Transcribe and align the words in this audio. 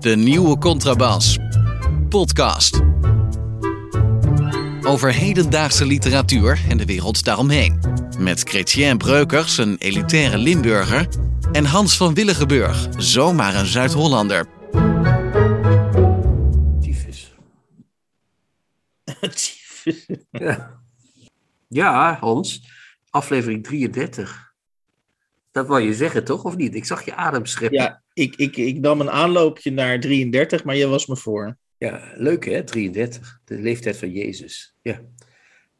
De 0.00 0.16
nieuwe 0.16 0.58
Contrabas. 0.58 1.38
Podcast. 2.08 2.80
Over 4.82 5.14
hedendaagse 5.14 5.86
literatuur 5.86 6.60
en 6.68 6.76
de 6.76 6.84
wereld 6.84 7.24
daaromheen. 7.24 7.80
Met 8.18 8.42
Chrétien 8.42 8.98
Breukers, 8.98 9.58
een 9.58 9.76
elitaire 9.78 10.38
Limburger. 10.38 11.08
En 11.52 11.64
Hans 11.64 11.96
van 11.96 12.14
Willigenburg, 12.14 12.88
zomaar 12.96 13.54
een 13.54 13.66
Zuid-Hollander. 13.66 14.46
Tyfus. 16.80 17.34
Tyfus. 19.20 20.06
Ja. 20.30 20.80
ja, 21.68 22.16
Hans. 22.20 22.62
Aflevering 23.10 23.64
33. 23.64 24.45
Dat 25.56 25.66
wou 25.66 25.80
je 25.80 25.94
zeggen, 25.94 26.24
toch? 26.24 26.44
Of 26.44 26.56
niet? 26.56 26.74
Ik 26.74 26.84
zag 26.84 27.04
je 27.04 27.14
adem 27.14 27.46
scheppen. 27.46 27.78
Ja, 27.78 28.02
ik, 28.12 28.36
ik, 28.36 28.56
ik 28.56 28.80
nam 28.80 29.00
een 29.00 29.10
aanloopje 29.10 29.70
naar 29.70 30.00
33, 30.00 30.64
maar 30.64 30.76
je 30.76 30.86
was 30.86 31.06
me 31.06 31.16
voor. 31.16 31.56
Ja, 31.78 32.12
leuk 32.16 32.44
hè, 32.44 32.64
33. 32.64 33.40
De 33.44 33.58
leeftijd 33.58 33.96
van 33.96 34.10
Jezus. 34.10 34.74
Ja. 34.82 35.00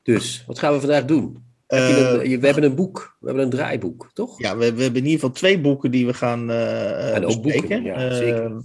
Dus, 0.02 0.44
wat 0.46 0.58
gaan 0.58 0.72
we 0.72 0.80
vandaag 0.80 1.04
doen? 1.04 1.44
Je 1.68 1.76
Eh, 1.76 1.98
een- 2.12 2.30
je- 2.30 2.38
we 2.38 2.46
hebben 2.46 2.64
een 2.64 2.74
boek. 2.74 3.16
We 3.20 3.26
hebben 3.26 3.44
een 3.44 3.50
draaiboek, 3.50 4.10
toch? 4.12 4.40
Ja, 4.40 4.56
we, 4.56 4.58
we 4.74 4.82
hebben 4.82 5.00
in 5.00 5.06
ieder 5.08 5.20
geval 5.20 5.30
twee 5.34 5.60
boeken 5.60 5.90
die 5.90 6.06
we 6.06 6.14
gaan 6.14 6.50
En 6.50 7.24
ook 7.26 7.42
bespreken. 7.42 7.82
boeken, 7.82 7.82
ja, 7.82 8.14
zeker. 8.14 8.62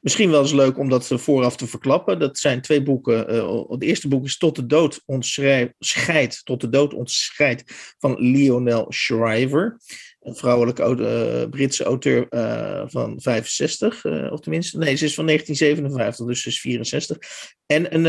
misschien 0.00 0.30
wel 0.30 0.40
eens 0.42 0.52
leuk 0.52 0.78
om 0.78 0.88
dat 0.88 1.06
vooraf 1.06 1.56
te 1.56 1.66
verklappen. 1.66 2.18
Dat 2.18 2.38
zijn 2.38 2.60
twee 2.60 2.82
boeken. 2.82 3.18
Het 3.68 3.82
eerste 3.82 4.08
boek 4.08 4.24
is 4.24 4.38
Tot 4.38 4.56
de 4.56 4.66
dood 4.66 5.02
ons 5.06 5.32
schrij- 5.32 5.74
scheidt, 5.78 6.44
Tot 6.44 6.60
de 6.60 6.68
dood 6.68 6.94
ons 6.94 7.24
scheidt 7.24 7.94
van 7.98 8.16
Lionel 8.20 8.92
Shriver. 8.92 9.80
Een 10.26 10.34
vrouwelijke 10.36 10.82
eh, 10.82 11.48
Britse 11.50 11.84
auteur 11.84 12.26
eh, 12.28 12.82
van 12.86 13.20
65, 13.20 14.04
eh, 14.04 14.32
of 14.32 14.40
tenminste, 14.40 14.78
nee, 14.78 14.94
ze 14.96 15.04
is 15.04 15.14
van 15.14 15.26
1957, 15.26 16.26
dus 16.26 16.42
ze 16.42 16.48
is 16.48 16.60
64. 16.60 17.18
En 17.66 17.94
een, 17.94 18.04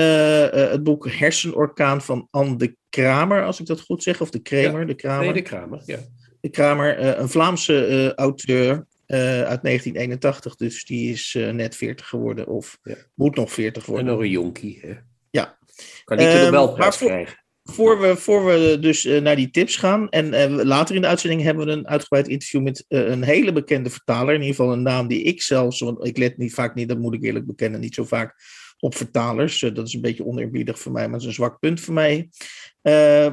het 0.70 0.84
boek 0.84 1.10
Hersenorkaan 1.12 2.02
van 2.02 2.28
Anne 2.32 2.56
de 2.58 2.76
Kramer, 2.90 3.46
als 3.46 3.60
ik 3.60 3.66
dat 3.66 3.82
goed 3.82 4.04
zeg, 4.04 4.22
of 4.22 4.30
de 4.30 4.40
Kramer, 4.40 4.88
de 4.88 4.96
Kramer. 4.96 5.24
Nee, 5.26 5.34
de 5.34 5.42
Kramer. 5.42 5.82
Ja. 5.86 5.98
De 6.42 6.50
Kramer, 6.50 7.20
een 7.20 7.30
Vlaamse 7.30 8.14
auteur 8.16 8.86
uit 9.08 9.62
1981, 9.64 10.56
dus 10.56 10.86
die 10.86 11.12
is 11.12 11.38
net 11.52 11.76
40 11.76 12.08
geworden, 12.08 12.48
of 12.48 12.78
Ja. 12.84 12.96
moet 13.14 13.36
nog 13.36 13.52
40 13.54 13.84
En 13.84 13.90
worden. 13.90 14.08
nog 14.12 14.20
een 14.20 14.30
jonkie. 14.30 14.80
Hè? 14.82 14.94
Ja. 15.30 15.58
Kan 16.04 16.18
Nobelprijs 16.18 16.78
maar 16.78 16.94
voor- 16.94 17.08
krijgen. 17.08 17.46
Voor 17.72 18.00
we, 18.00 18.16
voor 18.16 18.46
we 18.46 18.78
dus 18.80 19.06
eh, 19.06 19.22
naar 19.22 19.36
die 19.36 19.50
tips 19.50 19.76
gaan, 19.76 20.10
en 20.10 20.34
eh, 20.34 20.50
later 20.50 20.96
in 20.96 21.02
de 21.02 21.08
uitzending 21.08 21.42
hebben 21.42 21.66
we 21.66 21.72
een 21.72 21.88
uitgebreid 21.88 22.28
interview 22.28 22.62
met 22.62 22.86
eh, 22.88 23.08
een 23.08 23.24
hele 23.24 23.52
bekende 23.52 23.90
vertaler, 23.90 24.34
in 24.34 24.42
ieder 24.42 24.56
geval 24.56 24.74
een 24.74 24.82
naam 24.82 25.08
die 25.08 25.22
ik 25.22 25.42
zelfs, 25.42 25.80
want 25.80 26.06
ik 26.06 26.18
let 26.18 26.38
niet 26.38 26.54
vaak 26.54 26.76
niet, 26.76 26.90
dat 26.90 27.00
moet 27.00 27.14
ik 27.14 27.24
eerlijk 27.24 27.46
bekennen, 27.46 27.80
niet 27.80 27.96
zo 27.96 28.04
vaak 28.04 28.36
op 28.80 28.96
vertalers. 28.96 29.60
Dat 29.60 29.88
is 29.88 29.94
een 29.94 30.02
beetje 30.02 30.26
oneerbiedig 30.26 30.80
voor 30.80 30.92
mij, 30.92 31.04
maar 31.04 31.12
dat 31.12 31.22
is 31.22 31.28
een 31.28 31.34
zwak 31.34 31.60
punt 31.60 31.80
voor 31.80 31.94
mij. 31.94 32.30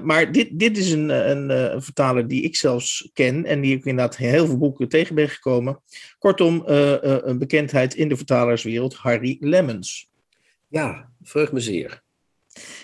Maar 0.03 0.33
dit, 0.33 0.59
dit 0.59 0.79
is 0.79 0.93
een, 0.93 1.09
een, 1.09 1.83
vertaler 1.83 2.29
die 2.29 2.43
ik 2.43 2.57
zelfs 2.57 3.11
ken 3.13 3.45
en 3.45 3.61
die 3.61 3.77
ik 3.77 3.85
inderdaad 3.85 4.19
in 4.19 4.29
heel 4.29 4.47
veel 4.47 4.59
boeken 4.59 4.89
tegen 4.89 5.15
ben 5.15 5.29
gekomen. 5.29 5.83
Kortom, 6.19 6.63
een 6.67 7.39
bekendheid 7.39 7.95
in 7.95 8.09
de 8.09 8.17
vertalerswereld, 8.17 8.95
Harry 8.95 9.37
Lemmens. 9.41 10.09
Ja, 10.69 11.11
vreugd 11.23 11.53
me 11.53 11.61
zeer. 11.61 12.04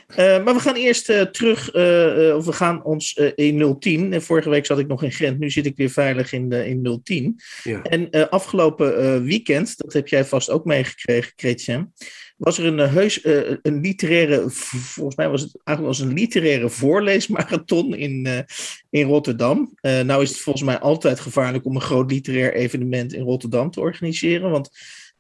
Eh, 0.07 0.45
maar 0.45 0.55
we 0.55 0.61
gaan 0.61 0.75
eerst 0.75 1.09
eh, 1.09 1.21
terug, 1.21 1.71
eh, 1.71 2.37
of 2.37 2.45
we 2.45 2.53
gaan 2.53 2.85
ons 2.85 3.15
in 3.35 3.77
010. 3.79 4.13
En 4.13 4.23
vorige 4.23 4.51
week 4.51 4.67
zat 4.67 4.79
ik 4.79 4.87
nog 4.87 5.03
in 5.03 5.13
Gent, 5.13 5.39
nu 5.39 5.51
zit 5.51 5.67
ik 5.67 5.77
weer 5.77 5.91
veilig 5.91 6.33
in, 6.33 6.53
in 6.53 7.01
010. 7.03 7.41
Ja. 7.63 7.83
En 7.83 8.31
afgelopen 8.31 9.23
weekend, 9.23 9.79
dat 9.79 9.93
heb 9.93 10.09
jij 10.09 10.25
vast 10.25 10.51
ook 10.51 10.65
meegekregen, 10.65 11.33
Chrétien, 11.37 11.93
was 12.37 12.59
er 12.59 12.65
een 12.65 12.79
heus, 12.79 13.25
een 13.63 13.81
literaire, 13.81 14.51
volgens 14.51 15.17
mij 15.17 15.29
was 15.29 15.41
het 15.43 15.61
eigenlijk 15.65 15.99
was 15.99 16.09
een 16.09 16.15
literaire 16.15 16.69
voorleesmarathon 16.69 17.95
in, 17.95 18.47
in 18.91 19.07
Rotterdam. 19.07 19.75
Nou 19.81 20.23
is 20.23 20.29
het 20.29 20.39
volgens 20.39 20.65
mij 20.65 20.79
altijd 20.79 21.21
gevaarlijk 21.21 21.65
om 21.65 21.75
een 21.75 21.81
groot 21.81 22.11
literair 22.11 22.55
evenement 22.55 23.13
in 23.13 23.23
Rotterdam 23.23 23.71
te 23.71 23.81
organiseren, 23.81 24.51
want 24.51 24.71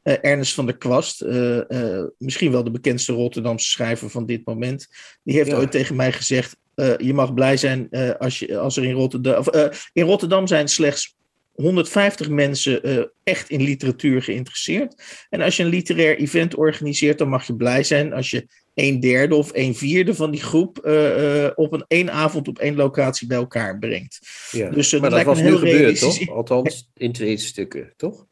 eh, 0.02 0.14
Ernest 0.20 0.54
van 0.54 0.66
der 0.66 0.76
Kwast, 0.76 1.20
eh, 1.20 1.98
eh, 1.98 2.04
misschien 2.18 2.52
wel 2.52 2.64
de 2.64 2.70
bekendste 2.70 3.12
Rotterdamse 3.12 3.70
schrijver 3.70 4.10
van 4.10 4.26
dit 4.26 4.46
moment, 4.46 4.88
die 5.22 5.34
heeft 5.34 5.50
Ja. 5.50 5.56
ooit 5.56 5.70
tegen 5.70 5.96
mij 5.96 6.12
gezegd: 6.12 6.56
je 6.98 7.14
mag 7.14 7.34
blij 7.34 7.56
zijn 7.56 7.90
als, 8.18 8.38
je, 8.38 8.58
als 8.58 8.76
er 8.76 8.84
in 8.84 8.92
Rotterdam. 8.94 9.38
Of, 9.38 9.48
in 9.92 10.04
Rotterdam 10.04 10.46
zijn 10.46 10.68
slechts 10.68 11.16
150 11.52 12.28
mensen 12.28 13.10
echt 13.22 13.50
in 13.50 13.62
literatuur 13.62 14.22
geïnteresseerd. 14.22 14.94
En 15.30 15.40
als 15.40 15.56
je 15.56 15.62
een 15.62 15.68
literair 15.68 16.18
event 16.18 16.54
organiseert, 16.54 17.18
dan 17.18 17.28
mag 17.28 17.46
je 17.46 17.56
blij 17.56 17.82
zijn 17.82 18.12
als 18.12 18.30
je 18.30 18.46
een 18.74 19.00
derde 19.00 19.34
of 19.34 19.50
een 19.52 19.74
vierde 19.74 20.14
van 20.14 20.30
die 20.30 20.42
groep 20.42 20.78
op 21.54 21.72
een 21.72 21.84
één 21.88 22.12
avond 22.12 22.48
op 22.48 22.58
één 22.58 22.76
locatie 22.76 23.26
bij 23.26 23.36
elkaar 23.36 23.78
brengt. 23.78 24.18
Ja. 24.50 24.70
Dus, 24.70 24.92
maar 24.92 25.00
dat 25.00 25.10
dat 25.10 25.24
was 25.24 25.40
nu 25.40 25.56
gebeurd, 25.56 25.98
toch? 25.98 26.28
Althans, 26.28 26.90
in 26.96 27.12
twee 27.12 27.36
stukken, 27.36 27.92
toch? 27.96 28.28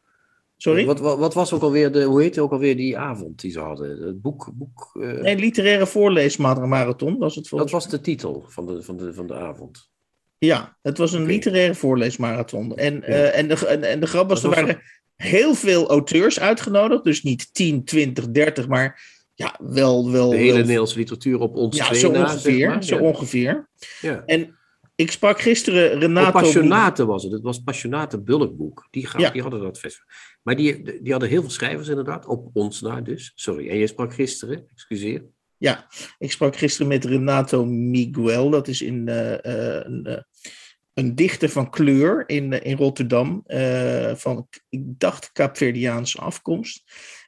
Sorry? 0.60 0.86
Wat, 0.86 1.00
wat, 1.00 1.18
wat 1.18 1.34
was 1.34 1.52
ook 1.52 1.62
alweer 1.62 1.92
de, 1.92 2.02
hoe 2.02 2.22
heette 2.22 2.40
ook 2.40 2.52
alweer 2.52 2.76
die 2.76 2.98
avond 2.98 3.40
die 3.40 3.50
ze 3.50 3.60
hadden? 3.60 4.02
Het 4.06 4.20
boek, 4.22 4.50
boek 4.54 4.90
eh, 5.00 5.12
Nee, 5.12 5.36
literaire 5.36 5.86
voorleesmarathon 5.86 7.18
was 7.18 7.34
het 7.34 7.42
dat 7.42 7.48
volgens 7.48 7.72
was 7.72 7.88
de 7.88 8.00
titel 8.00 8.44
van 8.48 8.66
de, 8.66 8.82
van 8.82 8.96
de, 8.96 9.14
van 9.14 9.26
de 9.26 9.34
avond. 9.34 9.90
Ja, 10.38 10.76
het 10.82 10.98
was 10.98 11.12
een 11.12 11.24
literaire 11.26 11.74
voorleesmarathon. 11.74 12.76
En, 12.76 12.94
Ja. 12.94 13.00
eh, 13.00 13.38
en, 13.38 13.48
de, 13.48 13.66
en, 13.66 13.82
en 13.82 14.00
de 14.00 14.06
grap 14.06 14.28
was, 14.28 14.40
Dat 14.40 14.50
er 14.52 14.56
was- 14.56 14.66
waren 14.66 14.82
heel 15.16 15.54
veel 15.54 15.88
auteurs 15.88 16.40
uitgenodigd. 16.40 17.04
Dus 17.04 17.22
niet 17.22 17.54
10, 17.54 17.84
20, 17.84 18.28
30, 18.30 18.68
maar 18.68 19.02
ja, 19.34 19.54
wel... 19.58 20.10
wel 20.10 20.30
De 20.30 20.36
hele 20.36 20.52
wel- 20.52 20.60
Nederlandse 20.60 20.98
literatuur 20.98 21.38
op 21.40 21.56
ons 21.56 21.76
Ja, 21.76 21.94
zo 21.94 22.08
ongeveer. 22.08 22.58
zeg 22.58 22.68
maar. 22.68 22.84
Zo 22.84 22.94
ja. 22.96 23.00
ongeveer. 23.02 23.68
Ja. 24.00 24.22
En 24.26 24.56
ik 24.94 25.10
sprak 25.10 25.40
gisteren 25.40 25.98
Renato... 25.98 26.40
Passionate 26.40 27.06
was 27.06 27.22
het. 27.22 27.32
Het 27.32 27.42
was 27.42 27.58
Passionate 27.58 28.20
Bulkboek. 28.20 28.86
Die, 28.90 29.06
gaan, 29.06 29.20
Ja. 29.20 29.30
die 29.30 29.42
hadden 29.42 29.60
dat 29.60 29.78
festival. 29.78 30.06
Maar 30.48 30.56
die, 30.56 30.82
die 31.02 31.10
hadden 31.10 31.28
heel 31.28 31.40
veel 31.40 31.50
schrijvers 31.50 31.88
inderdaad. 31.88 32.26
Op 32.26 32.50
ons 32.52 32.80
na 32.80 33.00
dus. 33.00 33.32
Sorry. 33.34 33.68
En 33.68 33.78
jij 33.78 33.86
sprak 33.86 34.14
gisteren. 34.14 34.66
Excuseer. 34.72 35.24
Ja, 35.56 35.86
ik 36.18 36.32
sprak 36.32 36.56
gisteren 36.56 36.88
met 36.88 37.04
Renato 37.04 37.64
Miguel. 37.64 38.50
Dat 38.50 38.68
is 38.68 38.82
in, 38.82 39.08
eh, 39.08 39.34
eh, 39.34 39.84
een, 39.84 40.04
eh, 40.04 40.22
een 40.94 41.14
dichter 41.14 41.48
van 41.48 41.70
kleur 41.70 42.28
in, 42.28 42.52
in 42.62 42.76
Rotterdam. 42.76 43.42
van, 44.16 44.48
ik 44.68 44.80
dacht, 44.84 45.32
Kaapverdiaanse 45.32 46.18
afkomst. 46.18 46.82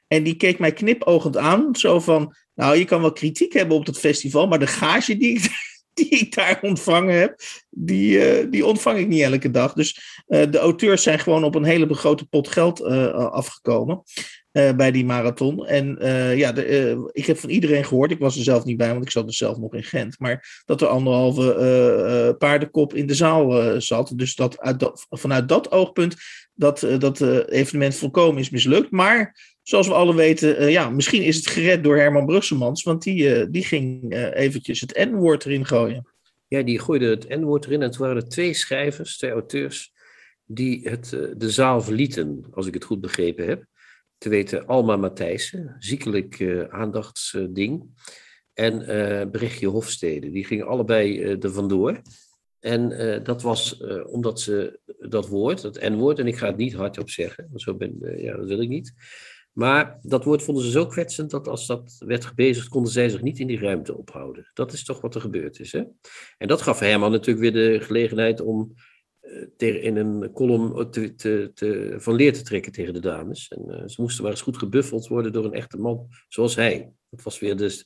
En 0.07 0.23
die 0.23 0.35
keek 0.35 0.59
mij 0.59 0.73
knipogend 0.73 1.37
aan. 1.37 1.75
Zo 1.75 1.99
van, 1.99 2.35
nou, 2.53 2.77
je 2.77 2.85
kan 2.85 3.01
wel 3.01 3.11
kritiek 3.11 3.53
hebben 3.53 3.77
op 3.77 3.85
dat 3.85 3.99
festival. 3.99 4.47
Maar 4.47 4.59
de 4.59 4.67
gage 4.67 5.17
die 5.17 5.33
ik, 5.33 5.49
die 6.03 6.09
ik 6.09 6.35
daar 6.35 6.59
ontvangen 6.61 7.19
heb, 7.19 7.41
die, 7.69 8.19
eh, 8.19 8.51
die 8.51 8.65
ontvang 8.65 8.99
ik 8.99 9.07
niet 9.07 9.21
elke 9.21 9.51
dag. 9.51 9.73
Dus 9.73 10.21
eh, 10.27 10.51
de 10.51 10.57
auteurs 10.57 11.03
zijn 11.03 11.19
gewoon 11.19 11.43
op 11.43 11.55
een 11.55 11.63
hele 11.63 11.93
grote 11.93 12.25
pot 12.25 12.47
geld 12.47 12.79
eh, 12.79 13.13
afgekomen 13.13 14.03
bij 14.51 14.91
die 14.91 15.05
marathon. 15.05 15.67
En 15.67 15.97
ja, 16.37 16.51
de, 16.51 17.09
ik 17.11 17.25
heb 17.25 17.37
van 17.37 17.49
iedereen 17.49 17.85
gehoord, 17.85 18.11
ik 18.11 18.19
was 18.19 18.37
er 18.37 18.43
zelf 18.43 18.63
niet 18.63 18.77
bij, 18.77 18.91
want 18.91 19.03
ik 19.03 19.11
zat 19.11 19.27
er 19.27 19.33
zelf 19.33 19.57
nog 19.57 19.73
in 19.73 19.83
Gent, 19.83 20.19
maar 20.19 20.61
dat 20.65 20.81
er 20.81 20.87
anderhalve 20.87 22.35
paardenkop 22.37 22.93
in 22.93 23.07
de 23.07 23.13
zaal 23.13 23.81
zat. 23.81 24.11
Dus 24.15 24.35
dat, 24.35 24.73
dat, 24.77 25.05
vanuit 25.09 25.49
dat 25.49 25.71
oogpunt 25.71 26.15
dat 26.53 26.87
dat 26.97 27.21
evenement 27.47 27.95
volkomen 27.95 28.41
is 28.41 28.49
mislukt. 28.49 28.91
Maar 28.91 29.50
zoals 29.63 29.87
we 29.87 29.93
alle 29.93 30.15
weten, 30.15 30.57
eh, 30.57 30.71
ja, 30.71 30.89
misschien 30.89 31.21
is 31.21 31.35
het 31.35 31.47
gered 31.47 31.83
door 31.83 31.97
Herman 31.97 32.25
Brusselmans, 32.25 32.83
want 32.83 33.03
die, 33.03 33.35
eh, 33.35 33.47
die 33.49 33.63
ging 33.63 34.11
eh, 34.13 34.35
eventjes 34.35 34.81
het 34.81 34.95
N-woord 35.09 35.45
erin 35.45 35.65
gooien. 35.65 36.07
Ja, 36.47 36.61
die 36.61 36.79
gooide 36.79 37.09
het 37.09 37.29
N-woord 37.29 37.65
erin. 37.65 37.81
En 37.81 37.91
toen 37.91 38.01
waren 38.01 38.21
er 38.21 38.29
twee 38.29 38.53
schrijvers, 38.53 39.17
twee 39.17 39.31
auteurs, 39.31 39.93
die 40.45 40.89
het, 40.89 41.09
de 41.37 41.49
zaal 41.49 41.81
verlieten, 41.81 42.45
als 42.51 42.67
ik 42.67 42.73
het 42.73 42.83
goed 42.83 43.01
begrepen 43.01 43.47
heb. 43.47 43.65
Te 44.17 44.29
weten 44.29 44.65
Alma 44.65 44.95
Matthijssen, 44.95 45.75
ziekelijk 45.79 46.65
aandachtsding. 46.69 47.83
en 48.53 48.87
eh 48.87 49.29
Berichtje 49.29 49.67
Hofstede. 49.67 50.31
Die 50.31 50.45
gingen 50.45 50.67
allebei 50.67 51.21
eh 51.21 51.43
er 51.43 51.51
vandoor. 51.51 52.01
En 52.59 52.89
dat 53.23 53.41
was 53.41 53.77
omdat 54.05 54.41
ze 54.41 54.79
dat 54.99 55.27
woord, 55.27 55.61
dat 55.61 55.81
N-woord, 55.81 56.19
en 56.19 56.27
ik 56.27 56.37
ga 56.37 56.47
het 56.47 56.57
niet 56.57 56.73
hardop 56.73 57.09
zeggen, 57.09 57.47
want 57.49 57.61
zo 57.61 57.75
ben, 57.75 58.21
ja, 58.21 58.35
dat 58.37 58.47
wil 58.47 58.61
ik 58.61 58.69
niet. 58.69 58.93
Maar 59.51 59.99
dat 60.01 60.23
woord 60.23 60.43
vonden 60.43 60.63
ze 60.63 60.71
zo 60.71 60.85
kwetsend 60.85 61.29
dat 61.29 61.47
als 61.47 61.67
dat 61.67 61.95
werd 62.05 62.25
gebezigd, 62.25 62.67
konden 62.67 62.91
zij 62.91 63.09
zich 63.09 63.21
niet 63.21 63.39
in 63.39 63.47
die 63.47 63.59
ruimte 63.59 63.97
ophouden. 63.97 64.49
Dat 64.53 64.73
is 64.73 64.83
toch 64.83 65.01
wat 65.01 65.15
er 65.15 65.21
gebeurd 65.21 65.59
is. 65.59 65.71
Hè? 65.71 65.83
En 66.37 66.47
dat 66.47 66.61
gaf 66.61 66.79
Herman 66.79 67.11
natuurlijk 67.11 67.53
weer 67.53 67.69
de 67.69 67.85
gelegenheid 67.85 68.41
om 68.41 68.73
eh, 69.57 69.83
in 69.83 69.95
een 69.95 70.31
column 70.31 70.89
te, 70.91 71.15
te, 71.15 71.51
te, 71.53 71.95
van 71.97 72.15
leer 72.15 72.33
te 72.33 72.41
trekken 72.43 72.71
tegen 72.71 72.93
de 72.93 72.99
dames. 72.99 73.47
En 73.47 73.69
eh, 73.69 73.87
ze 73.87 74.01
moesten 74.01 74.23
maar 74.23 74.31
eens 74.31 74.41
goed 74.41 74.57
gebuffeld 74.57 75.07
worden 75.07 75.33
door 75.33 75.45
een 75.45 75.53
echte 75.53 75.77
man 75.77 76.07
zoals 76.27 76.55
hij. 76.55 76.91
Dat 77.09 77.23
was 77.23 77.39
weer 77.39 77.57
dus 77.57 77.85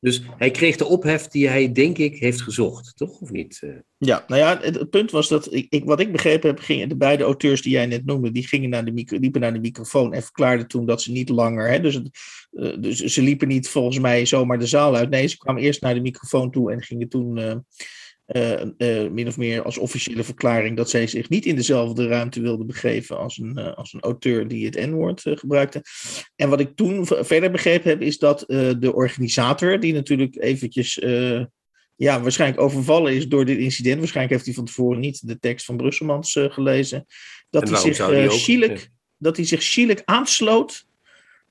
Dus 0.00 0.22
hij 0.36 0.50
kreeg 0.50 0.76
de 0.76 0.84
ophef 0.84 1.26
die 1.26 1.48
hij, 1.48 1.72
denk 1.72 1.98
ik, 1.98 2.18
heeft 2.18 2.42
gezocht, 2.42 2.96
toch? 2.96 3.20
Of 3.20 3.30
niet? 3.30 3.58
Eh, 3.62 3.70
Ja, 3.98 4.24
nou 4.26 4.40
ja, 4.40 4.58
het, 4.60 4.90
punt 4.90 5.10
was 5.10 5.28
dat, 5.28 5.54
ik, 5.54 5.66
ik, 5.68 5.84
wat 5.84 6.00
ik 6.00 6.12
begrepen 6.12 6.48
heb, 6.48 6.58
gingen 6.58 6.88
de 6.88 6.96
beide 6.96 7.24
auteurs 7.24 7.62
die 7.62 7.72
jij 7.72 7.86
net 7.86 8.04
noemde, 8.04 8.32
die 8.32 8.46
gingen 8.46 8.70
naar 8.70 8.84
de 8.84 8.92
micro, 8.92 9.18
liepen 9.18 9.40
naar 9.40 9.52
de 9.52 9.60
microfoon 9.60 10.12
en 10.12 10.22
verklaarden 10.22 10.68
toen 10.68 10.86
dat 10.86 11.02
ze 11.02 11.12
niet 11.12 11.28
langer, 11.28 11.68
hè, 11.68 11.80
dus, 11.80 12.02
eh, 12.50 12.76
dus 12.80 12.98
ze 12.98 13.22
liepen 13.22 13.48
niet 13.48 13.68
volgens 13.68 13.98
mij 13.98 14.26
zomaar 14.26 14.58
de 14.58 14.66
zaal 14.66 14.96
uit. 14.96 15.10
Nee, 15.10 15.26
ze 15.26 15.36
kwamen 15.36 15.62
eerst 15.62 15.80
naar 15.80 15.94
de 15.94 16.00
microfoon 16.00 16.50
toe 16.50 16.72
en 16.72 16.82
gingen 16.82 17.08
toen 17.08 17.38
eh, 17.38 17.56
eh, 18.28 18.60
eh, 18.60 19.10
min 19.10 19.26
of 19.26 19.36
meer 19.36 19.62
als 19.62 19.78
officiële 19.78 20.24
verklaring 20.24 20.76
dat 20.76 20.90
zij 20.90 21.06
zich 21.06 21.28
niet 21.28 21.46
in 21.46 21.56
dezelfde 21.56 22.06
ruimte 22.06 22.40
wilden 22.40 22.66
begeven 22.66 23.18
als 23.18 23.38
een, 23.38 23.56
eh, 23.56 23.74
als 23.74 23.92
een 23.92 24.00
auteur 24.00 24.48
die 24.48 24.66
het 24.66 24.86
N-woord 24.86 25.22
gebruikte. 25.24 25.82
En 26.36 26.48
wat 26.48 26.60
ik 26.60 26.76
toen 26.76 27.06
verder 27.06 27.50
begrepen 27.50 27.90
heb, 27.90 28.02
is 28.02 28.18
dat 28.18 28.44
de 28.78 28.92
organisator, 28.94 29.80
die 29.80 29.92
natuurlijk 29.92 30.36
eventjes 30.40 30.94
ja, 31.96 32.20
waarschijnlijk 32.20 32.60
overvallen 32.60 33.14
is 33.14 33.28
door 33.28 33.44
dit 33.44 33.58
incident. 33.58 33.98
Waarschijnlijk 33.98 34.34
heeft 34.34 34.46
hij 34.46 34.54
van 34.54 34.64
tevoren 34.64 35.00
niet 35.00 35.26
de 35.26 35.38
tekst 35.38 35.66
van 35.66 35.76
Brusselmans 35.76 36.38
gelezen. 36.48 37.06
Dat 37.50 37.68
hij 37.68 37.78
zich 37.78 38.00
ook? 38.00 38.32
schielijk, 38.32 38.78
Ja. 38.78 38.86
dat 39.16 39.36
hij 39.36 39.44
zich 39.44 39.62
schielijk 39.62 40.02
aansloot 40.04 40.86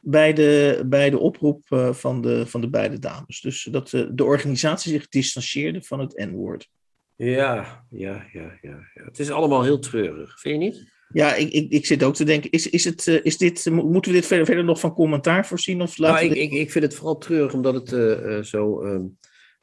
bij 0.09 0.33
de, 0.33 0.83
bij 0.86 1.09
de 1.09 1.18
oproep 1.19 1.63
eh, 1.69 1.94
van, 1.94 2.21
de, 2.21 2.45
van 2.45 2.62
de 2.62 2.69
beide 2.69 3.00
dames. 3.00 3.42
Dus 3.42 3.68
dat 3.71 3.94
eh, 3.94 4.06
de 4.12 4.24
organisatie 4.24 4.92
zich 4.92 5.07
distancieerde 5.07 5.81
van 5.81 6.00
het 6.00 6.13
N-woord. 6.30 6.69
ja, 7.15 7.86
ja, 7.89 8.25
ja, 8.33 8.57
ja, 8.62 8.80
ja. 8.94 9.04
Het 9.04 9.19
is 9.19 9.31
allemaal 9.31 9.63
heel 9.63 9.80
treurig, 9.80 10.39
vind 10.39 10.63
je 10.63 10.69
niet? 10.69 10.95
Ja, 11.13 11.36
ik, 11.36 11.50
ik, 11.51 11.71
ik 11.71 11.86
zit 11.86 12.04
ook 12.04 12.15
te 12.15 12.24
denken, 12.24 12.51
is, 12.51 12.69
is 12.69 12.83
het, 12.83 13.07
eh, 13.07 13.19
is 13.25 13.38
dit, 13.38 13.65
mo- 13.71 13.83
moeten 13.89 14.12
we 14.12 14.18
dit 14.18 14.27
verder, 14.27 14.45
verder 14.45 14.63
nog 14.63 14.80
van 14.80 14.94
commentaar 14.94 15.48
voorzien? 15.48 15.81
Of 15.81 15.98
laten 15.98 16.15
Nou, 16.27 16.36
ik, 16.38 16.42
dit- 16.42 16.51
ik, 16.54 16.59
ik 16.59 16.71
vind 16.71 16.83
het 16.83 16.95
vooral 16.95 17.18
treurig 17.18 17.54
omdat 17.54 17.89
het 17.89 18.48
zo. 18.48 18.81
ehm, 18.83 19.04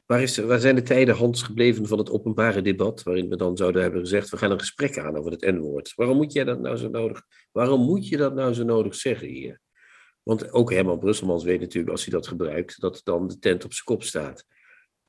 waar, 0.05 0.21
is, 0.21 0.37
waar 0.37 0.59
zijn 0.59 0.75
de 0.75 0.81
tijden 0.81 1.15
Hans 1.15 1.41
gebleven 1.43 1.87
van 1.87 1.97
het 1.97 2.09
openbare 2.11 2.61
debat? 2.61 3.03
Waarin 3.03 3.29
we 3.29 3.35
dan 3.35 3.57
zouden 3.57 3.81
hebben 3.81 3.99
gezegd: 3.99 4.29
we 4.29 4.37
gaan 4.37 4.51
een 4.51 4.59
gesprek 4.59 4.97
aan 4.97 5.17
over 5.17 5.31
het 5.31 5.41
N-woord. 5.41 5.93
Waarom 5.95 6.17
moet 6.17 6.33
jij 6.33 6.43
dat 6.43 6.59
nou 6.59 6.77
zo 6.77 6.89
nodig? 6.89 7.21
Waarom 7.51 7.81
moet 7.85 8.07
je 8.07 8.17
dat 8.17 8.35
nou 8.35 8.53
zo 8.53 8.63
nodig 8.63 8.95
zeggen 8.95 9.27
hier? 9.27 9.61
Want 10.25 10.51
ook 10.51 10.71
Herman 10.71 10.99
Brusselmans 10.99 11.43
weet 11.43 11.59
natuurlijk, 11.59 11.91
als 11.91 12.05
hij 12.05 12.13
dat 12.13 12.27
gebruikt, 12.27 12.79
dat 12.79 13.01
dan 13.03 13.27
de 13.27 13.39
tent 13.39 13.65
op 13.65 13.73
zijn 13.73 13.85
kop 13.85 14.03
staat. 14.03 14.45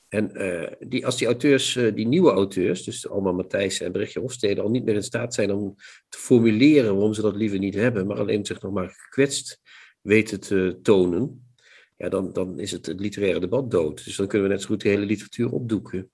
En 0.09 0.35
eh, 0.35 0.73
die, 0.89 1.07
als 1.07 1.17
die 1.17 1.27
auteurs, 1.27 1.77
eh, 1.77 1.95
die 1.95 2.07
nieuwe 2.07 2.31
auteurs, 2.31 2.85
dus 2.85 3.09
Alma 3.09 3.33
Matthijs 3.33 3.81
en 3.81 3.93
Brechtje 3.93 4.21
Hofstede, 4.21 4.61
al 4.61 4.71
niet 4.71 4.85
meer 4.85 4.95
in 4.95 5.03
staat 5.03 5.35
zijn 5.35 5.53
om 5.53 5.75
te 6.09 6.19
formuleren 6.19 6.95
waarom 6.95 7.15
ze 7.15 7.23
dat 7.23 7.37
liever 7.37 7.59
niet 7.59 7.75
hebben, 7.75 8.07
maar 8.07 8.19
alleen 8.19 8.47
zich 8.47 8.61
nog 8.61 8.73
maar 8.73 8.91
gekwetst 8.97 9.61
weten 10.01 10.41
te 10.41 10.79
tonen, 10.83 11.55
ja, 11.97 12.09
dan, 12.09 12.33
dan 12.33 12.59
is 12.59 12.71
het, 12.71 12.87
het 12.87 13.01
literaire 13.01 13.41
debat 13.41 13.71
dood. 13.71 14.05
Dus 14.05 14.17
dan 14.17 14.27
kunnen 14.27 14.49
we 14.49 14.53
net 14.53 14.63
zo 14.63 14.69
goed 14.69 14.83
de 14.83 14.89
hele 14.89 15.07
literatuur 15.07 15.51
opdoeken. 15.51 16.11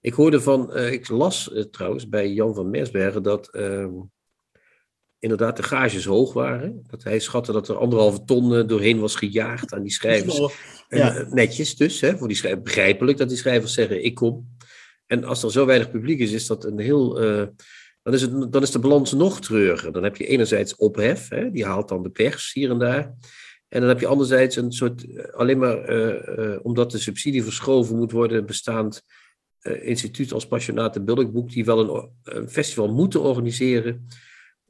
Ik 0.00 0.12
hoorde 0.12 0.40
van, 0.40 0.74
eh, 0.74 0.92
ik 0.92 1.08
las 1.08 1.66
trouwens 1.70 2.08
bij 2.08 2.32
Jan 2.32 2.54
van 2.54 2.70
Mersbergen 2.70 3.22
dat 3.22 3.48
ehm, 3.48 3.92
inderdaad 5.22 5.56
de 5.56 5.62
gages 5.62 6.04
hoog 6.04 6.32
waren. 6.32 6.82
Dat 6.86 7.02
hij 7.02 7.18
schatte 7.18 7.52
dat 7.52 7.68
er 7.68 7.76
anderhalve 7.76 8.24
ton 8.24 8.54
eh, 8.54 8.66
doorheen 8.66 8.98
was 8.98 9.14
gejaagd 9.16 9.72
aan 9.74 9.82
die 9.82 9.92
schrijvers. 9.92 10.38
En, 10.88 10.98
Ja. 10.98 11.14
eh, 11.16 11.30
netjes 11.30 11.76
dus, 11.76 12.00
hè, 12.00 12.16
voor 12.16 12.28
die 12.28 12.36
schrijvers, 12.36 12.62
begrijpelijk 12.62 13.18
dat 13.18 13.28
die 13.28 13.38
schrijvers 13.38 13.72
zeggen, 13.74 14.04
ik 14.04 14.14
kom. 14.14 14.48
En 15.06 15.24
als 15.24 15.42
er 15.42 15.52
zo 15.52 15.66
weinig 15.66 15.90
publiek 15.90 16.18
is, 16.18 16.32
is 16.32 16.46
dat 16.46 16.64
een 16.64 16.78
heel... 16.78 17.20
eh, 17.20 17.46
dan, 18.02 18.14
is 18.14 18.22
het, 18.22 18.52
dan 18.52 18.62
is 18.62 18.70
de 18.70 18.78
balans 18.78 19.12
nog 19.12 19.40
treuriger. 19.40 19.92
Dan 19.92 20.02
heb 20.02 20.16
je 20.16 20.26
enerzijds 20.26 20.76
ophef, 20.76 21.28
hè, 21.28 21.50
die 21.50 21.64
haalt 21.64 21.88
dan 21.88 22.02
de 22.02 22.10
pers 22.10 22.52
hier 22.52 22.70
en 22.70 22.78
daar. 22.78 23.14
En 23.68 23.80
dan 23.80 23.88
heb 23.88 24.00
je 24.00 24.06
anderzijds 24.06 24.56
een 24.56 24.72
soort, 24.72 25.04
alleen 25.32 25.58
maar 25.58 25.78
omdat 26.62 26.90
de 26.90 26.98
subsidie 26.98 27.44
verschoven 27.44 27.96
moet 27.96 28.12
worden, 28.12 28.46
bestaand 28.46 29.02
instituut 29.62 30.32
als 30.32 30.46
Passionate 30.46 31.02
Bulkboek, 31.02 31.50
die 31.50 31.64
wel 31.64 31.80
een, 31.94 32.10
een 32.22 32.48
festival 32.48 32.92
moeten 32.92 33.20
organiseren, 33.22 34.06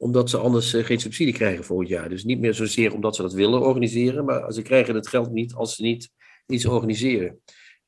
omdat 0.03 0.29
ze 0.29 0.37
anders 0.37 0.73
eh, 0.73 0.85
geen 0.85 0.99
subsidie 0.99 1.33
krijgen 1.33 1.63
volgend 1.63 1.89
jaar. 1.89 2.09
Dus 2.09 2.23
niet 2.23 2.39
meer 2.39 2.53
zozeer 2.53 2.93
omdat 2.93 3.15
ze 3.15 3.21
dat 3.21 3.33
willen 3.33 3.61
organiseren, 3.61 4.25
maar 4.25 4.51
ze 4.51 4.61
krijgen 4.61 4.95
het 4.95 5.07
geld 5.07 5.31
niet 5.31 5.53
als 5.53 5.75
ze 5.75 5.81
niet 5.81 6.09
iets 6.47 6.65
organiseren. 6.65 7.39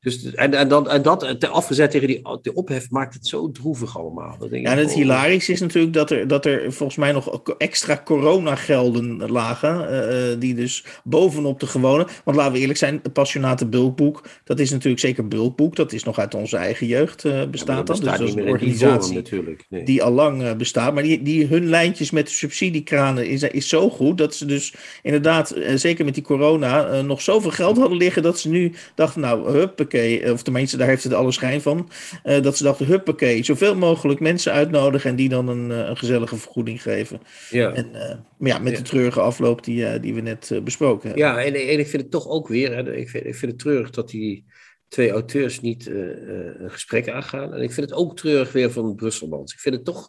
Dus, 0.06 0.34
en, 0.34 0.54
en, 0.54 0.68
dan, 0.68 0.90
en 0.90 1.02
dat 1.02 1.36
te 1.40 1.48
afgezet 1.48 1.92
tegen 1.92 2.08
die 2.08 2.22
de 2.42 2.54
ophef 2.54 2.90
maakt 2.90 3.14
het 3.14 3.28
zo 3.28 3.52
droevig 3.52 3.98
allemaal. 3.98 4.38
Denk 4.50 4.66
Ja, 4.66 4.72
en 4.72 4.78
het 4.78 4.94
hilarische 4.94 5.52
is 5.52 5.60
natuurlijk 5.60 5.94
dat 5.94 6.12
er, 6.12 6.28
dat 6.28 6.46
er 6.46 6.74
volgens 6.74 6.98
mij 6.98 7.12
nog 7.12 7.42
extra 7.58 8.02
coronagelden 8.06 9.32
lagen. 9.32 9.90
eh, 9.90 10.32
eh, 10.32 10.40
die 10.40 10.56
dus 10.56 10.86
bovenop 11.04 11.60
de 11.60 11.68
gewone. 11.68 12.08
Want 12.24 12.38
laten 12.38 12.54
we 12.54 12.60
eerlijk 12.60 12.80
zijn, 12.80 13.00
het 13.04 13.14
Passionate 13.14 13.66
Bulkboek. 13.66 14.24
Dat 14.44 14.60
is 14.60 14.72
natuurlijk 14.72 15.00
zeker 15.00 15.28
Bulkboek. 15.28 15.76
Dat 15.76 15.94
is 15.94 16.04
nog 16.04 16.20
uit 16.20 16.34
onze 16.34 16.58
eigen 16.58 16.88
jeugd 16.88 17.22
ja, 17.22 17.32
maar 17.32 17.50
bestaat 17.50 17.88
dat 17.88 17.88
dat. 17.88 17.98
Dus 17.98 18.06
dat 18.06 18.20
is 18.20 18.34
een 18.34 18.40
vorm 18.40 18.50
organisatie. 18.50 19.22
Nee. 19.70 19.84
die 19.84 20.04
al 20.04 20.12
lang 20.12 20.56
bestaat. 20.56 20.94
Maar 20.94 21.04
die, 21.04 21.22
die, 21.22 21.46
hun 21.46 21.70
lijntjes 21.70 22.12
met 22.12 22.28
de 22.28 22.34
subsidiekranen 22.34 23.28
is, 23.28 23.44
is 23.44 23.70
zo 23.70 23.90
goed. 23.90 24.18
Dat 24.18 24.36
ze 24.36 24.46
dus 24.46 24.74
inderdaad, 25.04 25.56
zeker 25.76 26.06
met 26.06 26.14
die 26.14 26.24
corona, 26.24 27.02
nog 27.02 27.22
zoveel 27.22 27.52
geld 27.52 27.78
hadden 27.78 27.98
liggen. 27.98 28.24
Dat 28.24 28.40
ze 28.40 28.50
nu 28.50 28.74
dachten, 28.96 29.22
nou, 29.22 29.70
huppakee. 29.96 30.22
eh, 30.22 30.32
Of 30.34 30.44
tenminste, 30.44 30.78
daar 30.78 30.88
heeft 30.88 31.04
het 31.04 31.14
alle 31.14 31.32
schijn 31.32 31.62
van. 31.62 31.90
eh, 32.24 32.42
dat 32.42 32.58
ze 32.58 32.64
dachten, 32.64 32.86
huppakee. 32.86 33.44
Zoveel 33.44 33.76
mogelijk 33.76 34.20
mensen 34.20 34.52
uitnodigen 34.52 35.10
en 35.10 35.16
die 35.16 35.30
dan 35.30 35.48
een, 35.48 35.72
eh, 35.72 35.78
een 35.90 35.98
gezellige 35.98 36.36
vergoeding 36.38 36.82
geven. 36.82 37.20
ja. 37.50 37.74
En, 37.74 37.92
maar 38.38 38.50
ja, 38.50 38.60
met 38.60 38.72
Ja. 38.72 38.78
de 38.78 38.84
treurige 38.84 39.20
afloop 39.20 39.64
die, 39.64 40.00
die 40.00 40.14
we 40.14 40.22
net 40.22 40.52
besproken 40.64 41.08
hebben. 41.10 41.28
Ja, 41.28 41.44
en, 41.44 41.54
en 41.54 41.80
ik 41.80 41.88
vind 41.88 42.02
het 42.02 42.12
toch 42.12 42.28
ook 42.28 42.48
weer, 42.48 42.76
hè, 42.76 42.96
ik, 42.96 43.10
vind, 43.10 43.26
ik 43.26 43.36
vind 43.36 43.52
het 43.52 43.60
treurig 43.62 43.90
dat 43.90 44.10
die 44.10 44.46
twee 44.88 45.12
auteurs 45.12 45.62
niet 45.62 45.88
een 45.88 46.70
gesprek 46.72 47.10
aangaan. 47.10 47.54
En 47.54 47.62
ik 47.62 47.72
vind 47.72 47.90
het 47.90 48.00
ook 48.00 48.18
treurig 48.18 48.52
weer 48.52 48.72
van 48.72 48.96
Brusselmans. 48.96 49.54
Ik 49.54 49.60
vind 49.60 49.76
het 49.76 49.86
toch 49.86 50.08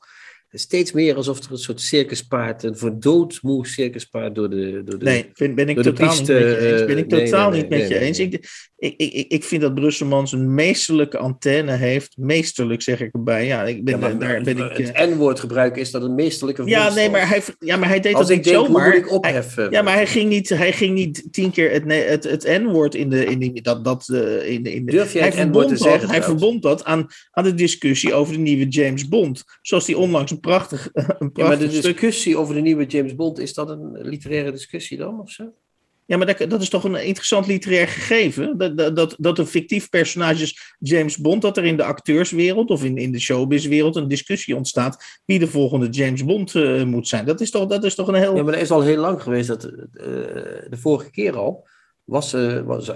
steeds 0.50 0.93
meer 0.93 1.15
alsof 1.17 1.44
er 1.44 1.50
een 1.53 1.59
soort 1.59 1.81
circuspaard, 1.81 2.62
een 2.62 2.77
voor 2.77 3.00
doodmoe 3.00 3.67
circuspaard 3.67 4.35
door 4.35 4.50
de... 4.50 4.83
Door 4.85 4.99
de 4.99 5.05
Nee, 5.05 5.31
vind, 5.33 5.55
ben 5.55 5.69
ik 5.69 5.83
totaal 5.83 6.09
niet 6.17 6.27
met 6.29 6.38
je 6.38 6.59
eens. 6.73 6.85
Ben 6.85 6.99
ik 6.99 7.09
totaal 7.09 7.50
niet 7.50 7.69
met 7.69 7.88
je 7.88 7.99
eens. 7.99 8.19
Ik, 8.19 8.49
ik, 8.78 8.94
ik, 8.96 9.28
ik 9.32 9.44
vind 9.44 9.62
dat 9.62 9.75
Brusselmans 9.75 10.32
een 10.32 10.55
meesterlijke 10.55 11.19
antenne 11.19 11.73
heeft. 11.73 12.17
Meesterlijk 12.17 12.82
zeg 12.82 13.00
ik 13.00 13.12
erbij. 13.14 13.46
Ja, 13.46 13.62
ik 13.64 13.84
ben, 13.84 13.94
Ja, 13.94 14.00
maar 14.00 14.19
daar 14.19 14.43
ben 14.43 14.58
ik... 14.58 14.76
het 14.76 14.93
eh, 14.93 15.06
N-woord 15.06 15.40
gebruiken 15.40 15.81
is 15.81 15.90
dat 15.90 16.02
een 16.02 16.14
meestelijke 16.14 16.64
ja, 16.64 16.94
nee, 16.94 17.11
maar 17.11 17.28
hij, 17.28 17.43
ja, 17.58 17.76
maar 17.76 17.88
hij 17.88 18.00
deed 18.00 18.14
Als 18.14 18.23
dat 18.28 18.37
ik 18.37 18.44
niet 18.44 18.55
denk, 18.55 18.67
zomaar. 18.67 18.96
ik 18.96 19.05
Hij- 19.05 19.12
opheffen? 19.12 19.70
ja, 19.70 19.82
maar 19.82 19.94
hij 19.94 20.06
ging 20.06 20.28
niet, 20.28 20.49
hij 20.49 20.73
ging 20.73 20.94
niet 20.94 21.28
tien 21.31 21.50
keer 21.50 21.70
het, 21.70 21.84
het, 22.08 22.25
het 22.25 22.44
N-woord 22.62 22.94
in 22.94 23.11
de, 23.11 23.25
in 23.25 23.38
die, 23.38 23.62
dat, 23.62 23.84
dat, 23.84 24.08
eh, 24.08 24.50
in 24.50 24.62
de, 24.62 24.75
in 24.75 24.87
de, 24.87 24.93
Durf 24.93 25.12
jij 25.12 25.28
hij 25.28 25.38
het 25.40 25.49
N-woord 25.49 25.69
te 25.69 25.75
dat, 25.75 25.82
zeggen 25.82 26.08
Hij 26.08 26.23
verbond 26.23 26.62
dat 26.62 26.84
aan, 26.84 27.06
aan 27.31 27.44
de 27.44 27.55
discussie 27.55 28.14
over 28.14 28.32
de 28.34 28.40
nieuwe 28.40 28.69
James 28.69 29.08
Bond. 29.08 29.44
Zoals 29.62 29.84
die 29.84 29.99
onlangs 29.99 30.31
een 30.31 30.40
prachtig, 30.40 30.88
een 30.93 31.05
Ja, 31.08 31.08
maar 31.19 31.31
prachtig 31.32 31.58
de 31.70 31.76
stuk 31.76 31.82
discussie 31.93 32.37
over 32.37 32.55
de 32.55 32.61
nieuwe 32.61 32.87
James 32.87 33.14
Bond, 33.14 33.38
is 33.38 33.54
dat 33.54 33.71
een 33.71 33.90
literaire 34.00 34.52
discussie 34.52 34.99
dan, 34.99 35.21
of 35.21 35.30
zo? 35.30 35.52
Ja, 36.07 36.17
maar 36.17 36.27
dat, 36.27 36.51
dat 36.51 36.63
is 36.63 36.69
toch 36.69 36.85
een 36.85 37.05
interessant 37.05 37.47
literair 37.47 37.89
gegeven. 37.89 38.59
Dat, 38.59 38.97
dat, 38.97 39.17
dat, 39.19 39.39
een 39.39 39.47
fictief 39.47 39.89
personage 39.89 40.43
is 40.43 40.75
James 40.79 41.17
Bond, 41.17 41.43
dat 41.43 41.57
er 41.57 41.65
in 41.65 41.77
de 41.77 41.85
acteurswereld 41.85 42.71
of 42.71 42.85
in, 42.85 42.97
in 42.97 43.13
de 43.13 43.21
showbizwereld 43.21 43.97
een 43.97 44.09
discussie 44.09 44.57
ontstaat 44.57 45.21
wie 45.25 45.39
de 45.39 45.47
volgende 45.47 45.89
James 45.89 46.25
Bond 46.25 46.55
eh, 46.55 46.85
moet 46.85 47.09
zijn. 47.09 47.25
Dat 47.25 47.41
is 47.41 47.51
toch, 47.51 47.67
dat 47.69 47.85
is 47.85 47.95
toch 47.95 48.09
een 48.09 48.15
heel. 48.15 48.37
Ja, 48.37 48.43
maar 48.43 48.53
dat 48.53 48.63
is 48.63 48.71
al 48.71 48.83
heel 48.83 49.01
lang 49.01 49.23
geweest. 49.23 49.49
Dat, 49.49 49.65
eh, 49.65 49.73
de 50.69 50.77
vorige 50.77 51.11
keer 51.11 51.37
al 51.37 51.69
was, 52.05 52.33
eh, 52.33 52.61
was, 52.61 52.91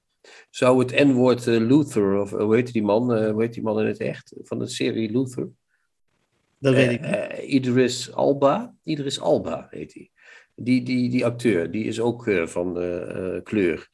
zou 0.50 0.78
het 0.78 1.04
N-woord 1.04 1.46
Luther, 1.46 2.20
of 2.20 2.30
hoe 2.30 2.54
heet 2.54 2.72
die 2.72 2.82
man, 2.82 3.28
hoe 3.30 3.42
heet 3.42 3.54
die 3.54 3.62
man 3.62 3.80
in 3.80 3.86
het 3.86 4.00
echt, 4.00 4.32
van 4.42 4.58
de 4.58 4.66
serie 4.66 5.10
Luther? 5.10 5.48
dat 6.58 6.74
weet 6.74 6.90
ik 6.90 7.38
Idris 7.42 8.12
Alba, 8.12 8.74
Idris 8.84 9.20
Alba 9.20 9.66
heet 9.70 9.94
hij. 9.94 10.10
Die, 10.62 10.82
die, 10.82 11.10
die 11.10 11.24
acteur, 11.24 11.70
die 11.70 11.84
is 11.84 12.00
ook 12.00 12.26
eh, 12.26 12.46
van 12.46 12.80
eh, 12.80 13.42
kleur. 13.42 13.88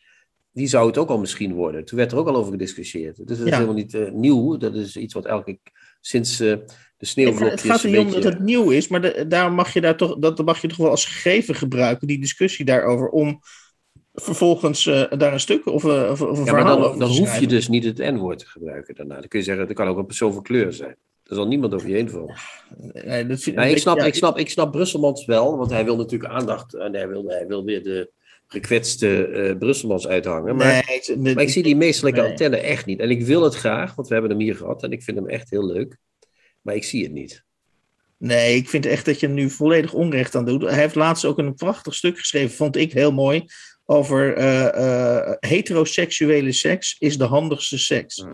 Die 0.52 0.66
zou 0.66 0.86
het 0.86 0.98
ook 0.98 1.08
al 1.08 1.18
misschien 1.18 1.52
worden. 1.52 1.84
Toen 1.84 1.98
werd 1.98 2.12
er 2.12 2.18
ook 2.18 2.28
al 2.28 2.36
over 2.36 2.52
gediscussieerd. 2.52 3.16
Dus 3.16 3.26
dat 3.26 3.46
is 3.46 3.52
Ja. 3.52 3.54
helemaal 3.54 3.74
niet 3.74 3.94
eh, 3.94 4.10
nieuw. 4.10 4.56
Dat 4.56 4.74
is 4.74 4.96
iets 4.96 5.14
wat 5.14 5.26
elke 5.26 5.58
sinds 6.00 6.36
de 6.36 6.44
Nee, 6.44 6.56
maar 6.56 7.06
sneeuwvlokjes 7.06 7.62
het 7.62 7.70
gaat 7.70 7.82
er 7.82 7.90
niet 7.90 7.98
om 7.98 8.10
dat 8.10 8.24
het 8.24 8.40
nieuw 8.40 8.70
is, 8.70 8.88
maar 8.88 9.00
de, 9.00 9.24
daar 9.28 9.52
mag 9.52 9.72
je 9.72 9.80
daar 9.80 9.96
toch, 9.96 10.18
dat 10.18 10.44
mag 10.44 10.60
je 10.60 10.68
toch 10.68 10.76
wel 10.76 10.90
als 10.90 11.04
gegeven 11.04 11.54
gebruiken, 11.54 12.06
die 12.06 12.20
discussie 12.20 12.64
daarover, 12.64 13.08
om 13.08 13.40
vervolgens 14.12 14.84
daar 14.84 15.32
een 15.32 15.40
stuk 15.40 15.66
of, 15.66 15.84
of, 15.84 16.20
of 16.20 16.38
een 16.38 16.44
Ja, 16.44 16.52
maar 16.52 16.60
verhaal 16.60 16.76
dan, 16.76 16.86
over 16.86 16.98
dan 16.98 17.10
te 17.10 17.18
hoef 17.18 17.38
je 17.38 17.46
dus 17.46 17.68
niet 17.68 17.84
het 17.84 17.98
N-woord 17.98 18.38
te 18.38 18.46
gebruiken 18.46 18.94
daarna. 18.94 19.14
Dan 19.14 19.28
kun 19.28 19.38
je 19.38 19.44
zeggen, 19.44 19.66
dat 19.66 19.76
kan 19.76 19.88
ook 19.88 19.98
een 19.98 20.06
persoon 20.06 20.32
van 20.32 20.42
kleur 20.42 20.72
zijn. 20.72 20.96
Daar 21.26 21.38
zal 21.38 21.46
niemand 21.46 21.74
over 21.74 21.88
je 21.88 21.94
heen 21.94 22.10
vallen. 22.10 22.36
Nee, 23.04 23.26
dat 23.26 23.40
vind- 23.40 23.58
ik, 23.58 23.78
snap, 23.78 23.98
ja, 23.98 24.04
ik, 24.04 24.14
snap, 24.14 24.38
ik 24.38 24.50
snap 24.50 24.72
Brusselmans 24.72 25.24
wel, 25.24 25.56
want 25.56 25.70
hij 25.70 25.84
wil 25.84 25.96
natuurlijk 25.96 26.32
aandacht. 26.32 26.74
En 26.74 26.94
hij 26.94 27.08
wil, 27.08 27.24
hij 27.28 27.46
wil 27.46 27.64
weer 27.64 27.82
de 27.82 28.10
gekwetste 28.46 29.26
eh 29.26 29.56
Brusselmans 29.58 30.06
uithangen. 30.06 30.56
Maar, 30.56 31.02
nee, 31.16 31.34
maar 31.34 31.42
ik 31.42 31.50
zie 31.50 31.62
die 31.62 31.76
meestelijke 31.76 32.20
Nee. 32.20 32.30
antenne 32.30 32.56
echt 32.56 32.86
niet. 32.86 33.00
En 33.00 33.10
ik 33.10 33.22
wil 33.22 33.42
het 33.42 33.54
graag, 33.54 33.94
want 33.94 34.08
we 34.08 34.14
hebben 34.14 34.32
hem 34.32 34.40
hier 34.40 34.56
gehad. 34.56 34.82
En 34.82 34.92
ik 34.92 35.02
vind 35.02 35.16
hem 35.16 35.28
echt 35.28 35.50
heel 35.50 35.66
leuk. 35.66 35.96
Maar 36.62 36.74
ik 36.74 36.84
zie 36.84 37.02
het 37.02 37.12
niet. 37.12 37.44
Nee, 38.18 38.56
ik 38.56 38.68
vind 38.68 38.86
echt 38.86 39.04
dat 39.04 39.20
je 39.20 39.26
hem 39.26 39.34
nu 39.34 39.50
volledig 39.50 39.92
onrecht 39.92 40.34
aan 40.34 40.44
doet. 40.44 40.62
Hij 40.62 40.78
heeft 40.78 40.94
laatst 40.94 41.24
ook 41.24 41.38
een 41.38 41.54
prachtig 41.54 41.94
stuk 41.94 42.18
geschreven, 42.18 42.56
vond 42.56 42.76
ik 42.76 42.92
heel 42.92 43.12
mooi. 43.12 43.44
over 43.88 44.34
eh, 44.36 45.16
eh, 45.16 45.34
heteroseksuele 45.40 46.52
seks 46.52 46.96
is 46.98 47.18
de 47.18 47.24
handigste 47.24 47.78
seks. 47.78 48.24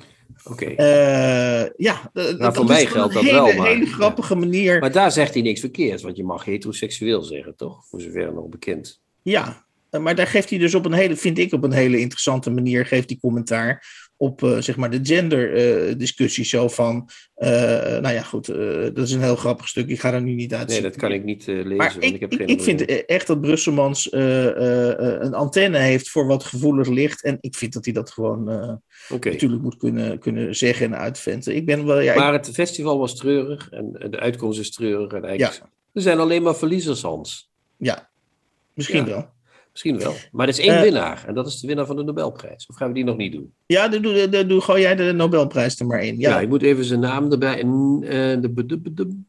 Oké. 0.44 0.64
Eh, 0.64 1.70
ja, 1.76 2.10
Nou, 2.12 2.36
dat 2.36 2.56
voor 2.56 2.64
mij 2.64 2.86
geldt 2.86 3.14
dat 3.14 3.22
hele, 3.22 3.34
wel, 3.34 3.52
maar- 3.52 3.66
hele 3.66 3.86
grappige 3.86 4.34
manier. 4.34 4.80
Maar 4.80 4.92
daar 4.92 5.12
zegt 5.12 5.34
hij 5.34 5.42
niks 5.42 5.60
verkeerds, 5.60 6.02
want 6.02 6.16
je 6.16 6.24
mag 6.24 6.44
heteroseksueel 6.44 7.22
zeggen, 7.22 7.56
toch? 7.56 7.86
Voor 7.88 8.00
zover 8.00 8.32
nog 8.34 8.48
bekend. 8.48 9.00
Ja, 9.22 9.66
maar 10.00 10.14
daar 10.14 10.26
geeft 10.26 10.50
hij 10.50 10.58
dus 10.58 10.74
op 10.74 10.84
een 10.84 10.92
hele, 10.92 11.16
vind 11.16 11.38
ik, 11.38 11.52
op 11.52 11.64
een 11.64 11.72
hele 11.72 11.98
interessante 12.00 12.50
manier 12.50 12.86
geeft 12.86 13.08
hij 13.10 13.18
commentaar 13.20 13.86
op 14.22 14.42
eh, 14.42 14.58
zeg 14.58 14.76
maar 14.76 14.90
de 14.90 15.00
gender 15.02 15.54
eh, 15.54 15.94
discussie 15.96 16.44
zo 16.44 16.68
van, 16.68 17.08
eh, 17.34 17.50
nou 18.00 18.14
ja, 18.14 18.22
goed, 18.22 18.46
dat 18.94 18.98
is 18.98 19.12
een 19.12 19.22
heel 19.22 19.36
grappig 19.36 19.68
stuk. 19.68 19.88
Ik 19.88 20.00
ga 20.00 20.12
er 20.12 20.22
nu 20.22 20.34
niet 20.34 20.54
uit. 20.54 20.68
Nee, 20.68 20.80
dat 20.82 20.96
kan 20.96 21.12
ik 21.12 21.24
niet 21.24 21.46
lezen, 21.46 21.76
Maar 21.76 21.90
want 21.90 22.04
ik, 22.04 22.14
ik 22.14 22.20
heb 22.20 22.32
geen 22.32 22.46
ik 22.46 22.62
vind 22.62 23.04
echt 23.06 23.26
dat 23.26 23.40
Brusselmans 23.40 24.12
een 24.12 25.34
antenne 25.34 25.78
heeft 25.78 26.10
voor 26.10 26.26
wat 26.26 26.44
gevoelig 26.44 26.88
ligt. 26.88 27.22
En 27.22 27.38
ik 27.40 27.54
vind 27.54 27.72
dat 27.72 27.84
hij 27.84 27.94
dat 27.94 28.10
gewoon 28.10 28.44
natuurlijk 29.08 29.62
moet 29.62 29.76
kunnen, 29.76 30.18
kunnen 30.18 30.56
zeggen 30.56 30.86
en 30.86 30.98
uitventen. 30.98 31.56
Ik 31.56 31.66
ben 31.66 31.86
wel, 31.86 32.00
ja, 32.00 32.14
Maar 32.14 32.32
het 32.32 32.50
festival 32.52 32.98
was 32.98 33.16
treurig 33.16 33.70
en 33.70 33.92
de 34.10 34.20
uitkomst 34.20 34.60
is 34.60 34.70
treurig. 34.70 35.12
En 35.12 35.24
eigenlijk, 35.24 35.60
Ja. 35.62 35.70
Er 35.92 36.02
zijn 36.02 36.18
alleen 36.18 36.42
maar 36.42 36.56
verliezers, 36.56 37.02
Hans. 37.02 37.50
ja 37.76 38.10
misschien 38.74 39.06
Ja. 39.06 39.10
wel. 39.10 39.28
Misschien 39.72 39.98
wel. 39.98 40.14
Maar 40.32 40.46
er 40.48 40.52
is 40.52 40.58
één 40.58 40.74
Eh, 40.74 40.80
winnaar 40.82 41.24
en 41.26 41.34
dat 41.34 41.46
is 41.46 41.60
de 41.60 41.66
winnaar 41.66 41.86
van 41.86 41.96
de 41.96 42.02
Nobelprijs. 42.02 42.66
Of 42.66 42.76
gaan 42.76 42.88
we 42.88 42.94
die 42.94 43.04
nog 43.04 43.16
niet 43.16 43.32
doen? 43.32 43.54
Ja, 43.66 43.88
doe, 43.88 44.46
doe, 44.46 44.60
gooi 44.60 44.80
jij 44.82 44.94
de 44.96 45.12
Nobelprijs 45.12 45.80
er 45.80 45.86
maar 45.86 46.02
in. 46.04 46.18
Ja, 46.18 46.30
Ja, 46.30 46.40
ik 46.40 46.48
moet 46.48 46.62
even 46.62 46.84
zijn 46.84 47.00
naam 47.00 47.32
erbij. 47.32 47.60
En, 47.60 47.98
eh, 48.02 48.40
de, 48.40 48.52
de, 48.66 48.66
de, 48.82 48.92
de- 48.94 49.20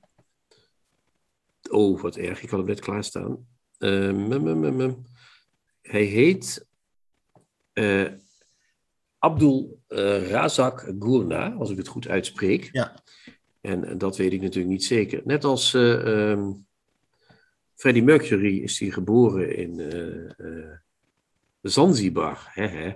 Oh, 1.70 2.02
wat 2.02 2.16
erg. 2.16 2.44
Ik 2.44 2.50
had 2.50 2.60
hem 2.60 2.68
net 2.68 2.80
klaarstaan. 2.80 3.48
Mum, 3.80 4.28
mum, 4.28 4.60
mum, 4.60 4.76
mum. 4.76 5.06
Hij 5.82 6.04
heet 6.04 6.66
eh, 7.74 8.06
Abdul 9.20 9.80
Razak 10.30 10.94
Gurna, 11.00 11.52
als 11.54 11.70
ik 11.70 11.78
het 11.78 11.88
goed 11.88 12.08
uitspreek. 12.08 12.70
Ja. 12.72 12.94
En 13.62 13.98
dat 13.98 14.18
weet 14.18 14.34
ik 14.34 14.42
natuurlijk 14.42 14.74
niet 14.74 14.84
zeker. 14.84 15.22
Net 15.26 15.44
als 15.44 15.74
eh, 15.74 16.32
ehm, 16.32 16.52
Freddie 17.84 18.04
Mercury 18.04 18.58
is 18.58 18.80
hij 18.80 18.90
geboren 18.90 19.56
in 19.56 19.80
eh, 19.80 20.72
Zanzibar. 21.62 22.50
Hè, 22.54 22.68
hè. 22.68 22.92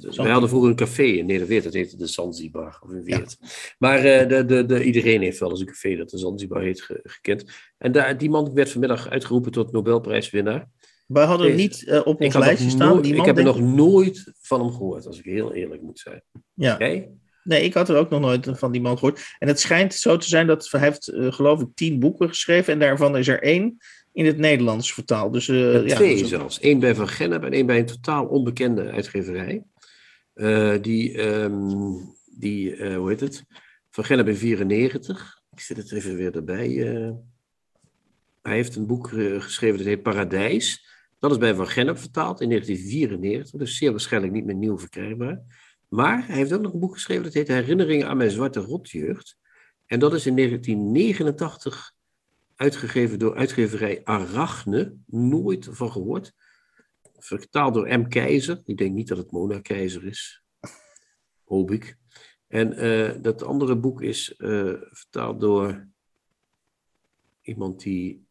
Wij 0.00 0.30
hadden 0.30 0.48
vroeger 0.48 0.70
een 0.70 0.76
café 0.76 1.02
in 1.02 1.26
Nederweert, 1.26 1.64
dat 1.64 1.72
heette 1.72 1.96
de 1.96 2.06
Zanzibar, 2.06 2.78
of 2.82 2.90
in 2.90 3.02
Weert. 3.02 3.36
Maar 3.78 3.98
eh, 3.98 4.28
de, 4.28 4.44
de, 4.44 4.66
de, 4.66 4.84
iedereen 4.84 5.20
heeft 5.22 5.38
wel 5.38 5.50
eens 5.50 5.60
een 5.60 5.66
café 5.66 5.96
dat 5.96 6.10
de 6.10 6.18
Zanzibar 6.18 6.62
heet 6.62 6.82
ge- 6.82 7.00
gekend. 7.02 7.44
En 7.78 7.92
daar, 7.92 8.18
die 8.18 8.30
man 8.30 8.54
werd 8.54 8.70
vanmiddag 8.70 9.08
uitgeroepen 9.08 9.52
tot 9.52 9.72
Nobelprijswinnaar. 9.72 10.68
wij 11.06 11.24
hadden 11.24 11.46
hem 11.46 11.56
niet 11.56 12.00
op 12.04 12.20
Ik, 12.20 12.24
ons 12.24 12.34
nog 12.34 12.44
lijstje 12.44 12.70
staan. 12.70 13.02
Die 13.02 13.10
ik 13.10 13.16
man 13.16 13.26
heb 13.26 13.38
er 13.38 13.44
nog 13.44 13.60
nooit 13.60 14.32
van 14.40 14.60
hem 14.60 14.70
gehoord, 14.70 15.06
als 15.06 15.18
ik 15.18 15.24
heel 15.24 15.54
eerlijk 15.54 15.82
moet 15.82 15.98
zijn. 15.98 16.22
Ja. 16.54 16.76
Jij? 16.78 17.10
Nee, 17.44 17.62
ik 17.62 17.74
had 17.74 17.88
er 17.88 17.96
ook 17.96 18.10
nog 18.10 18.20
nooit 18.20 18.48
van 18.52 18.72
die 18.72 18.80
man 18.80 18.98
gehoord. 18.98 19.34
En 19.38 19.48
het 19.48 19.60
schijnt 19.60 19.94
zo 19.94 20.16
te 20.16 20.28
zijn 20.28 20.46
dat 20.46 20.70
hij 20.70 20.80
heeft, 20.80 21.08
eh, 21.08 21.32
geloof 21.32 21.60
ik, 21.60 21.68
tien 21.74 21.98
boeken 21.98 22.28
geschreven. 22.28 22.72
En 22.72 22.78
daarvan 22.78 23.16
is 23.16 23.28
er 23.28 23.42
één 23.42 23.76
in 24.12 24.26
het 24.26 24.38
Nederlands 24.38 24.92
vertaald. 24.92 25.32
Dus, 25.32 25.48
eh, 25.48 25.86
Ja, 25.86 25.94
twee 25.94 26.22
ook- 26.22 26.28
zelfs. 26.28 26.58
Eén 26.62 26.80
bij 26.80 26.94
Van 26.94 27.08
Gennep 27.08 27.44
en 27.44 27.52
één 27.52 27.66
bij 27.66 27.78
een 27.78 27.86
totaal 27.86 28.26
onbekende 28.26 28.90
uitgeverij. 28.90 29.62
Eh, 30.34 30.74
die, 30.80 31.18
ehm, 31.18 31.92
die 32.38 32.94
hoe 32.94 33.08
heet 33.08 33.20
het? 33.20 33.44
Van 33.90 34.04
Gennep 34.04 34.28
in 34.28 34.36
94. 34.36 35.40
Ik 35.52 35.60
zet 35.60 35.76
het 35.76 35.92
even 35.92 36.16
weer 36.16 36.34
erbij. 36.34 36.68
hij 38.42 38.56
heeft 38.56 38.76
een 38.76 38.86
boek 38.86 39.08
geschreven 39.38 39.78
dat 39.78 39.86
heet 39.86 40.02
Paradijs. 40.02 40.86
Dat 41.18 41.30
is 41.30 41.38
bij 41.38 41.54
Van 41.54 41.68
Gennep 41.68 41.98
vertaald 41.98 42.40
in 42.40 42.48
1994. 42.48 43.60
Dus 43.60 43.76
zeer 43.76 43.90
waarschijnlijk 43.90 44.32
niet 44.32 44.44
meer 44.44 44.54
nieuw 44.54 44.78
verkrijgbaar. 44.78 45.40
Maar 45.88 46.26
hij 46.26 46.36
heeft 46.36 46.52
ook 46.52 46.60
nog 46.60 46.72
een 46.72 46.80
boek 46.80 46.92
geschreven 46.92 47.24
dat 47.24 47.32
heet 47.32 47.48
Herinneringen 47.48 48.08
aan 48.08 48.16
mijn 48.16 48.30
zwarte 48.30 48.60
rotjeugd. 48.60 49.38
En 49.86 49.98
dat 49.98 50.14
is 50.14 50.26
in 50.26 50.36
1989 50.36 51.94
uitgegeven 52.54 53.18
door 53.18 53.36
uitgeverij 53.36 54.04
Arachne. 54.04 54.96
Nooit 55.06 55.68
van 55.70 55.92
gehoord. 55.92 56.34
Vertaald 57.18 57.74
door 57.74 57.98
M. 57.98 58.08
Keizer. 58.08 58.62
Ik 58.64 58.76
denk 58.76 58.94
niet 58.94 59.08
dat 59.08 59.18
het 59.18 59.30
Mona 59.30 59.60
Keizer 59.60 60.04
is. 60.04 60.42
Hoop 61.44 61.70
ik. 61.70 61.96
En 62.46 62.72
eh, 62.72 63.22
dat 63.22 63.42
andere 63.42 63.76
boek 63.76 64.02
is 64.02 64.36
eh, 64.36 64.72
vertaald 64.80 65.40
door 65.40 65.88
iemand 67.40 67.80
die. 67.80 68.26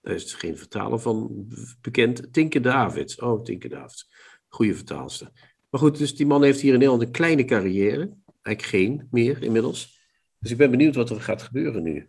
Daar 0.00 0.14
is 0.14 0.34
geen 0.34 0.56
vertaler 0.56 0.98
van 0.98 1.48
bekend. 1.80 2.32
Tinke 2.32 2.60
Davids. 2.60 3.20
Oh, 3.20 3.42
Tinke 3.42 3.68
Davids. 3.68 4.10
Goede 4.48 4.74
vertaalster. 4.74 5.55
Maar 5.70 5.80
goed, 5.80 5.98
dus 5.98 6.16
die 6.16 6.26
man 6.26 6.42
heeft 6.42 6.60
hier 6.60 6.72
in 6.72 6.78
Nederland 6.78 7.02
een 7.02 7.10
kleine 7.10 7.44
carrière. 7.44 8.10
Eigenlijk 8.42 8.62
geen 8.62 9.08
meer 9.10 9.42
inmiddels. 9.42 9.98
Dus 10.38 10.50
ik 10.50 10.56
ben 10.56 10.70
benieuwd 10.70 10.94
wat 10.94 11.10
er 11.10 11.20
gaat 11.20 11.42
gebeuren 11.42 11.82
nu. 11.82 12.08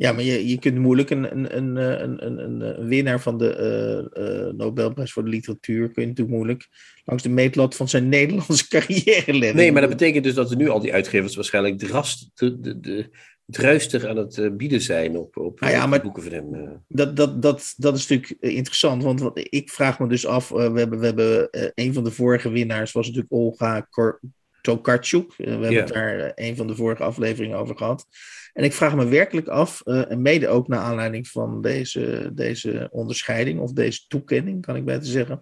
Ja, 0.00 0.12
maar 0.12 0.22
je, 0.22 0.48
je 0.48 0.58
kunt 0.58 0.78
moeilijk 0.78 1.10
een, 1.10 1.36
een, 1.36 1.56
een, 1.56 1.76
eh, 1.76 2.00
een, 2.00 2.60
een, 2.60 2.88
winnaar 2.88 3.20
van 3.20 3.38
de 3.38 3.54
eh, 3.54 4.48
eh, 4.48 4.54
Nobelprijs 4.54 5.12
voor 5.12 5.24
de 5.24 5.30
literatuur, 5.30 5.90
kun 5.90 6.02
je 6.02 6.08
natuurlijk 6.08 6.36
moeilijk 6.36 6.68
langs 7.04 7.22
de 7.22 7.28
meetlat 7.28 7.76
van 7.76 7.88
zijn 7.88 8.08
Nederlandse 8.18 8.68
carrière 8.68 9.32
leggen. 9.32 9.56
Nee, 9.56 9.72
maar 9.72 9.80
dat 9.80 9.90
betekent 9.90 10.24
dus 10.24 10.34
dat 10.34 10.50
er 10.50 10.56
nu 10.56 10.68
al 10.68 10.80
die 10.80 10.92
uitgevers 10.92 11.34
waarschijnlijk 11.34 11.78
drast, 11.78 12.30
de, 12.34 12.60
de, 12.60 12.80
de, 12.80 13.10
druistig 13.50 14.04
aan 14.04 14.16
het 14.16 14.38
eh, 14.38 14.50
bieden 14.50 14.80
zijn 14.80 15.16
op, 15.16 15.36
op 15.36 15.60
Nou 15.60 15.72
ja, 15.72 15.86
maar- 15.86 16.02
boeken 16.02 16.22
van 16.22 16.32
hem. 16.32 16.54
eh. 16.54 16.70
dat, 16.88 17.16
dat, 17.16 17.42
dat, 17.42 17.74
dat 17.76 17.96
is 17.96 18.06
natuurlijk 18.08 18.42
eh, 18.42 18.56
interessant, 18.56 19.02
want 19.02 19.20
wat, 19.20 19.40
ik 19.50 19.70
vraag 19.70 19.98
me 19.98 20.08
dus 20.08 20.26
af, 20.26 20.48
we 20.48 20.60
hebben, 20.60 20.98
we 20.98 21.06
hebben 21.06 21.48
een 21.74 21.92
van 21.94 22.04
de 22.04 22.10
vorige 22.10 22.50
winnaars 22.50 22.92
was 22.92 23.06
natuurlijk 23.06 23.32
Olga 23.32 23.80
Kor- 23.80 24.20
Tokarczuk. 24.62 25.34
We 25.36 25.50
hebben 25.50 25.70
Ja. 25.70 25.80
het 25.80 25.88
daar 25.92 26.32
een 26.34 26.56
van 26.56 26.66
de 26.66 26.74
vorige 26.74 27.02
afleveringen 27.02 27.58
over 27.58 27.76
gehad. 27.76 28.06
En 28.52 28.64
ik 28.64 28.72
vraag 28.72 28.94
me 28.96 29.08
werkelijk 29.08 29.48
af, 29.48 29.80
en 29.84 30.22
mede 30.22 30.48
ook 30.48 30.68
naar 30.68 30.80
aanleiding 30.80 31.28
van 31.28 31.60
deze, 31.62 32.30
deze 32.34 32.88
onderscheiding, 32.92 33.60
of 33.60 33.72
deze 33.72 34.06
toekenning, 34.08 34.62
kan 34.66 34.76
ik 34.76 34.84
beter 34.84 35.06
zeggen. 35.06 35.40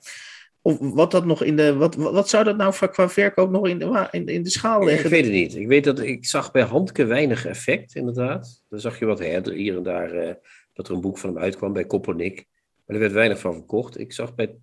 Of 0.69 0.79
wat 0.81 1.11
dat 1.11 1.25
nog 1.25 1.43
in 1.43 1.57
de. 1.57 1.75
Wat, 1.75 1.95
wat 1.95 2.29
zou 2.29 2.45
dat 2.45 2.57
nou 2.57 2.89
qua 2.89 3.09
verkoop 3.09 3.51
nog 3.51 3.69
in 3.69 3.79
de, 3.79 4.09
in, 4.11 4.27
in 4.27 4.43
de 4.43 4.51
schaal 4.51 4.81
ik 4.81 4.87
leggen? 4.87 5.11
weet 5.11 5.25
het 5.25 5.33
niet. 5.33 5.55
Ik 5.55 5.67
weet 5.67 5.85
dat 5.85 6.01
ik 6.01 6.27
zag 6.27 6.51
bij 6.51 6.63
Handke 6.63 7.05
weinig 7.05 7.47
effect, 7.47 7.95
inderdaad. 7.95 8.63
Dan 8.69 8.81
zag 8.81 8.99
je 8.99 9.05
wat 9.05 9.19
her, 9.19 9.51
hier 9.51 9.77
en 9.77 9.83
daar 9.83 10.13
eh, 10.13 10.35
dat 10.73 10.89
er 10.89 10.95
een 10.95 11.01
boek 11.01 11.19
van 11.19 11.31
hem 11.31 11.43
uitkwam 11.43 11.73
bij 11.73 11.85
Koppernik. 11.85 12.47
Maar 12.87 12.97
er 12.97 13.03
werd 13.03 13.13
weinig 13.13 13.39
van 13.39 13.55
verkocht. 13.55 13.99
Ik 13.99 14.13
zag 14.13 14.35
bij, 14.35 14.55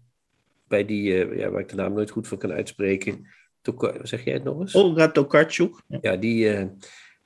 bij 0.67 0.85
die, 0.85 1.23
eh, 1.23 1.37
ja, 1.37 1.49
waar 1.49 1.61
ik 1.61 1.69
de 1.69 1.75
naam 1.75 1.93
nooit 1.93 2.09
goed 2.09 2.27
van 2.27 2.37
kan 2.37 2.51
uitspreken. 2.51 3.27
Toka- 3.61 4.05
zeg 4.05 4.23
jij 4.23 4.33
het 4.33 4.43
nog 4.43 4.59
eens? 4.59 4.75
Olga 4.75 5.11
Tokarczuk. 5.11 5.81
Ja. 5.87 5.97
Ja, 6.01 6.15
die, 6.15 6.49
eh, 6.49 6.65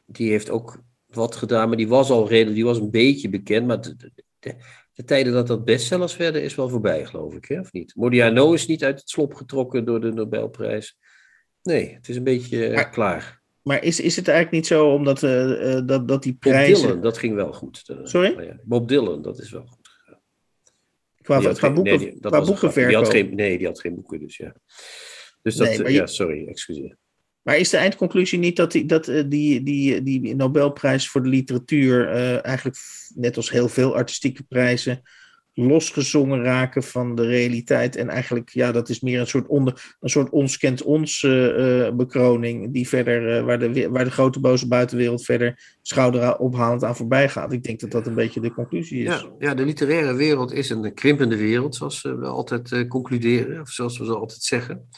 die 0.06 0.30
heeft 0.30 0.50
ook 0.50 0.82
wat 1.10 1.36
gedaan, 1.36 1.68
maar 1.68 1.78
die 1.78 1.88
was 1.88 2.10
al 2.10 2.28
redelijk, 2.28 2.56
die 2.56 2.66
was 2.66 2.80
een 2.80 2.92
beetje 2.92 3.30
bekend. 3.30 3.68
Maar 3.68 3.82
de, 3.82 4.12
de, 4.40 4.56
de- 5.00 5.06
de 5.06 5.14
tijden 5.14 5.34
dat 5.34 5.48
dat 5.48 5.66
bestsellers 5.66 6.18
werden, 6.18 6.44
is 6.44 6.56
wel 6.56 6.70
voorbij, 6.70 7.06
geloof 7.06 7.34
ik, 7.34 7.46
hè? 7.46 7.60
of 7.60 7.72
niet? 7.72 7.96
Modiano 7.96 8.54
is 8.54 8.68
niet 8.68 8.84
uit 8.84 9.00
het 9.00 9.10
slop 9.10 9.34
getrokken 9.34 9.86
door 9.86 10.02
de 10.02 10.12
Nobelprijs. 10.12 10.98
Nee, 11.64 11.94
het 11.94 12.10
is 12.10 12.16
een 12.16 12.24
beetje 12.24 12.68
eh, 12.68 12.76
Maar- 12.76 12.90
klaar. 12.90 13.38
Maar 13.62 13.84
is, 13.84 14.00
is 14.00 14.16
het 14.16 14.28
eigenlijk 14.28 14.58
niet 14.58 14.68
zo 14.68 14.88
omdat 14.94 15.24
eh, 15.24 15.78
eh, 15.78 15.86
dat, 15.88 16.08
dat 16.08 16.24
die 16.24 16.32
Bob 16.32 16.42
prijzen. 16.42 16.88
Dylan, 16.88 17.02
dat 17.02 17.18
ging 17.18 17.36
wel 17.36 17.54
goed. 17.54 17.84
Sorry? 18.04 18.44
ja, 18.46 18.60
Bob 18.64 18.88
Dylan, 18.88 19.22
dat 19.22 19.40
is 19.40 19.52
wel 19.52 19.66
goed. 19.66 19.90
Qua, 21.22 21.40
qua 21.40 21.54
geen- 21.54 21.74
boeken, 21.74 21.98
nee, 22.00 22.10
die- 22.12 22.20
qua. 22.20 22.40
Die 22.88 22.96
had 22.96 23.10
geen, 23.10 23.36
nee, 23.36 23.58
die 23.58 23.68
had 23.68 23.80
geen 23.80 23.96
boeken, 23.96 24.20
dus 24.20 24.38
ja. 24.38 24.56
Dus 25.42 25.56
dat, 25.56 25.68
Nee, 25.68 25.80
maar 25.82 25.92
je- 25.92 25.98
ja, 25.98 26.06
sorry, 26.06 26.48
excuseer. 26.48 26.98
Maar 27.50 27.58
is 27.58 27.70
de 27.70 27.78
eindconclusie 27.78 28.40
niet 28.40 28.56
dat 28.56 28.72
die, 28.72 28.86
dat, 28.86 29.08
eh, 29.08 29.24
die, 29.28 29.64
die, 29.64 30.04
die 30.04 30.36
Nobelprijs 30.36 31.10
voor 31.10 31.24
de 31.24 31.30
literatuur 31.30 32.10
eh, 32.10 32.46
eigenlijk 32.46 32.78
net 33.16 33.38
als 33.38 33.52
heel 33.52 33.70
veel 33.70 33.96
artistieke 33.96 34.44
prijzen 34.44 35.02
losgezongen 35.54 36.44
raken 36.44 36.84
van 36.84 37.16
de 37.16 37.26
realiteit 37.26 37.96
en 37.96 38.10
eigenlijk 38.10 38.50
ja 38.50 38.72
dat 38.72 38.90
is 38.90 39.00
meer 39.00 39.20
een 39.20 39.28
soort 39.28 39.48
onder 39.48 39.96
een 40.00 40.10
soort 40.10 40.30
ons 40.30 40.58
kent 40.58 40.84
ons 40.84 41.24
eh, 41.24 41.90
bekroning 41.92 42.74
die 42.74 42.88
verder 42.88 43.46
waar 43.46 43.60
de 43.60 43.90
waar 43.90 44.04
de 44.04 44.12
grote 44.12 44.40
boze 44.40 44.68
buitenwereld 44.68 45.26
verder 45.26 45.78
schouder 45.82 46.38
ophalend 46.38 46.84
aan 46.84 46.96
voorbij 46.96 47.30
gaat. 47.30 47.54
Ik 47.54 47.64
denk 47.64 47.80
dat 47.80 47.92
dat 47.92 48.08
een 48.08 48.16
beetje 48.16 48.40
de 48.40 48.54
conclusie 48.54 49.00
is. 49.04 49.06
Ja, 49.06 49.26
ja, 49.40 49.54
de 49.54 49.66
literaire 49.66 50.14
wereld 50.14 50.54
is 50.54 50.70
een 50.70 50.94
krimpende 50.94 51.38
wereld, 51.38 51.76
zoals 51.76 52.02
we 52.02 52.26
altijd 52.26 52.88
concluderen, 52.88 53.62
of 53.62 53.70
zoals 53.70 53.98
we 53.98 54.06
zo 54.06 54.14
altijd 54.14 54.44
zeggen. 54.44 54.90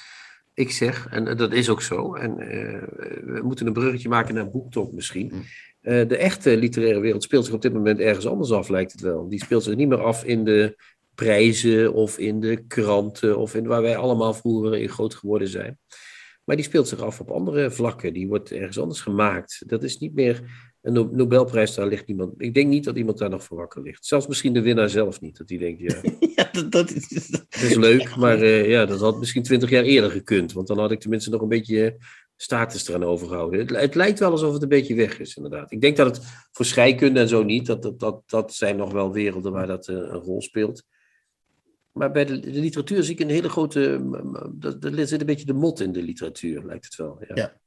Ik 0.62 0.72
zeg, 0.72 1.08
en 1.10 1.28
eh, 1.28 1.38
dat 1.38 1.54
is 1.54 1.70
ook 1.70 1.82
zo, 1.82 2.14
en 2.14 2.40
eh, 2.40 2.82
we 3.24 3.40
moeten 3.44 3.68
een 3.68 3.74
bruggetje 3.74 4.10
maken 4.10 4.34
naar 4.34 4.50
BookTok 4.50 4.92
misschien. 4.92 5.32
Mm. 5.34 5.44
Eh, 5.82 6.08
de 6.08 6.18
echte 6.18 6.58
literaire 6.58 7.00
wereld 7.00 7.24
speelt 7.24 7.46
zich 7.46 7.54
op 7.54 7.62
dit 7.62 7.74
moment 7.74 8.00
ergens 8.00 8.28
anders 8.28 8.52
af, 8.52 8.70
lijkt 8.70 8.92
het 8.92 9.02
wel. 9.02 9.30
Die 9.30 9.44
speelt 9.44 9.64
zich 9.64 9.76
niet 9.76 9.88
meer 9.88 10.02
af 10.02 10.24
in 10.24 10.44
de 10.44 10.84
prijzen 11.16 11.94
of 11.94 12.18
in 12.18 12.40
de 12.40 12.64
kranten 12.68 13.38
of 13.38 13.56
in 13.56 13.68
waar 13.68 13.82
wij 13.82 13.98
allemaal 13.98 14.34
vroeger 14.34 14.78
in 14.78 14.90
groot 14.90 15.16
geworden 15.16 15.48
zijn. 15.48 15.80
Maar 16.44 16.56
die 16.56 16.66
speelt 16.66 16.88
zich 16.88 17.00
af 17.00 17.20
op 17.20 17.32
andere 17.32 17.72
vlakken. 17.72 18.14
Die 18.14 18.28
wordt 18.28 18.52
ergens 18.52 18.80
anders 18.80 19.02
gemaakt. 19.02 19.64
Dat 19.68 19.84
is 19.84 19.98
niet 19.98 20.14
meer 20.14 20.42
Een 20.82 20.94
No- 20.94 21.10
Nobelprijs, 21.12 21.74
daar 21.76 21.88
ligt 21.88 22.08
niemand. 22.08 22.34
Ik 22.38 22.54
denk 22.54 22.68
niet 22.68 22.84
dat 22.84 22.98
iemand 22.98 23.18
daar 23.18 23.30
nog 23.30 23.44
voor 23.44 23.58
wakker 23.58 23.82
ligt. 23.82 24.06
Zelfs 24.06 24.28
misschien 24.28 24.54
de 24.54 24.62
winnaar 24.62 24.90
zelf 24.90 25.22
niet. 25.22 25.38
Dat 25.38 25.48
die 25.48 25.60
denkt, 25.60 25.80
ja, 25.82 26.02
Ja, 26.36 26.50
dat, 26.52 26.72
dat 26.72 26.92
is, 26.92 27.28
dat 27.28 27.46
is 27.52 27.76
leuk, 27.76 28.16
maar 28.16 28.42
eh, 28.42 28.70
ja, 28.70 28.86
dat 28.86 29.00
had 29.00 29.20
misschien 29.20 29.44
twintig 29.44 29.70
jaar 29.70 29.84
eerder 29.84 30.12
gekund. 30.12 30.54
Want 30.54 30.68
dan 30.68 30.80
had 30.80 30.92
ik 30.92 31.00
tenminste 31.00 31.30
nog 31.30 31.42
een 31.42 31.48
beetje 31.48 31.86
eh, 31.86 31.94
status 32.36 32.88
eraan 32.88 33.04
overgehouden. 33.04 33.60
Het, 33.60 33.70
het 33.70 33.96
lijkt 33.96 34.20
wel 34.20 34.32
alsof 34.32 34.54
het 34.54 34.62
een 34.62 34.70
beetje 34.70 34.96
weg 34.96 35.20
is, 35.20 35.36
inderdaad. 35.36 35.72
Ik 35.72 35.82
denk 35.82 35.98
dat 35.98 36.16
het 36.16 36.26
voor 36.52 36.66
scheikunde 36.66 37.20
en 37.20 37.28
zo 37.28 37.44
niet. 37.44 37.66
Dat, 37.66 37.82
dat, 37.82 38.00
dat, 38.00 38.22
dat 38.26 38.54
zijn 38.54 38.78
nog 38.78 38.92
wel 38.92 39.14
werelden 39.14 39.52
waar 39.52 39.68
dat 39.68 39.88
eh, 39.88 39.96
een 39.96 40.10
rol 40.10 40.42
speelt. 40.42 40.84
Maar 41.92 42.12
bij 42.12 42.26
de, 42.26 42.40
de 42.40 42.60
literatuur 42.60 43.04
zie 43.04 43.14
ik 43.14 43.20
een 43.20 43.30
hele 43.30 43.50
grote. 43.50 43.80
Er 44.82 45.08
zit 45.08 45.20
een 45.20 45.26
beetje 45.26 45.46
de 45.46 45.54
mot 45.54 45.80
in 45.80 45.92
de 45.92 46.02
literatuur, 46.02 46.66
lijkt 46.66 46.86
het 46.86 46.96
wel. 46.96 47.18
Ja, 47.28 47.36
Ja. 47.36 47.60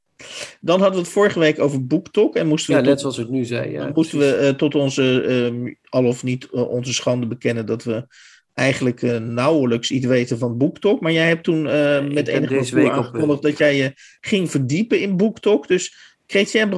Dan 0.61 0.79
hadden 0.79 0.97
we 0.99 1.05
het 1.05 1.13
vorige 1.13 1.39
week 1.39 1.59
over 1.59 1.85
BookTok. 1.85 2.35
En 2.35 2.47
moesten 2.47 2.73
we, 2.73 2.79
ja 2.79 2.85
tot, 2.85 2.89
net 2.89 3.01
zoals 3.01 3.17
ik 3.17 3.29
nu 3.29 3.45
zei. 3.45 3.71
Ja, 3.71 3.91
moesten 3.93 4.19
we 4.19 4.35
eh, 4.35 4.53
tot 4.53 4.75
onze, 4.75 5.21
ehm, 5.21 5.73
al 5.89 6.05
of 6.05 6.23
niet 6.23 6.49
eh, 6.49 6.69
onze 6.69 6.93
schande 6.93 7.27
bekennen 7.27 7.65
dat 7.65 7.83
we 7.83 8.07
eigenlijk 8.53 9.01
eh, 9.01 9.17
nauwelijks 9.17 9.91
iets 9.91 10.05
weten 10.05 10.37
van 10.37 10.57
BookTok. 10.57 11.01
Maar 11.01 11.11
jij 11.11 11.27
hebt 11.27 11.43
toen 11.43 11.61
met 12.13 12.27
enige 12.27 12.75
week 12.75 12.89
aangekondigd 12.89 13.41
dat 13.41 13.57
jij 13.57 13.75
je 13.75 13.93
ging 14.19 14.51
verdiepen 14.51 14.99
in 15.01 15.17
BookTok. 15.17 15.67
Dus 15.67 16.13
Chrétien 16.27 16.69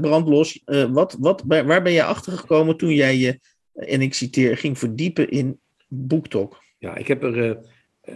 Brandlos, 0.00 0.62
wat, 0.90 1.16
wat, 1.20 1.42
waar 1.46 1.82
ben 1.82 1.92
jij 1.92 2.04
achter 2.04 2.32
gekomen 2.32 2.76
toen 2.76 2.94
jij 2.94 3.16
je, 3.16 3.40
en 3.74 4.02
ik 4.02 4.14
citeer, 4.14 4.56
ging 4.56 4.78
verdiepen 4.78 5.30
in 5.30 5.60
BookTok? 5.88 6.62
Ja, 6.78 6.96
ik 6.96 7.08
heb 7.08 7.22
er. 7.22 7.58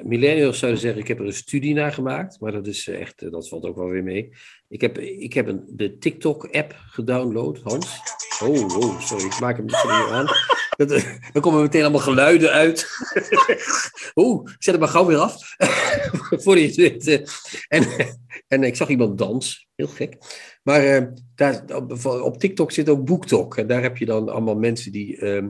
Millennials 0.04 0.58
zouden 0.58 0.80
zeggen, 0.80 1.00
ik 1.00 1.08
heb 1.08 1.18
er 1.18 1.26
een 1.26 1.32
studie 1.32 1.74
naar 1.74 1.92
gemaakt. 1.92 2.40
Maar 2.40 2.52
dat 2.52 2.66
is 2.66 2.88
eh, 2.88 3.00
echt. 3.00 3.22
eh, 3.22 3.30
dat 3.30 3.48
valt 3.48 3.64
ook 3.64 3.76
wel 3.76 3.88
weer 3.88 4.02
mee. 4.02 4.32
Ik 4.68 4.80
heb, 4.80 4.98
ik 4.98 5.32
heb 5.32 5.46
een, 5.46 5.64
de 5.68 5.98
TikTok-app 5.98 6.74
gedownload, 6.78 7.60
Hans. 7.62 7.98
Oh, 8.42 8.76
oh, 8.76 9.00
sorry, 9.00 9.24
ik 9.24 9.40
maak 9.40 9.56
hem 9.56 9.64
niet 9.66 9.84
meer 9.84 10.10
aan. 10.12 10.26
Dat, 10.76 10.90
eh, 10.90 11.04
dan 11.32 11.42
komen 11.42 11.60
meteen 11.62 11.82
allemaal 11.82 12.00
geluiden 12.00 12.50
uit. 12.50 12.88
Oeh, 14.14 14.50
ik 14.50 14.62
zet 14.62 14.74
het 14.74 14.78
maar 14.82 14.88
gauw 14.92 15.06
weer 15.06 15.18
af. 15.18 15.56
Voordat 16.42 16.74
je 16.74 16.82
het 16.82 17.04
weet. 17.04 17.64
En, 17.68 17.86
en 18.48 18.62
ik 18.62 18.76
zag 18.76 18.88
iemand 18.88 19.18
dans. 19.18 19.68
Heel 19.74 19.86
gek. 19.86 20.16
Maar 20.62 21.12
daar, 21.34 21.64
op, 21.74 22.04
op 22.06 22.38
TikTok 22.38 22.72
zit 22.72 22.88
ook 22.88 23.04
BookTok. 23.04 23.56
En 23.56 23.66
daar 23.66 23.82
heb 23.82 23.96
je 23.96 24.04
dan 24.06 24.28
allemaal 24.28 24.56
mensen 24.56 24.92
die. 24.92 25.16
ehm, 25.16 25.48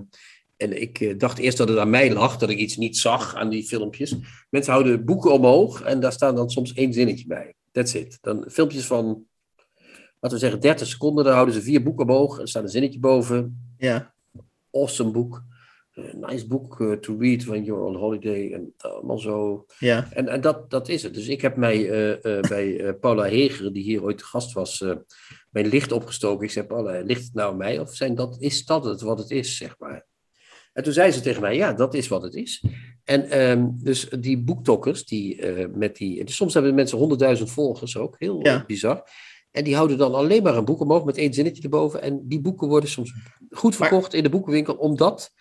en 0.60 0.80
ik 0.80 1.00
eh, 1.00 1.18
dacht 1.18 1.38
eerst 1.38 1.58
dat 1.58 1.68
het 1.68 1.78
aan 1.78 1.90
mij 1.90 2.12
lag, 2.12 2.36
dat 2.36 2.50
ik 2.50 2.58
iets 2.58 2.76
niet 2.76 2.96
zag 2.96 3.34
aan 3.34 3.48
die 3.48 3.62
filmpjes. 3.62 4.16
Mensen 4.50 4.72
houden 4.72 5.04
boeken 5.04 5.32
omhoog 5.32 5.82
en 5.82 6.00
daar 6.00 6.12
staan 6.12 6.34
dan 6.34 6.50
soms 6.50 6.72
één 6.72 6.92
zinnetje 6.92 7.26
bij. 7.26 7.54
That's 7.72 7.94
it. 7.94 8.18
Dan 8.20 8.44
filmpjes 8.48 8.86
van, 8.86 9.24
laten 10.20 10.38
we 10.38 10.44
zeggen, 10.44 10.60
30 10.60 10.86
seconden. 10.86 11.24
Daar 11.24 11.34
houden 11.34 11.54
ze 11.54 11.62
vier 11.62 11.82
boeken 11.82 12.08
omhoog 12.08 12.38
en 12.38 12.46
staat 12.46 12.62
een 12.62 12.68
zinnetje 12.68 12.98
boven. 12.98 13.72
Ja, 13.78 14.14
Awesome 14.72 15.10
boek. 15.10 15.42
Eh, 15.90 16.14
nice 16.14 16.46
book 16.46 16.80
eh, 16.80 16.92
to 16.92 17.16
read 17.18 17.44
when 17.44 17.64
you're 17.64 17.84
on 17.84 17.94
holiday. 17.94 18.52
En 18.52 18.74
allemaal 18.78 19.18
zo. 19.18 19.66
ja, 19.78 20.08
En, 20.12 20.28
en 20.28 20.40
dat, 20.40 20.70
dat 20.70 20.88
is 20.88 21.02
het. 21.02 21.14
Dus 21.14 21.28
ik 21.28 21.40
heb 21.40 21.56
mij 21.56 21.88
bij 22.48 22.94
Paula 23.00 23.24
Heger, 23.24 23.72
die 23.72 23.82
hier 23.82 24.02
ooit 24.02 24.18
te 24.18 24.24
gast 24.24 24.52
was, 24.52 24.84
mijn 25.50 25.66
licht 25.66 25.92
opgestoken. 25.92 26.44
Ik 26.44 26.50
zei, 26.50 26.66
Paula, 26.66 27.00
ligt 27.00 27.24
het 27.24 27.34
nou 27.34 27.50
aan 27.50 27.56
mij? 27.56 27.78
Of 27.78 27.94
zijn 27.94 28.14
dat, 28.14 28.36
is 28.40 28.64
dat 28.64 28.84
het 28.84 29.00
wat 29.00 29.18
het 29.18 29.30
is, 29.30 29.56
zeg 29.56 29.78
maar? 29.78 30.08
En 30.72 30.82
toen 30.82 30.92
zei 30.92 31.10
ze 31.12 31.20
tegen 31.20 31.40
mij, 31.40 31.56
ja, 31.56 31.72
dat 31.72 31.94
is 31.94 32.08
wat 32.08 32.22
het 32.22 32.34
is. 32.34 32.64
En 33.04 33.30
ehm, 33.30 33.68
dus 33.74 34.08
die 34.20 34.42
boektokkers, 34.42 35.04
die 35.04 35.40
eh, 35.42 35.68
met 35.74 35.96
die... 35.96 36.30
soms 36.30 36.54
hebben 36.54 36.74
mensen 36.74 36.98
honderdduizend 36.98 37.50
volgers 37.50 37.96
ook, 37.96 38.14
heel 38.18 38.44
Ja. 38.46 38.64
bizar. 38.66 39.08
En 39.50 39.64
die 39.64 39.74
houden 39.74 39.98
dan 39.98 40.14
alleen 40.14 40.42
maar 40.42 40.56
een 40.56 40.64
boek 40.64 40.80
omhoog 40.80 41.04
met 41.04 41.16
één 41.16 41.34
zinnetje 41.34 41.62
erboven. 41.62 42.02
En 42.02 42.20
die 42.28 42.40
boeken 42.40 42.68
worden 42.68 42.90
soms 42.90 43.12
goed 43.50 43.78
Maar- 43.78 43.88
verkocht 43.88 44.14
in 44.14 44.22
de 44.22 44.28
boekenwinkel, 44.30 44.74
omdat... 44.74 45.32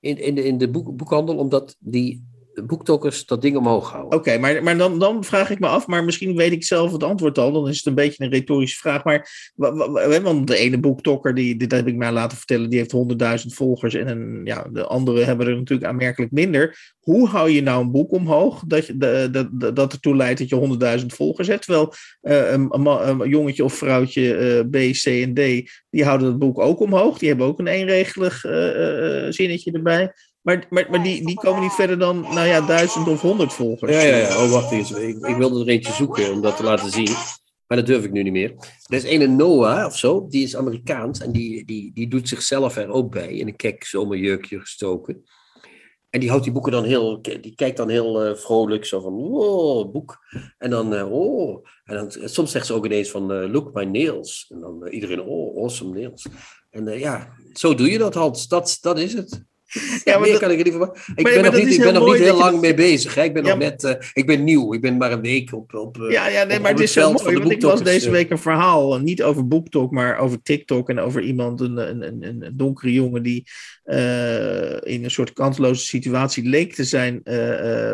In, 0.00 0.18
in 0.18 0.34
de, 0.34 0.44
in 0.44 0.58
de 0.58 0.70
boek, 0.70 0.96
boekhandel, 0.96 1.36
omdat 1.36 1.76
die 1.78 2.26
boektokkers 2.66 3.26
dat 3.26 3.42
ding 3.42 3.56
omhoog 3.56 3.90
houden. 3.90 4.18
Oké, 4.18 4.38
maar, 4.38 4.62
maar 4.62 4.76
dan, 4.76 4.98
dan 4.98 5.24
vraag 5.24 5.50
ik 5.50 5.58
me 5.58 5.66
af, 5.66 5.86
maar 5.86 6.04
misschien 6.04 6.36
weet 6.36 6.52
ik 6.52 6.64
zelf 6.64 6.92
het 6.92 7.02
antwoord 7.02 7.38
al, 7.38 7.52
dan 7.52 7.68
is 7.68 7.76
het 7.76 7.86
een 7.86 7.94
beetje 7.94 8.24
een 8.24 8.30
retorische 8.30 8.78
vraag. 8.78 9.04
Maar 9.04 9.52
wa- 9.54 9.74
wa- 9.74 9.90
wa- 9.90 10.20
want 10.20 10.46
de 10.46 10.56
ene 10.56 10.78
boektokker, 10.78 11.34
die, 11.34 11.56
dit 11.56 11.72
heb 11.72 11.86
ik 11.86 11.96
mij 11.96 12.12
laten 12.12 12.36
vertellen, 12.36 12.70
die 12.70 12.78
heeft 12.78 12.92
100.000 13.46 13.54
volgers 13.54 13.94
en 13.94 14.08
een, 14.08 14.40
ja, 14.44 14.66
de 14.72 14.84
andere 14.86 15.24
hebben 15.24 15.46
er 15.46 15.56
natuurlijk 15.56 15.88
aanmerkelijk 15.88 16.32
minder. 16.32 16.94
Hoe 17.00 17.28
hou 17.28 17.50
je 17.50 17.62
nou 17.62 17.82
een 17.84 17.90
boek 17.90 18.12
omhoog 18.12 18.62
dat, 18.66 18.86
je, 18.86 18.96
de, 18.96 19.28
de- 19.52 19.72
dat 19.72 19.92
ertoe 19.92 20.16
leidt 20.16 20.38
dat 20.38 20.48
je 20.48 20.98
100.000 21.00 21.06
volgers 21.06 21.48
hebt? 21.48 21.64
Terwijl 21.64 21.92
eh, 22.20 22.52
een, 22.52 23.28
jongetje 23.28 23.64
of 23.64 23.74
vrouwtje 23.74 24.34
eh, 24.36 24.60
B, 24.70 24.92
C 24.92 25.04
en 25.06 25.34
D, 25.34 25.70
die 25.90 26.04
houden 26.04 26.26
het 26.28 26.38
boek 26.38 26.58
ook 26.58 26.80
omhoog. 26.80 27.18
Die 27.18 27.28
hebben 27.28 27.46
ook 27.46 27.58
een 27.58 27.66
eenregelig 27.66 28.44
eh, 28.44 29.26
zinnetje 29.28 29.72
erbij. 29.72 30.12
Maar, 30.46 30.66
maar, 30.70 30.86
maar 30.90 31.02
die, 31.02 31.26
die 31.26 31.34
komen 31.34 31.62
niet 31.62 31.72
verder 31.72 31.98
dan, 31.98 32.20
nou 32.20 32.46
ja, 32.46 32.60
duizend 32.60 33.08
of 33.08 33.20
honderd 33.20 33.52
volgers. 33.52 33.92
Ja, 33.92 34.00
ja, 34.00 34.16
ja. 34.16 34.44
Oh, 34.44 34.50
wacht 34.50 34.72
eens. 34.72 34.90
Ik, 34.90 35.26
ik 35.26 35.36
wilde 35.36 35.60
er 35.60 35.68
eentje 35.68 35.92
zoeken 35.92 36.32
om 36.32 36.40
dat 36.40 36.56
te 36.56 36.62
laten 36.62 36.90
zien. 36.90 37.10
Maar 37.66 37.78
dat 37.78 37.86
durf 37.86 38.04
ik 38.04 38.12
nu 38.12 38.22
niet 38.22 38.32
meer. 38.32 38.54
Er 38.86 38.96
is 38.96 39.04
een 39.04 39.36
Noah 39.36 39.86
of 39.86 39.96
zo, 39.96 40.26
die 40.28 40.42
is 40.42 40.56
Amerikaans. 40.56 41.20
En 41.20 41.32
die, 41.32 41.64
die, 41.64 41.90
die 41.94 42.08
doet 42.08 42.28
zichzelf 42.28 42.76
er 42.76 42.88
ook 42.88 43.10
bij. 43.10 43.28
In 43.28 43.46
een 43.46 43.56
kek 43.56 43.84
zomerjurkje 43.84 44.60
gestoken. 44.60 45.24
En 46.10 46.20
die 46.20 46.28
houdt 46.28 46.44
die 46.44 46.52
boeken 46.52 46.72
dan 46.72 46.84
heel... 46.84 47.22
Die 47.22 47.54
kijkt 47.54 47.76
dan 47.76 47.88
heel 47.88 48.24
eh, 48.24 48.36
vrolijk 48.36 48.84
zo 48.84 49.00
van... 49.00 49.12
Wow, 49.12 49.92
boek. 49.92 50.18
En 50.58 50.70
dan... 50.70 50.94
eh, 50.94 51.12
oh. 51.12 51.66
En 51.84 51.94
dan, 51.94 52.28
soms 52.28 52.50
zegt 52.50 52.66
ze 52.66 52.72
ook 52.74 52.84
ineens 52.84 53.10
van... 53.10 53.32
eh, 53.32 53.52
look, 53.52 53.74
my 53.74 53.84
nails. 53.84 54.46
En 54.48 54.60
dan 54.60 54.86
eh, 54.86 54.94
iedereen... 54.94 55.22
Oh, 55.22 55.62
awesome 55.62 56.00
nails. 56.00 56.26
En 56.70 56.88
eh, 56.88 57.00
ja, 57.00 57.32
zo 57.52 57.74
doe 57.74 57.90
je 57.90 57.98
dat, 57.98 58.14
Hans. 58.14 58.48
Dat, 58.48 58.78
dat 58.80 58.98
is 58.98 59.12
het. 59.12 59.44
Ja, 60.04 60.12
maar 60.12 60.20
Meer 60.20 60.30
dat- 60.30 60.40
kan 60.40 60.50
ik 60.50 60.58
er 60.58 60.64
niet 60.64 60.74
van. 60.74 60.96
Ik 61.16 61.22
maar 61.22 61.32
ben 61.32 61.42
nog 61.44 61.54
niet, 61.54 61.72
ik 61.72 61.78
ben 61.78 61.90
heel 61.92 62.00
nog 62.00 62.12
niet 62.12 62.22
heel 62.22 62.36
lang 62.36 62.52
dat- 62.52 62.60
mee 62.60 62.74
bezig. 62.74 63.14
Hè? 63.14 63.22
Ik 63.22 63.32
ben 63.34 63.44
Ja, 63.44 63.48
nog 63.48 63.58
net, 63.58 63.84
eh, 63.84 63.94
ik 64.12 64.26
ben 64.26 64.44
nieuw. 64.44 64.74
Ik 64.74 64.80
ben 64.80 64.96
maar 64.96 65.12
een 65.12 65.20
week 65.20 65.52
op, 65.54 65.74
op, 65.74 66.00
eh, 66.00 66.10
Ja, 66.10 66.28
ja 66.28 66.44
nee, 66.44 66.56
op- 66.56 66.62
maar 66.62 66.72
op 66.72 66.78
het 66.78 66.88
is 66.88 66.94
het 66.94 67.04
van 67.04 67.12
mooi. 67.12 67.24
de 67.24 67.32
Want 67.32 67.36
ik 67.36 67.42
las 67.42 67.48
boektokkers, 67.72 67.90
deze 67.94 68.06
eh. 68.06 68.12
week 68.12 68.30
een 68.30 68.38
verhaal, 68.38 68.98
niet 68.98 69.22
over 69.22 69.48
BookTok, 69.48 69.90
maar 69.90 70.18
over 70.18 70.42
TikTok 70.42 70.88
en 70.88 70.98
over 70.98 71.22
iemand, 71.22 71.60
een, 71.60 71.76
een, 71.76 72.02
een, 72.02 72.22
een 72.22 72.52
donkere 72.56 72.92
jongen 72.92 73.22
die 73.22 73.44
in 74.82 75.04
een 75.04 75.10
soort 75.10 75.32
kansloze 75.32 75.84
situatie 75.84 76.48
leek 76.48 76.74
te 76.74 76.84
zijn 76.84 77.20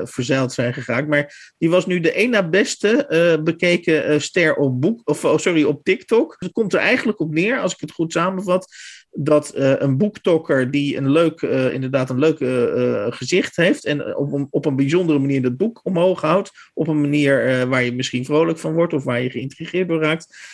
verzeild 0.04 0.52
zijn 0.52 0.74
geraakt. 0.74 1.08
Maar 1.08 1.52
die 1.58 1.70
was 1.70 1.86
nu 1.86 2.00
de 2.00 2.12
één 2.12 2.30
na 2.30 2.48
beste 2.48 3.40
bekeken 3.44 4.20
ster 4.20 4.54
op, 4.54 4.80
boek, 4.80 5.00
of, 5.04 5.24
oh, 5.24 5.38
sorry, 5.38 5.62
op 5.64 5.84
TikTok. 5.84 6.36
Het 6.38 6.52
komt 6.52 6.72
er 6.72 6.78
eigenlijk 6.80 7.20
op 7.20 7.34
neer, 7.34 7.60
als 7.60 7.72
ik 7.72 7.80
het 7.80 7.90
goed 7.92 8.12
samenvat, 8.12 8.66
dat 9.14 9.50
eh, 9.50 9.72
een 9.78 9.96
boektokker 9.96 10.70
die 10.70 10.96
een 10.96 11.10
leuk, 11.10 11.42
eh, 11.42 11.72
inderdaad 11.72 12.10
een 12.10 12.18
leuk 12.18 12.40
eh, 12.40 13.06
gezicht 13.08 13.56
heeft 13.56 13.84
en 13.84 14.16
op 14.16 14.32
een, 14.32 14.46
op 14.50 14.64
een 14.64 14.76
bijzondere 14.76 15.18
manier 15.18 15.42
dat 15.42 15.56
boek 15.56 15.80
omhoog 15.82 16.20
houdt, 16.20 16.52
op 16.74 16.88
een 16.88 17.00
manier 17.00 17.66
waar 17.68 17.82
je 17.82 17.94
misschien 17.94 18.24
vrolijk 18.24 18.58
van 18.58 18.74
wordt 18.74 18.92
of 18.92 19.04
waar 19.04 19.20
je 19.20 19.30
geïntrigeerd 19.30 19.88
door 19.88 20.02
raakt, 20.02 20.50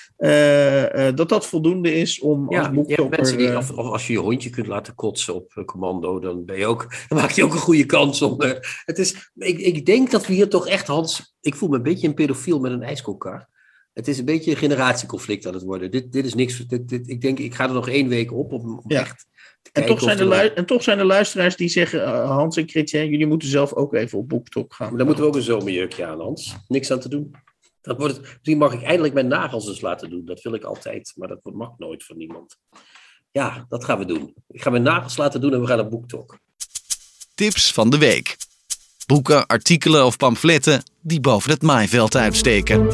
dat 1.16 1.28
dat 1.28 1.46
voldoende 1.46 1.94
is 1.94 2.20
om 2.20 2.46
als 2.46 2.56
Ja, 2.56 2.62
hebt 2.62 2.74
boektokker... 2.74 3.36
die, 3.36 3.56
of, 3.56 3.70
of 3.70 3.86
als 3.86 4.06
je 4.06 4.12
je 4.12 4.18
hondje 4.18 4.50
kunt 4.50 4.66
laten 4.66 4.94
kotsen 4.94 5.34
op 5.34 5.62
commando, 5.64 6.20
dan, 6.20 6.44
ben 6.44 6.58
je 6.58 6.66
ook, 6.66 6.86
dan 7.08 7.18
maak 7.18 7.30
je 7.30 7.44
ook 7.44 7.52
een 7.52 7.58
goede 7.58 7.86
kans 7.86 8.22
om. 8.22 8.40
het 8.84 8.98
is, 8.98 9.30
ik, 9.34 9.58
ik 9.58 9.86
denk 9.86 10.10
dat 10.10 10.26
we 10.26 10.32
hier 10.32 10.48
toch 10.48 10.66
echt, 10.68 10.86
Hans, 10.86 11.36
ik 11.40 11.54
voel 11.54 11.68
me 11.68 11.76
een 11.76 11.82
beetje 11.82 12.08
een 12.08 12.14
pedofiel 12.14 12.60
met 12.60 12.72
een 12.72 12.82
ijskookkar. 12.82 13.48
Het 13.98 14.08
is 14.08 14.18
een 14.18 14.24
beetje 14.24 14.50
een 14.50 14.56
generatieconflict 14.56 15.46
aan 15.46 15.54
het 15.54 15.62
worden. 15.62 15.90
Dit, 15.90 16.12
dit 16.12 16.24
is 16.24 16.34
niks. 16.34 16.66
Dit, 16.66 16.88
dit, 16.88 17.08
ik 17.08 17.20
denk, 17.20 17.38
ik 17.38 17.54
ga 17.54 17.64
er 17.64 17.72
nog 17.72 17.88
één 17.88 18.08
week 18.08 18.32
op 18.32 18.52
om, 18.52 18.60
om 18.68 18.82
Ja. 18.86 19.00
echt 19.00 19.26
te 19.62 19.70
en, 19.72 19.86
toch 19.86 20.00
zijn 20.00 20.16
de 20.16 20.34
er- 20.34 20.54
en 20.54 20.66
toch 20.66 20.82
zijn 20.82 20.98
er 20.98 21.04
luisteraars 21.04 21.56
die 21.56 21.68
zeggen, 21.68 22.04
eh, 22.04 22.30
Hans 22.30 22.56
en 22.56 22.68
Chrétien, 22.68 23.08
jullie 23.10 23.26
moeten 23.26 23.48
zelf 23.48 23.72
ook 23.72 23.94
even 23.94 24.18
op 24.18 24.28
boektok 24.28 24.74
gaan. 24.74 24.88
Maar 24.88 24.96
dan 24.98 25.06
moeten 25.06 25.24
we 25.24 25.30
ook 25.30 25.36
een 25.36 25.42
zomerjurkje 25.42 26.06
aan, 26.06 26.20
Hans. 26.20 26.56
Niks 26.68 26.90
aan 26.90 27.00
te 27.00 27.08
doen. 27.08 27.34
Dan 27.80 27.96
wordt 27.96 28.16
het, 28.16 28.22
misschien 28.26 28.58
mag 28.58 28.72
ik 28.72 28.82
eindelijk 28.82 29.14
mijn 29.14 29.28
nagels 29.28 29.68
eens 29.68 29.80
laten 29.80 30.10
doen. 30.10 30.24
Dat 30.24 30.42
wil 30.42 30.54
ik 30.54 30.62
altijd, 30.64 31.12
maar 31.16 31.28
dat 31.28 31.40
mag 31.42 31.70
nooit 31.78 32.04
van 32.04 32.16
niemand. 32.16 32.56
Ja, 33.30 33.66
dat 33.68 33.84
gaan 33.84 33.98
we 33.98 34.04
doen. 34.04 34.34
Ik 34.48 34.62
ga 34.62 34.70
mijn 34.70 34.82
nagels 34.82 35.16
laten 35.16 35.40
doen 35.40 35.52
en 35.52 35.60
we 35.60 35.66
gaan 35.66 35.76
naar 35.76 35.88
BookTok. 35.88 36.38
Tips 37.34 37.72
van 37.72 37.90
de 37.90 37.98
week. 37.98 38.36
Boeken, 39.06 39.46
artikelen 39.46 40.04
of 40.06 40.16
pamfletten 40.16 40.82
die 41.00 41.20
boven 41.20 41.50
het 41.50 41.62
maaiveld 41.62 42.16
uitsteken. 42.16 42.86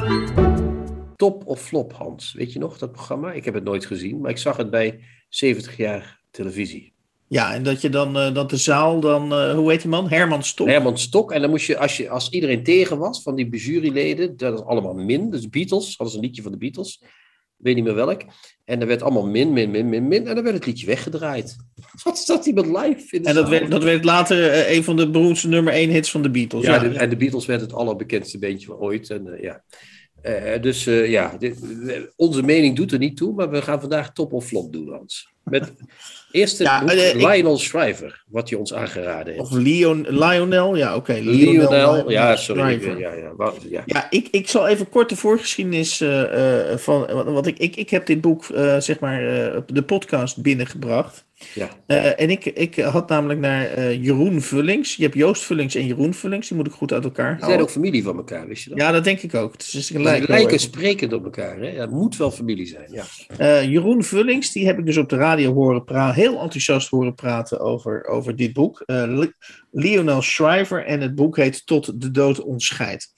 Top 1.16 1.46
of 1.46 1.60
flop, 1.62 1.92
Hans? 1.92 2.32
Weet 2.32 2.52
je 2.52 2.58
nog 2.58 2.78
dat 2.78 2.92
programma? 2.92 3.32
Ik 3.32 3.44
heb 3.44 3.54
het 3.54 3.64
nooit 3.64 3.86
gezien, 3.86 4.20
maar 4.20 4.30
ik 4.30 4.38
zag 4.38 4.56
het 4.56 4.70
bij 4.70 5.00
70 5.28 5.76
jaar 5.76 6.20
televisie. 6.30 6.92
Ja, 7.28 7.54
en 7.54 7.62
dat 7.62 7.80
je 7.80 7.88
dan, 7.88 8.18
eh, 8.18 8.34
dat 8.34 8.50
de 8.50 8.56
zaal 8.56 9.00
dan, 9.00 9.32
eh, 9.32 9.54
hoe 9.54 9.70
heet 9.70 9.80
die 9.80 9.90
man? 9.90 10.08
Herman 10.08 10.42
Stok. 10.42 10.66
Herman 10.68 10.98
Stok. 10.98 11.32
En 11.32 11.40
dan 11.40 11.50
moest 11.50 11.66
je, 11.66 11.78
als, 11.78 11.96
je, 11.96 12.08
als 12.08 12.30
iedereen 12.30 12.62
tegen 12.62 12.98
was 12.98 13.22
van 13.22 13.34
die 13.34 13.56
juryleden, 13.56 14.36
dat 14.36 14.54
is 14.54 14.64
allemaal 14.64 14.94
min. 14.94 15.30
Dus 15.30 15.48
Beatles, 15.48 15.96
hadden 15.96 16.08
ze 16.10 16.16
een 16.16 16.24
liedje 16.24 16.42
van 16.42 16.52
de 16.52 16.58
Beatles. 16.58 16.98
Ik 17.58 17.64
weet 17.70 17.74
niet 17.74 17.84
meer 17.84 17.94
welk. 17.94 18.22
En 18.64 18.80
er 18.80 18.86
werd 18.86 19.02
allemaal 19.02 19.26
min, 19.26 19.52
min, 19.52 19.70
min, 19.70 19.88
min, 19.88 20.08
min. 20.08 20.26
En 20.26 20.34
dan 20.34 20.44
werd 20.44 20.56
het 20.56 20.66
liedje 20.66 20.86
weggedraaid. 20.86 21.56
Wat 22.04 22.18
staat 22.18 22.46
iemand 22.46 22.66
live 22.66 23.20
En 23.22 23.34
dat 23.34 23.48
werd, 23.48 23.70
dat 23.70 23.82
werd 23.82 24.04
later 24.04 24.50
eh, 24.50 24.76
een 24.76 24.84
van 24.84 24.96
de 24.96 25.10
beroemdste 25.10 25.48
nummer 25.48 25.72
één 25.72 25.90
hits 25.90 26.10
van 26.10 26.22
de 26.22 26.30
Beatles. 26.30 26.64
Ja, 26.64 26.78
de- 26.78 26.88
en 26.88 27.10
de 27.10 27.16
Beatles 27.16 27.46
werd 27.46 27.60
het 27.60 27.72
allerbekendste 27.72 28.38
beentje 28.38 28.66
van 28.66 28.76
ooit. 28.76 29.10
En, 29.10 29.38
ja. 29.40 29.62
Eh, 30.24 30.62
dus 30.62 30.86
eh, 30.86 31.10
ja, 31.10 31.36
dit- 31.38 31.58
onze 32.16 32.42
mening 32.42 32.76
doet 32.76 32.92
er 32.92 32.98
niet 32.98 33.16
toe, 33.16 33.34
maar 33.34 33.50
we 33.50 33.62
gaan 33.62 33.80
vandaag 33.80 34.12
top 34.12 34.32
of 34.32 34.46
flop 34.46 34.72
doen, 34.72 34.88
Hans. 34.92 35.28
Met 35.42 35.72
eerst 36.32 36.58
het 36.58 36.66
Ja, 36.66 36.80
boek 36.80 36.90
eh, 36.90 37.08
ik- 37.08 37.14
Lionel 37.14 37.58
Shriver, 37.58 38.24
wat 38.28 38.48
je 38.48 38.58
ons 38.58 38.74
aangeraden 38.74 39.26
heeft. 39.34 39.40
Of 39.44 39.50
Leon, 39.52 40.06
Lionel, 40.08 40.76
ja, 40.76 40.96
oké. 40.96 41.12
Lionel, 41.12 42.10
ja, 42.10 42.36
sorry. 42.36 42.62
Shriver. 42.62 42.98
Ja, 42.98 43.12
ja, 43.12 43.32
ja. 43.70 43.82
Ja, 43.86 44.06
ik, 44.10 44.28
ik 44.30 44.48
zal 44.48 44.68
even 44.68 44.88
kort 44.88 45.08
de 45.08 45.16
voorgeschiedenis 45.16 45.96
van. 46.76 47.06
Want 47.06 47.28
wat 47.28 47.46
ik, 47.46 47.58
ik, 47.58 47.76
ik 47.76 47.90
heb 47.90 48.06
dit 48.06 48.20
boek, 48.20 48.44
zeg 48.78 49.00
maar, 49.00 49.20
de 49.66 49.82
podcast 49.86 50.42
binnengebracht. 50.42 51.24
Ja. 51.54 51.68
Eh, 51.86 52.20
en 52.20 52.30
ik, 52.30 52.44
ik 52.44 52.74
had 52.74 53.08
namelijk 53.08 53.40
naar 53.40 53.64
eh, 53.64 54.04
Jeroen 54.04 54.40
Vullings. 54.40 54.96
Je 54.96 55.02
hebt 55.02 55.14
Joost 55.14 55.42
Vullings 55.42 55.74
en 55.74 55.86
Jeroen 55.86 56.14
Vullings. 56.14 56.48
Die 56.48 56.56
moet 56.56 56.66
ik 56.66 56.72
goed 56.72 56.92
uit 56.92 57.04
elkaar 57.04 57.30
Die 57.30 57.38
zijn 57.38 57.50
houden. 57.50 57.66
ook 57.66 57.72
familie 57.72 58.02
van 58.02 58.16
elkaar, 58.16 58.46
wist 58.46 58.64
je 58.64 58.70
dat? 58.70 58.78
Ja, 58.78 58.92
dat 58.92 59.04
denk 59.04 59.20
ik 59.20 59.34
ook. 59.34 59.52
Het 59.52 59.62
is, 59.62 59.70
ze 59.70 59.82
Ze 59.82 60.00
lijken, 60.00 60.28
lijken, 60.28 60.58
sprekend 60.58 61.12
op 61.12 61.24
elkaar, 61.24 61.58
hè? 61.58 61.68
Ja, 61.68 61.80
het 61.80 61.90
moet 61.90 62.16
wel 62.16 62.30
familie 62.30 62.66
zijn, 62.66 62.92
ja. 62.92 63.04
Eh, 63.36 63.70
Jeroen 63.70 64.04
Vullings, 64.04 64.52
die 64.52 64.66
heb 64.66 64.78
ik 64.78 64.86
dus 64.86 64.96
op 64.96 65.08
de 65.08 65.16
radio 65.16 65.52
horen 65.52 65.84
praten, 65.84 66.22
heel 66.22 66.40
enthousiast 66.40 66.88
horen 66.88 67.14
praten 67.14 67.60
over, 67.60 68.04
over 68.04 68.36
dit 68.36 68.52
boek. 68.52 68.82
Lionel 69.70 70.22
Shriver 70.22 70.84
en 70.84 71.00
het 71.00 71.14
boek 71.14 71.36
heet 71.36 71.66
Tot 71.66 72.00
de 72.00 72.10
dood 72.10 72.40
ons 72.42 72.66
scheidt. 72.66 73.12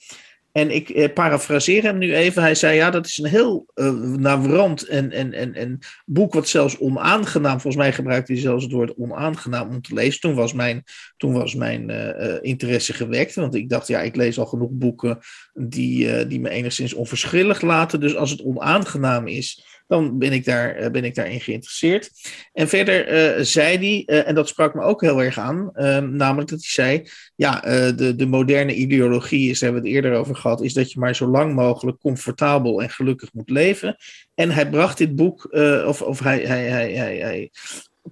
En 0.57 0.71
ik 0.71 0.89
eh, 0.89 1.13
parafraseer 1.13 1.83
hem 1.83 1.97
nu 1.97 2.15
even. 2.15 2.41
Hij 2.41 2.55
zei, 2.55 2.75
ja, 2.75 2.89
dat 2.89 3.05
is 3.05 3.17
een 3.17 3.29
heel 3.29 3.65
eh 3.73 3.91
navrant 3.99 4.87
en, 4.87 5.11
en, 5.11 5.33
en, 5.33 5.53
en 5.53 5.79
boek 6.05 6.33
wat 6.33 6.47
zelfs 6.47 6.77
onaangenaam, 6.77 7.59
volgens 7.59 7.83
mij 7.83 7.93
gebruikte 7.93 8.31
hij 8.31 8.41
zelfs 8.41 8.63
het 8.63 8.71
woord 8.71 8.95
onaangenaam 8.95 9.69
om 9.69 9.81
te 9.81 9.93
lezen. 9.93 10.21
Toen 10.21 10.35
was 10.35 10.53
mijn, 10.53 10.83
toen 11.17 11.33
was 11.33 11.55
mijn 11.55 11.89
eh, 11.89 12.37
interesse 12.41 12.93
gewekt, 12.93 13.35
want 13.35 13.55
ik 13.55 13.69
dacht, 13.69 13.87
ja, 13.87 14.01
ik 14.01 14.15
lees 14.15 14.39
al 14.39 14.45
genoeg 14.45 14.71
boeken 14.71 15.19
die, 15.53 16.27
die 16.27 16.39
me 16.39 16.49
enigszins 16.49 16.93
onverschillig 16.93 17.61
laten. 17.61 17.99
Dus 17.99 18.15
als 18.15 18.31
het 18.31 18.41
onaangenaam 18.41 19.27
is, 19.27 19.76
dan 19.87 20.17
ben 20.17 20.31
ik, 20.31 20.45
daar, 20.45 20.75
eh, 20.75 20.91
ben 20.91 21.03
ik 21.03 21.15
daarin 21.15 21.41
geïnteresseerd. 21.41 22.11
En 22.53 22.67
verder 22.67 23.07
eh, 23.07 23.43
zei 23.43 23.77
hij, 23.77 24.03
eh, 24.05 24.27
en 24.27 24.35
dat 24.35 24.47
sprak 24.47 24.73
me 24.73 24.81
ook 24.81 25.01
heel 25.01 25.23
erg 25.23 25.39
aan, 25.39 25.69
eh, 25.73 25.97
namelijk 25.97 26.49
dat 26.49 26.59
hij 26.59 26.69
zei, 26.69 27.09
ja, 27.35 27.59
de, 27.91 28.15
de 28.15 28.25
moderne 28.25 28.73
ideologie, 28.73 29.49
is, 29.49 29.59
daar 29.59 29.71
hebben 29.71 29.89
we 29.89 29.95
het 29.95 30.05
eerder 30.05 30.19
over 30.19 30.35
gehad, 30.35 30.61
is 30.61 30.73
dat 30.73 30.91
je 30.91 30.99
maar 30.99 31.15
zo 31.15 31.27
lang 31.27 31.53
mogelijk 31.53 31.99
comfortabel 31.99 32.81
en 32.81 32.89
gelukkig 32.89 33.33
moet 33.33 33.49
leven. 33.49 33.95
En 34.33 34.49
hij 34.49 34.69
bracht 34.69 34.97
dit 34.97 35.15
boek, 35.15 35.53
of, 35.85 36.01
of 36.01 36.19
hij, 36.19 36.39
hij, 36.39 36.69
hij, 36.69 37.17
hij 37.17 37.51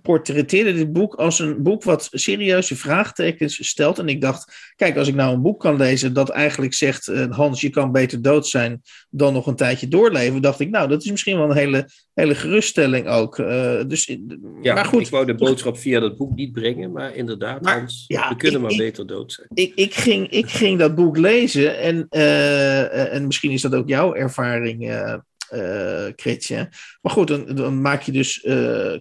portretteerde 0.02 0.74
dit 0.74 0.94
boek 0.94 1.14
als 1.16 1.40
een 1.40 1.64
boek 1.64 1.84
wat 1.84 2.08
serieuze 2.12 2.76
vraagtekens 2.76 3.68
stelt. 3.68 4.00
En 4.00 4.08
ik 4.08 4.22
dacht, 4.22 4.72
kijk, 4.76 4.98
als 4.98 5.08
ik 5.08 5.16
nou 5.16 5.34
een 5.34 5.42
boek 5.42 5.60
kan 5.60 5.78
lezen 5.78 6.14
dat 6.14 6.30
eigenlijk 6.30 6.74
zegt, 6.74 7.08
eh, 7.08 7.32
Hans, 7.32 7.62
je 7.62 7.70
kan 7.70 7.92
beter 7.92 8.22
dood 8.22 8.48
zijn 8.48 8.82
dan 9.10 9.34
nog 9.34 9.48
een 9.48 9.56
tijdje 9.56 9.88
doorleven, 9.88 10.42
dacht 10.42 10.60
ik, 10.60 10.70
nou, 10.70 10.88
dat 10.88 11.04
is 11.04 11.12
misschien 11.12 11.38
wel 11.38 11.50
een 11.50 11.58
hele, 11.58 11.90
hele 12.14 12.36
geruststelling 12.36 13.08
ook. 13.08 13.40
Eh, 13.40 13.82
dus, 13.88 14.18
ja 14.62 14.74
maar 14.74 14.86
goed, 14.86 15.02
ik 15.02 15.08
wou 15.10 15.26
de 15.26 15.36
boodschap 15.36 15.78
via 15.78 16.00
dat 16.00 16.18
boek 16.18 16.36
niet 16.36 16.52
brengen, 16.52 16.92
maar 16.92 17.16
inderdaad, 17.16 17.62
Maar, 17.62 17.78
Hans, 17.80 18.04
ja, 18.08 18.30
we 18.30 18.36
kunnen 18.36 18.62
ik- 18.62 18.68
maar 18.68 18.78
beter 18.78 19.08
dood 19.08 19.32
zijn. 19.34 19.48
ik, 19.54 19.72
ik, 19.76 19.94
ging, 19.94 20.30
ik 20.30 20.50
ging 20.50 20.80
dat 20.80 20.96
boek 20.96 21.18
lezen 21.18 21.80
en, 21.80 22.06
eh, 22.10 22.82
eh, 22.82 23.14
en 23.14 23.26
misschien 23.26 23.52
is 23.52 23.62
dat 23.62 23.76
ook 23.76 23.88
jouw 23.88 24.14
ervaring, 24.14 24.90
eh 24.90 25.14
eh, 25.50 26.06
Chrétien. 26.16 26.70
Maar 27.02 27.12
goed, 27.12 27.28
dan, 27.28 27.46
dan 27.56 27.82
maak 27.82 28.02
je 28.02 28.12
dus 28.12 28.42
eh, 28.42 28.94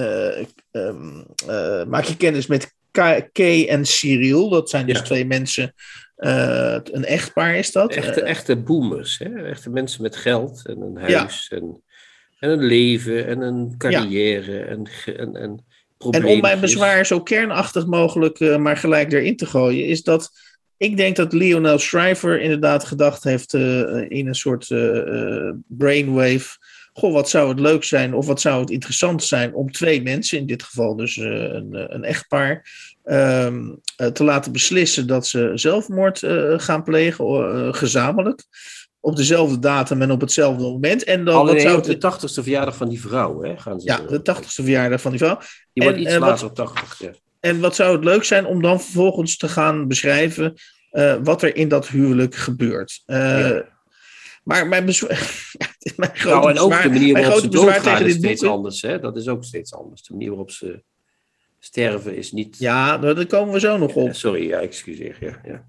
eh, 0.00 0.46
ehm, 0.70 1.20
eh, 1.48 1.84
maak 1.84 2.04
je 2.04 2.16
kennis 2.16 2.46
met 2.46 2.74
K- 2.90 3.28
Kay 3.32 3.66
en 3.68 3.84
Cyril. 3.86 4.48
Dat 4.48 4.70
zijn 4.70 4.86
dus 4.86 4.98
Ja. 4.98 5.04
twee 5.04 5.26
mensen, 5.26 5.74
eh, 6.16 6.78
een 6.84 7.04
echtpaar 7.04 7.54
is 7.54 7.72
dat. 7.72 7.94
Echte, 7.94 8.22
echte 8.22 8.56
boomers, 8.56 9.18
hè? 9.18 9.44
echte 9.46 9.70
mensen 9.70 10.02
met 10.02 10.16
geld 10.16 10.66
en 10.66 10.80
een 10.80 10.96
huis 10.96 11.48
en, 11.50 11.82
en 12.38 12.50
een 12.50 12.64
leven 12.64 13.26
en 13.26 13.40
een 13.40 13.74
carrière 13.78 14.58
en, 14.60 14.86
en, 15.16 15.36
en 15.36 15.64
En 16.10 16.24
om 16.24 16.40
mijn 16.40 16.60
bezwaar 16.60 17.06
zo 17.06 17.22
kernachtig 17.22 17.86
mogelijk, 17.86 18.58
maar 18.58 18.76
gelijk 18.76 19.12
erin 19.12 19.36
te 19.36 19.46
gooien, 19.46 19.86
is 19.86 20.02
dat 20.02 20.30
ik 20.76 20.96
denk 20.96 21.16
dat 21.16 21.32
Lionel 21.32 21.78
Shriver 21.78 22.40
inderdaad 22.40 22.84
gedacht 22.84 23.24
heeft 23.24 23.54
in 24.08 24.26
een 24.26 24.34
soort 24.34 24.66
brainwave. 25.66 26.58
Goh, 27.00 27.12
wat 27.12 27.28
zou 27.28 27.48
het 27.48 27.60
leuk 27.60 27.84
zijn 27.84 28.14
of 28.14 28.26
wat 28.26 28.40
zou 28.40 28.60
het 28.60 28.70
interessant 28.70 29.22
zijn 29.22 29.54
om 29.54 29.72
twee 29.72 30.02
mensen, 30.02 30.38
in 30.38 30.46
dit 30.46 30.62
geval 30.62 30.96
dus 30.96 31.16
eh, 31.18 31.26
een, 31.26 31.74
eh, 31.74 31.84
een 31.86 32.04
echtpaar, 32.04 32.70
ehm, 33.04 33.64
eh, 33.96 34.06
te 34.06 34.24
laten 34.24 34.52
beslissen 34.52 35.06
dat 35.06 35.26
ze 35.26 35.50
zelfmoord 35.54 36.22
gaan 36.56 36.82
plegen, 36.82 37.74
gezamenlijk. 37.74 38.44
Op 39.00 39.16
dezelfde 39.16 39.58
datum 39.58 40.02
en 40.02 40.10
op 40.10 40.20
hetzelfde 40.20 40.62
moment. 40.62 41.04
En 41.04 41.24
dan, 41.24 41.34
Alleen 41.34 41.60
zou 41.60 41.76
het, 41.76 41.84
de 41.84 41.98
tachtigste 41.98 42.42
verjaardag 42.42 42.76
van 42.76 42.88
die 42.88 43.00
vrouw, 43.00 43.42
hè, 43.42 43.56
gaan 43.56 43.80
ze. 43.80 43.86
ja, 43.86 44.00
de 44.08 44.22
80ste 44.22 44.62
verjaardag 44.62 45.00
van 45.00 45.10
die 45.10 45.20
vrouw. 45.20 45.38
Die 45.72 45.82
wordt 45.84 45.98
en, 45.98 46.04
iets 46.04 46.12
eh, 46.14 46.18
wat- 46.18 46.28
later 46.28 46.46
op 46.46 46.54
80. 46.54 46.98
Ja. 46.98 47.10
En 47.40 47.60
wat 47.60 47.74
zou 47.74 47.92
het 47.94 48.04
leuk 48.04 48.24
zijn 48.24 48.46
om 48.46 48.62
dan 48.62 48.80
vervolgens 48.80 49.36
te 49.36 49.48
gaan 49.48 49.88
beschrijven 49.88 50.54
wat 51.22 51.42
er 51.42 51.56
in 51.56 51.68
dat 51.68 51.88
huwelijk 51.88 52.34
gebeurt. 52.34 53.02
Ja. 53.06 53.78
Maar 54.50 54.68
mijn, 54.68 54.84
bezwaar, 54.84 55.48
mijn 55.96 56.10
grote 56.14 56.36
Nou, 56.36 56.50
en 56.50 56.58
ook 56.58 56.68
bezwaar, 56.68 56.82
de 56.82 56.88
manier 56.98 57.12
waarop 57.12 57.40
ze 57.40 57.48
doodgaan 57.48 57.82
tegen 57.82 58.06
is 58.06 58.14
steeds 58.14 58.40
boek. 58.42 58.50
anders. 58.50 58.82
Hè? 58.82 58.98
Dat 59.00 59.16
is 59.16 59.28
ook 59.28 59.44
steeds 59.44 59.74
anders. 59.74 60.02
De 60.02 60.12
manier 60.12 60.28
waarop 60.28 60.50
ze 60.50 60.82
sterven 61.58 62.16
is 62.16 62.32
niet... 62.32 62.58
Ja, 62.58 62.96
nou, 62.96 63.14
daar 63.14 63.26
komen 63.26 63.54
we 63.54 63.60
zo 63.60 63.78
nog 63.78 63.94
op. 63.94 64.14
sorry, 64.14 64.46
ja, 64.48 64.58
excuseer. 64.58 65.16
Ja, 65.20 65.40
ja. 65.44 65.68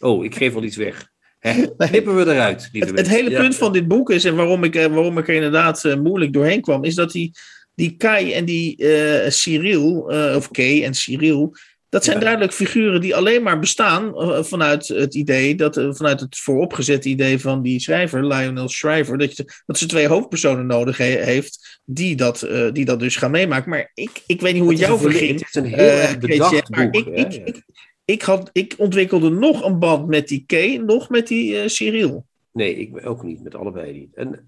Oh, 0.00 0.24
ik 0.24 0.34
geef 0.34 0.54
al 0.54 0.62
iets 0.62 0.76
weg. 0.76 1.10
Hè? 1.38 1.66
Knippen 1.76 2.16
we 2.16 2.22
eruit, 2.32 2.68
lieve 2.72 2.94
Het, 2.94 3.08
hele 3.08 3.30
Ja. 3.30 3.40
punt 3.40 3.56
van 3.56 3.72
dit 3.72 3.88
boek 3.88 4.10
is, 4.10 4.24
en 4.24 4.34
waarom 4.36 4.64
ik, 4.64 4.74
eh, 4.74 4.86
waarom 4.86 5.18
ik 5.18 5.28
er 5.28 5.34
inderdaad 5.34 5.84
eh, 5.84 5.96
moeilijk 5.96 6.32
doorheen 6.32 6.60
kwam, 6.60 6.84
is 6.84 6.94
dat 6.94 7.12
die, 7.12 7.30
die 7.74 7.96
Kai 7.96 8.32
en 8.32 8.44
die 8.44 8.76
eh, 8.76 9.30
Cyril, 9.30 10.00
of 10.36 10.50
Kay 10.50 10.84
en 10.84 10.94
Cyril, 10.94 11.54
dat 11.92 12.04
zijn 12.04 12.16
Ja. 12.16 12.22
duidelijk 12.22 12.52
figuren 12.52 13.00
die 13.00 13.16
alleen 13.16 13.42
maar 13.42 13.58
bestaan 13.58 14.14
eh, 14.16 14.42
vanuit 14.42 14.88
het 14.88 15.14
idee, 15.14 15.54
dat, 15.54 15.76
eh, 15.76 15.88
vanuit 15.92 16.20
het 16.20 16.36
vooropgezette 16.38 17.08
idee 17.08 17.38
van 17.38 17.62
die 17.62 17.80
schrijver, 17.80 18.26
Lionel 18.26 18.68
Shriver, 18.68 19.18
dat, 19.18 19.36
je, 19.36 19.44
dat 19.66 19.78
ze 19.78 19.86
twee 19.86 20.06
hoofdpersonen 20.06 20.66
nodig 20.66 20.96
he- 20.96 21.24
heeft 21.24 21.80
die 21.84 22.16
dat, 22.16 22.42
eh, 22.42 22.72
die 22.72 22.84
dat 22.84 23.00
dus 23.00 23.16
gaan 23.16 23.30
meemaken. 23.30 23.70
Maar 23.70 23.90
ik, 23.94 24.22
ik 24.26 24.40
weet 24.40 24.52
niet 24.52 24.62
hoe 24.62 24.70
het 24.70 24.80
jou 24.80 24.98
verging. 25.00 25.38
Het 25.38 25.48
is 25.48 25.54
een 25.54 25.64
heel 25.64 26.18
bedacht 26.18 26.70
maar 26.70 26.90
boek. 26.90 27.06
ik, 27.06 27.14
hè? 27.14 27.20
ik, 27.26 27.34
ik, 27.46 27.62
ik, 28.04 28.22
had, 28.22 28.50
ik 28.52 28.74
ontwikkelde 28.76 29.30
nog 29.30 29.64
een 29.64 29.78
band 29.78 30.06
met 30.06 30.28
die 30.28 30.44
Kay, 30.46 30.76
nog 30.76 31.08
met 31.08 31.26
die 31.28 31.68
Cyril. 31.68 32.26
Nee, 32.52 32.76
ik 32.76 33.06
ook 33.06 33.22
niet, 33.22 33.42
met 33.42 33.54
allebei 33.54 33.92
niet. 33.92 34.14
En 34.14 34.46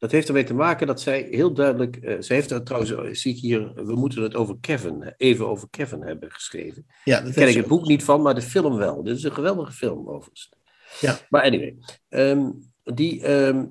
dat 0.00 0.10
heeft 0.10 0.28
ermee 0.28 0.44
te 0.44 0.54
maken 0.54 0.86
dat 0.86 1.00
zij 1.00 1.26
heel 1.30 1.52
duidelijk. 1.52 1.96
eh 1.96 2.16
zij 2.18 2.36
heeft 2.36 2.50
er 2.50 2.62
trouwens, 2.62 2.92
eh, 2.92 3.12
zie 3.12 3.34
ik 3.34 3.40
hier, 3.40 3.74
we 3.74 3.94
moeten 3.94 4.22
het 4.22 4.34
over 4.34 4.56
Kevin, 4.60 5.14
even 5.16 5.48
over 5.48 5.68
Kevin 5.70 6.02
hebben 6.02 6.30
geschreven. 6.32 6.86
Ja, 7.04 7.20
Daar 7.20 7.32
ken 7.32 7.48
ik 7.48 7.56
het 7.56 7.66
boek 7.66 7.86
niet 7.86 8.04
van, 8.04 8.22
maar 8.22 8.34
de 8.34 8.42
film 8.42 8.76
wel. 8.76 9.02
Dit 9.02 9.16
is 9.16 9.22
een 9.22 9.32
geweldige 9.32 9.72
film 9.72 10.08
overigens. 10.08 10.50
Ja. 11.00 11.18
Maar 11.28 11.42
anyway, 11.42 11.76
ehm, 12.08 12.50
die, 12.84 13.22
ehm, 13.22 13.66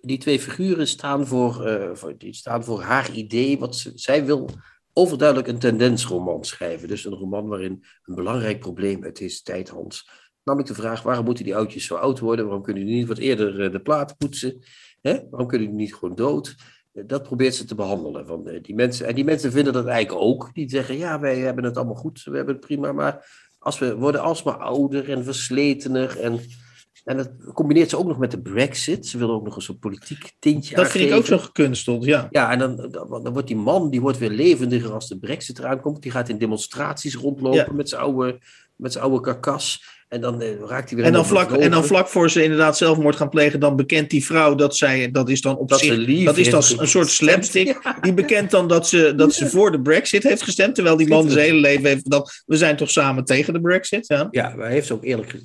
die 0.00 0.18
twee 0.18 0.40
figuren 0.40 0.86
staan 0.88 1.26
voor, 1.26 1.66
eh, 1.66 1.90
voor, 1.94 2.14
die 2.18 2.34
staan 2.34 2.64
voor 2.64 2.82
haar 2.82 3.12
idee. 3.12 3.58
Wat 3.58 3.76
ze, 3.76 3.92
zij 3.94 4.24
wil 4.24 4.48
overduidelijk 4.92 5.48
een 5.48 5.58
tendensroman 5.58 6.44
schrijven. 6.44 6.88
Dus 6.88 7.04
een 7.04 7.12
roman 7.14 7.46
waarin 7.48 7.84
een 8.04 8.14
belangrijk 8.14 8.60
probleem 8.60 9.04
uit 9.04 9.18
deze 9.18 9.42
tijd, 9.42 9.68
Hans. 9.68 10.10
Namelijk 10.44 10.74
de 10.74 10.80
vraag, 10.82 11.02
waarom 11.02 11.24
moeten 11.24 11.44
die 11.44 11.56
oudjes 11.56 11.86
zo 11.86 11.94
oud 11.94 12.18
worden? 12.18 12.44
Waarom 12.44 12.62
kunnen 12.62 12.86
die 12.86 12.94
niet 12.94 13.08
wat 13.08 13.18
eerder 13.18 13.64
eh, 13.64 13.72
de 13.72 13.80
platen 13.80 14.16
poetsen? 14.16 14.62
Hè? 15.02 15.18
Waarom 15.30 15.48
kunnen 15.48 15.68
die 15.68 15.76
niet 15.76 15.94
gewoon 15.94 16.14
dood? 16.14 16.54
Eh, 16.92 17.02
Dat 17.06 17.22
probeert 17.22 17.54
ze 17.54 17.64
te 17.64 17.74
behandelen. 17.74 18.26
Van, 18.26 18.48
eh, 18.48 18.62
die 18.62 18.74
mensen, 18.74 19.06
en 19.06 19.14
die 19.14 19.24
mensen 19.24 19.52
vinden 19.52 19.72
dat 19.72 19.86
eigenlijk 19.86 20.24
ook. 20.24 20.50
Die 20.54 20.70
zeggen, 20.70 20.96
ja, 20.98 21.20
wij 21.20 21.38
hebben 21.38 21.64
het 21.64 21.76
allemaal 21.76 21.94
goed, 21.94 22.22
we 22.24 22.36
hebben 22.36 22.54
het 22.54 22.66
prima. 22.66 22.92
Maar 22.92 23.40
als 23.58 23.78
we 23.78 23.96
worden 23.96 24.20
alsmaar 24.20 24.56
ouder 24.56 25.10
en 25.10 25.24
versletener. 25.24 26.20
En, 26.20 26.40
en 27.04 27.16
dat 27.16 27.30
combineert 27.52 27.90
ze 27.90 27.98
ook 27.98 28.06
nog 28.06 28.18
met 28.18 28.30
de 28.30 28.40
brexit. 28.40 29.06
Ze 29.06 29.18
willen 29.18 29.34
ook 29.34 29.44
nog 29.44 29.56
een 29.56 29.62
soort 29.62 29.80
politiek 29.80 30.32
tintje 30.38 30.74
Dat 30.76 30.88
vind 30.90 31.10
ik 31.10 31.16
ook 31.16 31.26
zo 31.26 31.38
gekunsteld, 31.38 32.04
ja. 32.04 32.26
Ja, 32.30 32.50
en 32.52 32.58
dan, 32.58 32.76
dan, 32.76 33.22
dan 33.22 33.32
wordt 33.32 33.48
die 33.48 33.56
man 33.56 33.90
die 33.90 34.00
wordt 34.00 34.18
weer 34.18 34.30
levendiger 34.30 34.92
als 34.92 35.08
de 35.08 35.18
brexit 35.18 35.58
eraan 35.58 35.80
komt. 35.80 36.02
Die 36.02 36.10
gaat 36.10 36.28
in 36.28 36.38
demonstraties 36.38 37.14
rondlopen 37.14 37.58
Ja. 37.58 37.72
met 37.72 37.88
zijn 37.88 38.00
oude, 38.00 38.38
met 38.76 38.92
zijn 38.92 39.04
oude 39.04 39.20
karkas. 39.20 39.84
En 40.12 40.20
dan 40.20 40.42
eh, 40.42 40.48
raakt 40.66 40.88
hij 40.88 40.98
weer 40.98 41.06
En 41.06 41.12
dan, 41.12 41.26
vlak, 41.26 41.50
en 41.50 41.70
dan 41.70 41.84
vlak 41.84 42.08
voor 42.08 42.30
ze 42.30 42.42
inderdaad 42.42 42.76
zelfmoord 42.76 43.16
gaan 43.16 43.28
plegen, 43.28 43.60
dan 43.60 43.76
bekent 43.76 44.10
die 44.10 44.24
vrouw 44.24 44.54
dat 44.54 44.76
zij, 44.76 45.10
dat 45.10 45.28
is 45.28 45.40
dan 45.40 45.56
op 45.56 45.68
Dat 45.68 45.80
zich, 45.80 45.96
lief 45.96 46.24
dat 46.24 46.36
is 46.36 46.50
dan 46.50 46.62
een 46.76 46.88
soort 46.88 47.08
slapstick. 47.08 47.96
Die 48.00 48.14
bekent 48.14 48.50
dan 48.50 48.68
dat 48.68 48.88
ze, 48.88 49.14
dat 49.14 49.34
ze 49.34 49.48
voor 49.48 49.72
de 49.72 49.80
brexit 49.80 50.22
heeft 50.22 50.42
gestemd, 50.42 50.74
terwijl 50.74 50.96
die 50.96 51.08
man 51.08 51.30
zijn 51.30 51.44
hele 51.44 51.60
leven 51.60 51.86
heeft 51.86 52.10
dat 52.10 52.42
we 52.46 52.56
zijn 52.56 52.76
toch 52.76 52.90
samen 52.90 53.24
tegen 53.24 53.52
de 53.52 53.60
brexit. 53.60 54.06
Ja. 54.06 54.28
Ja, 54.30 54.48
maar 54.48 54.64
hij 54.64 54.72
heeft 54.72 54.86
ze 54.86 54.92
ook 54.92 55.04
eerlijk 55.04 55.36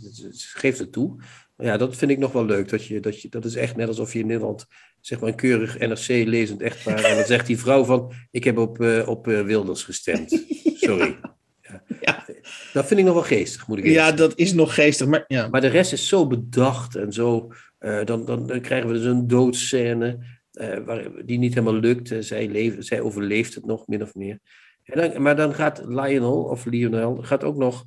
geeft 0.54 0.80
het 0.80 0.92
toe. 0.92 1.16
Maar 1.56 1.68
ja, 1.68 1.78
dat 1.78 1.96
vind 1.96 2.12
ik 2.12 2.18
nog 2.18 2.32
wel 2.32 2.46
leuk. 2.46 2.70
Dat, 2.70 2.86
je, 2.86 3.00
dat, 3.00 3.22
je, 3.22 3.30
dat 3.30 3.46
is 3.46 3.56
echt 3.56 3.76
net 3.76 3.88
alsof 3.88 4.14
je 4.14 4.20
in 4.20 4.28
Nederland 4.28 4.66
zeg 5.02 5.20
maar 5.20 5.30
een 5.30 5.36
keurig 5.36 5.80
NRC-lezend 5.80 6.62
echtpaar... 6.62 7.04
en 7.04 7.16
dan 7.16 7.26
zegt 7.26 7.48
die 7.48 7.58
vrouw 7.58 7.84
van, 7.84 8.14
ik 8.32 8.44
heb 8.44 8.58
op, 8.58 8.82
eh, 8.82 9.08
op 9.08 9.28
eh, 9.28 9.42
Wilders 9.42 9.84
gestemd. 9.84 10.44
Sorry. 10.88 11.18
Ja. 11.62 11.84
Ja. 12.00 12.26
Dat 12.74 12.86
vind 12.88 13.00
ik 13.00 13.06
nog 13.06 13.14
wel 13.14 13.24
geestig, 13.24 13.68
moet 13.68 13.78
ik 13.78 13.84
eerlijk 13.84 14.02
ja, 14.02 14.10
zeggen. 14.10 14.30
dat 14.30 14.40
is 14.40 14.54
nog 14.54 14.74
geestig, 14.74 15.08
maar 15.08 15.24
ja. 15.28 15.48
Maar 15.48 15.62
de 15.62 15.68
rest 15.68 15.94
is 15.94 16.08
zo 16.08 16.28
bedacht 16.28 16.96
en 16.96 17.14
zo 17.14 17.52
dan, 17.80 18.06
dan, 18.06 18.48
dan, 18.48 18.62
krijgen 18.62 18.88
we 18.88 18.94
dus 18.94 19.06
een 19.06 19.28
doodscène 19.28 20.20
waar, 20.86 21.26
die 21.26 21.38
niet 21.38 21.54
helemaal 21.54 21.80
lukt. 21.80 22.16
zij, 22.20 22.48
leeft, 22.48 22.86
zij 22.86 23.02
overleeft 23.02 23.56
het 23.56 23.66
nog, 23.66 23.88
min 23.88 24.02
of 24.02 24.16
meer. 24.16 24.40
En 24.84 25.12
dan, 25.12 25.22
maar 25.22 25.36
dan 25.36 25.54
gaat 25.54 25.82
Lionel, 25.86 26.44
of 26.44 26.66
Lionel, 26.66 27.16
gaat 27.22 27.44
ook 27.44 27.56
nog 27.56 27.86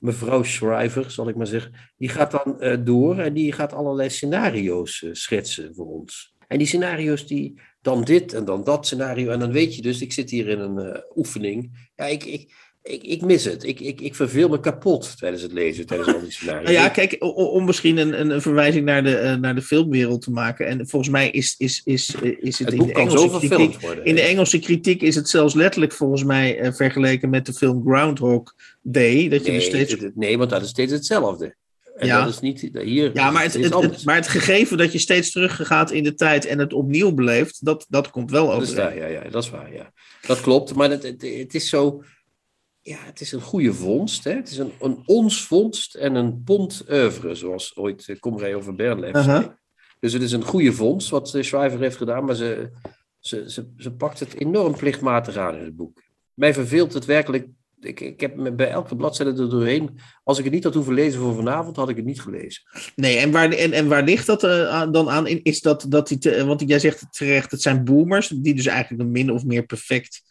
mevrouw 0.00 0.42
Shriver, 0.42 1.10
zal 1.10 1.28
ik 1.28 1.36
maar 1.36 1.46
zeggen, 1.46 1.72
die 1.96 2.08
gaat 2.08 2.30
dan 2.30 2.84
door 2.84 3.18
en 3.18 3.32
die 3.32 3.52
gaat 3.52 3.72
allerlei 3.72 4.10
scenario's 4.10 5.04
schetsen 5.12 5.74
voor 5.74 5.86
ons. 5.86 6.34
En 6.48 6.58
die 6.58 6.66
scenario's 6.66 7.26
die, 7.26 7.60
dan 7.80 8.04
dit 8.04 8.32
en 8.32 8.44
dan 8.44 8.64
dat 8.64 8.86
scenario. 8.86 9.30
En 9.30 9.38
dan 9.38 9.52
weet 9.52 9.76
je 9.76 9.82
dus, 9.82 10.00
ik 10.00 10.12
zit 10.12 10.30
hier 10.30 10.48
in 10.48 10.58
een 10.58 11.02
oefening. 11.14 11.90
Ja, 11.94 12.04
ik, 12.04 12.24
ik, 12.24 12.71
ik, 12.82 13.02
ik 13.02 13.22
mis 13.22 13.44
het. 13.44 13.64
Ik, 13.64 13.80
ik, 13.80 14.00
ik 14.00 14.14
verveel 14.14 14.48
me 14.48 14.60
kapot 14.60 15.18
tijdens 15.18 15.42
het 15.42 15.52
lezen, 15.52 15.86
tijdens 15.86 16.14
al 16.14 16.20
die 16.20 16.30
scenario's. 16.30 16.64
Nou 16.64 16.76
ja, 16.76 16.88
kijk, 16.88 17.16
om 17.34 17.64
misschien 17.64 17.96
een, 17.96 18.30
een, 18.30 18.42
verwijzing 18.42 18.84
naar 18.84 19.02
de, 19.02 19.20
uh, 19.22 19.34
naar 19.34 19.54
de 19.54 19.62
filmwereld 19.62 20.22
te 20.22 20.30
maken. 20.30 20.66
En 20.66 20.88
volgens 20.88 21.10
mij 21.10 21.30
is, 21.30 21.54
is, 21.58 21.82
is, 21.84 22.14
is 22.40 22.58
het, 22.58 22.70
het 22.70 22.80
in 22.80 22.86
de 22.86 22.92
Engelse 22.92 23.38
kritiek... 23.38 23.80
Worden, 23.80 24.04
in 24.04 24.14
de 24.14 24.20
Engelse 24.20 24.58
kritiek 24.58 25.02
is 25.02 25.14
het 25.14 25.28
zelfs 25.28 25.54
letterlijk 25.54 25.92
volgens 25.92 26.24
mij 26.24 26.60
uh, 26.60 26.72
vergeleken 26.72 27.30
met 27.30 27.46
de 27.46 27.52
film 27.52 27.82
Groundhog 27.84 28.54
Day. 28.82 29.28
Dat 29.28 29.44
je 29.44 29.50
nee, 29.50 29.60
dus 29.60 29.68
steeds... 29.68 29.96
nee, 30.14 30.38
want 30.38 30.50
dat 30.50 30.62
is 30.62 30.68
steeds 30.68 30.92
hetzelfde. 30.92 31.54
En 31.96 32.06
ja. 32.06 32.24
dat 32.24 32.32
is 32.32 32.40
niet 32.40 32.70
hier. 32.72 33.10
Ja, 33.14 33.30
maar 33.30 33.42
het, 33.42 33.54
het, 33.54 33.74
het, 33.74 34.04
maar 34.04 34.14
het 34.14 34.28
gegeven 34.28 34.76
dat 34.76 34.92
je 34.92 34.98
steeds 34.98 35.30
teruggaat 35.30 35.90
in 35.90 36.04
de 36.04 36.14
tijd 36.14 36.46
en 36.46 36.58
het 36.58 36.72
opnieuw 36.72 37.12
beleeft, 37.12 37.64
dat, 37.64 37.86
dat 37.88 38.10
komt 38.10 38.30
wel 38.30 38.52
over. 38.52 38.76
Ja, 38.76 38.90
ja, 38.90 39.06
ja, 39.06 39.28
dat 39.30 39.42
is 39.42 39.50
waar. 39.50 39.72
Ja. 39.72 39.92
Dat 40.26 40.40
klopt. 40.40 40.74
Maar 40.74 40.90
het, 40.90 41.02
het, 41.02 41.22
het 41.22 41.54
is 41.54 41.68
zo 41.68 42.02
ja, 42.82 42.98
het 43.04 43.20
is 43.20 43.32
een 43.32 43.40
goede 43.40 43.74
vondst. 43.74 44.24
Hè? 44.24 44.32
Het 44.32 44.50
is 44.50 44.58
een, 44.58 44.72
een 44.80 45.02
ons 45.04 45.46
vondst 45.46 45.94
en 45.94 46.14
een 46.14 46.42
pond 46.42 46.84
oeuvre, 46.90 47.34
zoals 47.34 47.76
ooit 47.76 48.16
Comrade 48.20 48.56
over 48.56 48.74
Bernlef 48.74 49.14
uh 49.14 49.26
-huh. 49.26 49.46
Dus 50.00 50.12
het 50.12 50.22
is 50.22 50.32
een 50.32 50.44
goede 50.44 50.72
vondst 50.72 51.08
wat 51.08 51.34
uh, 51.34 51.42
Schrijver 51.42 51.80
heeft 51.80 51.96
gedaan, 51.96 52.24
maar 52.24 52.34
ze, 52.34 52.70
ze, 53.18 53.50
ze, 53.50 53.72
ze 53.76 53.92
pakt 53.92 54.20
het 54.20 54.34
enorm 54.34 54.76
plichtmatig 54.76 55.36
aan 55.36 55.56
in 55.56 55.64
het 55.64 55.76
boek. 55.76 56.02
Mij 56.34 56.54
verveelt 56.54 56.92
het 56.92 57.04
werkelijk. 57.04 57.48
Ik, 57.80 58.00
ik 58.00 58.20
heb 58.20 58.52
bij 58.56 58.70
elke 58.70 58.96
bladzijde 58.96 59.42
er 59.42 59.50
doorheen. 59.50 59.98
Als 60.24 60.38
ik 60.38 60.44
het 60.44 60.52
niet 60.52 60.64
had 60.64 60.74
hoeven 60.74 60.94
lezen 60.94 61.20
voor 61.20 61.34
vanavond, 61.34 61.76
had 61.76 61.88
ik 61.88 61.96
het 61.96 62.04
niet 62.04 62.20
gelezen. 62.20 62.62
Nee, 62.94 63.16
en 63.16 63.30
waar, 63.30 63.50
en, 63.50 63.72
en 63.72 63.88
waar 63.88 64.04
ligt 64.04 64.26
dat 64.26 64.44
uh, 64.44 64.90
dan 64.90 65.10
aan? 65.10 65.26
Is 65.26 65.60
dat, 65.60 65.86
dat 65.88 66.08
die 66.08 66.18
te, 66.18 66.44
want 66.44 66.68
jij 66.68 66.78
zegt 66.78 67.06
terecht, 67.10 67.50
het 67.50 67.62
zijn 67.62 67.84
boomers, 67.84 68.28
die 68.28 68.54
dus 68.54 68.66
eigenlijk 68.66 69.02
een 69.02 69.10
min 69.10 69.30
of 69.30 69.44
meer 69.44 69.66
perfect 69.66 70.22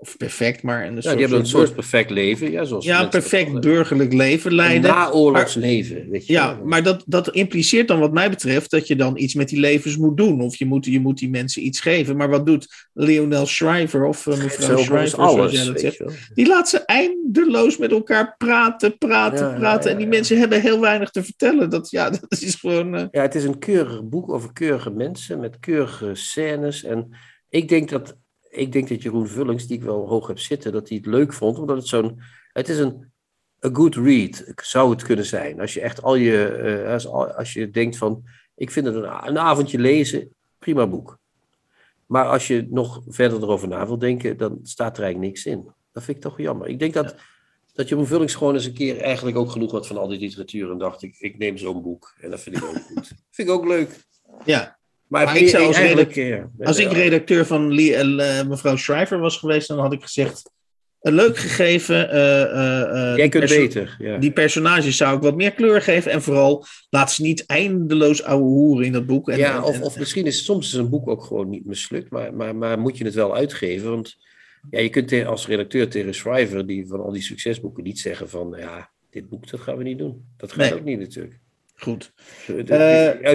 of 0.00 0.16
perfect, 0.16 0.62
maar 0.62 0.86
een 0.86 0.94
ja, 0.94 1.00
soort, 1.00 1.12
die 1.12 1.22
hebben 1.22 1.40
een 1.40 1.46
soort 1.46 1.74
perfect 1.74 2.10
leven. 2.10 2.50
Ja, 2.50 2.64
zoals 2.64 2.84
ja 2.84 3.06
perfect 3.06 3.60
burgerlijk 3.60 4.12
leven 4.12 4.54
leiden. 4.54 4.90
Een 4.90 4.96
naoorlogs 4.96 5.54
leven. 5.54 6.10
Weet 6.10 6.26
je 6.26 6.32
ja, 6.32 6.56
wel. 6.56 6.66
maar 6.66 6.82
dat, 6.82 7.02
dat 7.06 7.30
impliceert 7.30 7.88
dan 7.88 7.98
wat 7.98 8.12
mij 8.12 8.30
betreft 8.30 8.70
dat 8.70 8.86
je 8.86 8.96
dan 8.96 9.18
iets 9.18 9.34
met 9.34 9.48
die 9.48 9.60
levens 9.60 9.96
moet 9.96 10.16
doen. 10.16 10.40
Of 10.40 10.56
je 10.56 10.66
moet, 10.66 10.84
je 10.84 11.00
moet 11.00 11.18
die 11.18 11.30
mensen 11.30 11.66
iets 11.66 11.80
geven. 11.80 12.16
Maar 12.16 12.28
wat 12.28 12.46
doet 12.46 12.88
Lionel 12.92 13.46
Shriver 13.46 14.04
of 14.04 14.26
uh, 14.26 14.42
mevrouw 14.42 14.78
Shriver, 14.78 15.18
alles, 15.20 15.52
zoals 15.52 15.66
dat 15.66 15.80
zegt? 15.80 16.02
Die 16.34 16.46
laat 16.46 16.68
ze 16.68 16.78
eindeloos 16.78 17.78
met 17.78 17.90
elkaar 17.90 18.34
praten, 18.36 18.98
praten, 18.98 19.46
ja, 19.46 19.58
praten. 19.58 19.90
Ja, 19.90 19.92
en 19.92 19.98
die 19.98 20.08
mensen 20.08 20.38
hebben 20.38 20.60
heel 20.60 20.80
weinig 20.80 21.10
te 21.10 21.24
vertellen. 21.24 21.70
Dat, 21.70 21.90
ja, 21.90 22.10
dat 22.28 22.40
is 22.40 22.54
gewoon... 22.54 22.94
Uh... 22.94 23.04
Ja, 23.10 23.22
het 23.22 23.34
is 23.34 23.44
een 23.44 23.58
keurig 23.58 24.04
boek 24.04 24.32
over 24.32 24.52
keurige 24.52 24.90
mensen 24.90 25.40
met 25.40 25.58
keurige 25.58 26.14
scènes. 26.14 26.84
En 26.84 27.16
ik 27.48 27.68
denk 27.68 27.88
dat 27.88 28.16
ik 28.58 28.72
denk 28.72 28.88
dat 28.88 29.02
Jeroen 29.02 29.28
Vullings, 29.28 29.66
die 29.66 29.76
ik 29.76 29.82
wel 29.82 30.08
hoog 30.08 30.26
heb 30.26 30.38
zitten, 30.38 30.72
dat 30.72 30.88
hij 30.88 30.96
het 30.96 31.06
leuk 31.06 31.32
vond, 31.32 31.58
omdat 31.58 31.76
het 31.76 31.86
zo'n. 31.86 32.20
Het 32.52 32.68
is 32.68 32.78
een 32.78 33.12
a 33.64 33.68
good 33.72 33.94
read, 33.94 34.52
zou 34.62 34.90
het 34.90 35.02
kunnen 35.02 35.24
zijn. 35.24 35.60
Als 35.60 35.74
je 35.74 35.80
echt 35.80 36.02
al 36.02 36.14
je. 36.14 36.82
Uh, 36.84 36.92
als, 36.92 37.06
als 37.36 37.52
je 37.52 37.70
denkt 37.70 37.96
van. 37.96 38.22
Ik 38.54 38.70
vind 38.70 38.86
het 38.86 38.94
een, 38.94 39.28
een 39.28 39.38
avondje 39.38 39.78
lezen, 39.78 40.34
prima 40.58 40.86
boek. 40.86 41.18
Maar 42.06 42.26
als 42.26 42.46
je 42.46 42.66
nog 42.70 43.02
verder 43.06 43.42
erover 43.42 43.68
na 43.68 43.86
wil 43.86 43.98
denken, 43.98 44.36
dan 44.36 44.58
staat 44.62 44.96
er 44.96 45.02
eigenlijk 45.02 45.32
niks 45.32 45.46
in. 45.46 45.70
Dat 45.92 46.02
vind 46.02 46.16
ik 46.16 46.22
toch 46.22 46.38
jammer. 46.38 46.68
Ik 46.68 46.78
denk 46.78 46.94
dat, 46.94 47.10
ja. 47.10 47.22
dat 47.72 47.88
Jeroen 47.88 48.06
Vullings 48.06 48.34
gewoon 48.34 48.54
eens 48.54 48.64
een 48.64 48.74
keer 48.74 49.00
eigenlijk 49.00 49.36
ook 49.36 49.50
genoeg 49.50 49.70
had 49.70 49.86
van 49.86 49.96
al 49.96 50.08
die 50.08 50.18
literatuur. 50.18 50.70
En 50.70 50.78
dacht 50.78 51.02
ik, 51.02 51.16
ik 51.18 51.38
neem 51.38 51.56
zo'n 51.56 51.82
boek. 51.82 52.14
En 52.20 52.30
dat 52.30 52.40
vind 52.40 52.56
ik 52.56 52.64
ook 52.64 52.76
goed. 52.76 53.12
vind 53.30 53.48
ik 53.48 53.54
ook 53.54 53.66
leuk. 53.66 54.06
Ja, 54.44 54.77
maar, 55.08 55.24
maar 55.24 55.36
ik 55.36 55.48
zou 55.48 55.66
als, 55.66 55.78
redacteur, 55.78 56.50
als 56.60 56.78
ik 56.78 56.92
redacteur 56.92 57.46
van 57.46 57.74
Lee, 57.74 58.04
uh, 58.04 58.42
mevrouw 58.42 58.76
Schrijver 58.76 59.18
was 59.18 59.36
geweest, 59.36 59.68
dan 59.68 59.78
had 59.78 59.92
ik 59.92 60.02
gezegd: 60.02 60.50
een 61.00 61.14
leuk 61.14 61.36
gegeven. 61.36 62.08
Uh, 62.14 63.16
Jij 63.16 63.28
kunt 63.28 63.48
beter. 63.48 63.96
Ja. 63.98 64.18
Die 64.18 64.32
personages 64.32 64.96
zou 64.96 65.16
ik 65.16 65.22
wat 65.22 65.36
meer 65.36 65.52
kleur 65.52 65.82
geven. 65.82 66.12
En 66.12 66.22
vooral 66.22 66.64
laat 66.90 67.12
ze 67.12 67.22
niet 67.22 67.46
eindeloos 67.46 68.22
ouwe 68.22 68.44
hoeren 68.44 68.86
in 68.86 68.92
dat 68.92 69.06
boek. 69.06 69.28
En, 69.28 69.38
ja, 69.38 69.56
en, 69.56 69.62
of, 69.62 69.80
of 69.80 69.98
misschien 69.98 70.26
is 70.26 70.44
soms 70.44 70.66
is 70.66 70.78
een 70.78 70.90
boek 70.90 71.08
ook 71.08 71.24
gewoon 71.24 71.48
niet 71.48 71.64
mislukt, 71.64 72.10
maar, 72.10 72.34
maar, 72.34 72.56
maar 72.56 72.78
moet 72.78 72.98
je 72.98 73.04
het 73.04 73.14
wel 73.14 73.34
uitgeven? 73.34 73.90
Want 73.90 74.16
ja, 74.70 74.80
je 74.80 74.88
kunt 74.88 75.26
als 75.26 75.46
redacteur 75.46 75.88
tegen 75.88 76.14
Schrijver, 76.14 76.66
die 76.66 76.86
van 76.86 77.00
al 77.00 77.12
die 77.12 77.22
succesboeken, 77.22 77.82
niet 77.82 77.98
zeggen 77.98 78.28
van 78.28 78.54
ja, 78.58 78.90
dit 79.10 79.28
boek 79.28 79.50
dat 79.50 79.60
gaan 79.60 79.76
we 79.76 79.82
niet 79.82 79.98
doen. 79.98 80.24
Dat 80.36 80.52
gaat 80.52 80.70
nee. 80.70 80.74
ook 80.74 80.84
niet 80.84 80.98
natuurlijk. 80.98 81.38
Goed. 81.78 82.12
Uh, 82.48 82.56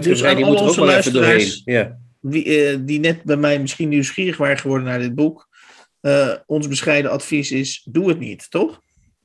dus 0.02 0.22
die 0.22 0.46
moet 0.46 0.60
er 0.60 0.68
ook 0.68 0.76
wel 0.76 0.92
even 0.92 1.14
doorheen. 1.14 1.62
Ja. 1.66 1.98
Die, 2.22 2.46
uh, 2.46 2.78
die 2.82 3.00
net 3.00 3.24
bij 3.24 3.36
mij 3.36 3.60
misschien 3.60 3.90
nieuwsgierig 3.90 4.38
waren 4.38 4.58
geworden 4.58 4.88
naar 4.88 5.00
dit 5.00 5.16
boek. 5.16 5.48
Uh, 6.02 6.34
ons 6.46 6.68
bescheiden 6.68 7.12
advies 7.12 7.52
is: 7.52 7.88
doe 7.92 8.10
het 8.10 8.20
niet, 8.20 8.52
toch? 8.52 8.82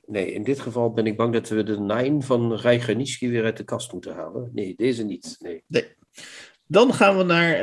Nee, 0.06 0.32
in 0.32 0.42
dit 0.42 0.60
geval 0.60 0.92
ben 0.92 1.06
ik 1.06 1.16
bang 1.16 1.32
dat 1.32 1.48
we 1.48 1.62
de 1.62 1.80
Nine 1.80 2.22
van 2.22 2.54
Rijganiski 2.54 3.30
weer 3.30 3.44
uit 3.44 3.56
de 3.56 3.64
kast 3.64 3.92
moeten 3.92 4.14
halen. 4.14 4.50
Nee, 4.54 4.74
deze 4.76 5.04
niet. 5.04 5.36
Nee. 5.38 5.62
nee. 5.66 5.84
Dan 6.66 6.94
gaan 6.94 7.16
we 7.16 7.22
naar 7.22 7.62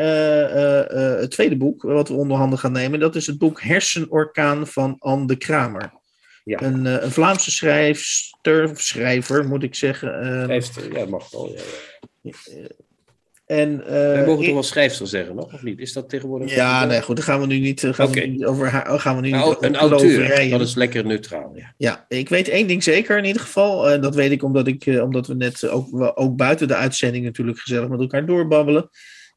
het 1.20 1.32
tweede 1.32 1.58
boek 1.58 1.82
wat 1.82 2.08
we 2.08 2.14
onder 2.14 2.38
handen 2.38 2.60
gaan 2.60 2.72
nemen. 2.72 3.00
Dat 3.00 3.16
is 3.16 3.28
het 3.28 3.38
boek 3.38 3.62
Hersenorkaan 3.62 4.68
van 4.68 4.96
Anne 5.00 5.28
de 5.28 5.36
Kramer. 5.36 5.92
Ja. 6.46 6.62
Een, 6.62 6.86
een, 6.86 7.12
Vlaamse 7.12 7.52
schrijfster, 7.52 8.70
schrijver 8.74 9.46
moet 9.46 9.64
ik 9.64 9.76
zeggen. 9.76 10.26
Uh, 10.26 10.44
schrijfster, 10.44 10.94
ja, 10.94 11.06
mag 11.06 11.30
wel. 11.30 11.52
Ja, 11.52 11.62
ja. 12.22 12.68
En, 13.46 13.72
uh, 13.72 13.88
Wij 13.88 14.26
mogen 14.26 14.44
toch 14.44 14.54
wel 14.54 14.64
schrijfster 14.64 15.08
zeggen, 15.08 15.36
nog? 15.36 15.54
Of 15.54 15.64
niet? 15.64 15.80
Is 15.80 15.94
dat 15.94 16.10
tegenwoordig? 16.10 16.56
Ja, 16.56 16.86
nee, 16.86 17.02
goed. 17.02 17.16
Daar 17.16 17.26
gaan 17.26 17.40
we 17.40 17.46
nu 17.48 17.60
niet, 17.60 17.80
gaan 17.80 18.08
okay. 18.08 18.22
we 18.22 18.28
niet 18.28 18.46
over. 18.46 18.70
Gaan 19.00 19.16
we 19.16 19.22
nu 19.22 19.30
nou, 19.30 19.50
niet 19.50 19.64
een 19.64 19.76
auteur, 19.76 20.50
dat 20.50 20.62
is 20.62 20.76
lekker 20.76 21.06
neutraal. 21.06 21.52
Ja. 21.56 21.74
ja, 21.78 22.06
ik 22.08 22.30
weet 22.30 22.48
één 22.48 22.68
ding 22.68 22.84
zeker 22.84 23.18
in 23.18 23.26
ieder 23.26 23.42
geval. 23.42 23.90
En 23.90 24.02
dat 24.02 24.16
weet 24.16 24.32
ik 24.32 24.44
omdat, 24.44 24.68
ik, 24.68 24.86
omdat 24.86 25.28
we 25.28 25.36
net 25.36 25.70
ook, 25.70 26.12
ook 26.16 26.36
buiten 26.36 26.68
de 26.68 26.76
uitzending 26.76 27.26
natuurlijk 27.26 27.60
gezellig 27.60 27.90
met 27.90 28.00
elkaar 28.00 28.26
doorbabbelen. 28.26 28.90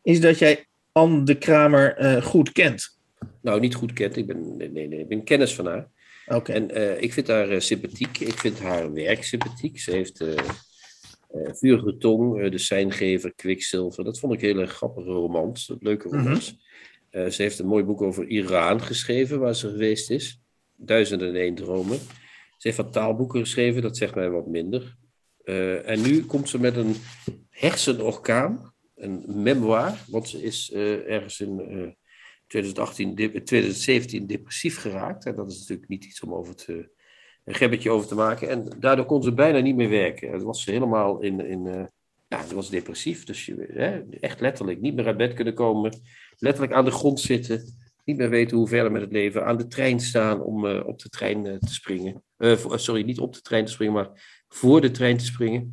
Is 0.03 0.21
dat 0.21 0.39
jij 0.39 0.67
Anne 0.93 1.23
de 1.23 1.35
Kramer 1.35 2.03
uh, 2.03 2.23
goed 2.23 2.53
kent. 2.53 2.99
Nou, 3.43 3.61
niet 3.61 3.75
goed 3.75 3.93
kent. 3.93 4.17
Ik 4.17 4.27
ben, 4.27 4.57
nee, 4.57 4.71
nee, 4.71 5.01
ik 5.01 5.09
ben 5.09 5.25
kennis 5.25 5.55
van 5.55 5.67
haar. 5.67 5.89
Okay. 6.29 6.57
En 6.57 6.79
uh, 6.79 7.03
ik 7.03 7.13
vind 7.13 7.29
haar 7.29 7.53
uh, 7.53 7.61
sympathiek. 7.61 8.19
Ik 8.19 8.39
vind 8.39 8.61
haar 8.61 8.93
werk 8.93 9.25
sympathiek. 9.25 9.81
Ze 9.81 9.91
heeft 9.91 10.21
uh, 10.21 10.35
Vurige 11.31 11.97
Tong, 11.97 12.51
De 12.51 12.59
Seingever, 12.59 13.35
Kwikzilver. 13.35 14.05
Dat 14.05 14.19
vond 14.19 14.33
ik 14.33 14.41
hele 14.41 14.67
grappige 14.67 15.11
romans. 15.11 15.75
Leuke 15.81 16.09
romans. 16.09 16.53
Mm 16.53 16.59
-hmm. 17.11 17.31
ze 17.31 17.43
heeft 17.43 17.59
een 17.59 17.67
mooi 17.67 17.85
boek 17.85 18.03
over 18.03 18.27
Iran 18.27 18.81
geschreven, 18.83 19.41
waar 19.41 19.55
ze 19.55 19.71
geweest 19.71 20.11
is. 20.11 20.41
Duizenden 20.77 21.29
en 21.29 21.37
één 21.37 21.55
dromen. 21.55 21.99
Ze 22.57 22.69
heeft 22.69 22.77
wat 22.77 22.93
taalboeken 22.93 23.41
geschreven, 23.41 23.83
dat 23.83 23.97
zegt 23.97 24.15
mij 24.15 24.31
wat 24.31 24.47
minder. 24.47 24.97
en 25.85 26.01
nu 26.03 26.25
komt 26.25 26.49
ze 26.49 26.61
met 26.61 26.77
een 26.77 26.95
hersenorkaan, 27.51 28.75
een 28.95 29.25
memoir. 29.43 30.05
Want 30.07 30.29
ze 30.29 30.43
is 30.43 30.73
ergens 30.73 31.41
in 31.41 31.97
2018, 32.49 33.15
2017 33.15 34.27
depressief 34.27 34.81
geraakt. 34.81 35.27
En 35.27 35.35
dat 35.35 35.51
is 35.51 35.59
natuurlijk 35.59 35.89
niet 35.89 36.05
iets 36.05 36.21
om 36.21 36.35
over 36.35 36.55
te, 36.55 36.91
een 37.45 37.55
gebbetje 37.55 37.91
over 37.91 38.09
te 38.09 38.15
maken. 38.15 38.49
En 38.49 38.69
daardoor 38.79 39.05
kon 39.05 39.23
ze 39.23 39.33
bijna 39.33 39.59
niet 39.59 39.77
meer 39.77 39.89
werken. 39.89 40.33
Het 40.33 40.43
was 40.43 40.65
helemaal 40.65 41.21
in, 41.21 41.47
in 41.47 41.67
uh, 41.67 41.85
ja, 42.29 42.47
ze 42.47 42.55
was 42.55 42.71
depressief. 42.71 43.25
Dus 43.25 43.47
je, 43.47 43.67
hè, 43.73 44.03
echt 44.21 44.41
letterlijk 44.41 44.81
niet 44.81 44.95
meer 44.95 45.07
uit 45.07 45.17
bed 45.17 45.35
kunnen 45.35 45.55
komen. 45.55 46.01
Letterlijk 46.39 46.75
aan 46.75 46.85
de 46.85 46.91
grond 46.91 47.21
zitten. 47.21 47.77
Niet 48.05 48.17
meer 48.17 48.31
weten 48.31 48.57
hoe 48.57 48.69
verder 48.69 48.93
met 48.93 49.03
het 49.03 49.13
leven. 49.13 49.45
Aan 49.45 49.57
de 49.57 49.67
trein 49.67 50.01
staan 50.01 50.43
om 50.43 50.65
uh, 50.65 50.87
op 50.87 50.99
de 50.99 51.09
trein 51.09 51.43
te 51.43 51.75
springen. 51.75 52.23
sorry, 52.75 53.03
niet 53.03 53.19
op 53.19 53.35
de 53.35 53.41
trein 53.41 53.65
te 53.65 53.73
springen, 53.73 53.95
maar 53.95 54.43
voor 54.49 54.81
de 54.81 54.91
trein 54.91 55.17
te 55.17 55.25
springen. 55.25 55.71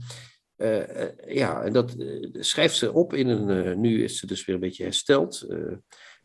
ja, 1.28 1.64
en 1.64 1.74
dat 1.74 1.96
schrijft 2.32 2.76
ze 2.76 2.94
op 2.94 3.14
in 3.14 3.28
een. 3.28 3.82
nu 3.82 4.04
is 4.04 4.20
ze 4.20 4.28
dus 4.28 4.46
weer 4.46 4.56
een 4.56 4.62
beetje 4.62 4.84
hersteld 4.84 5.48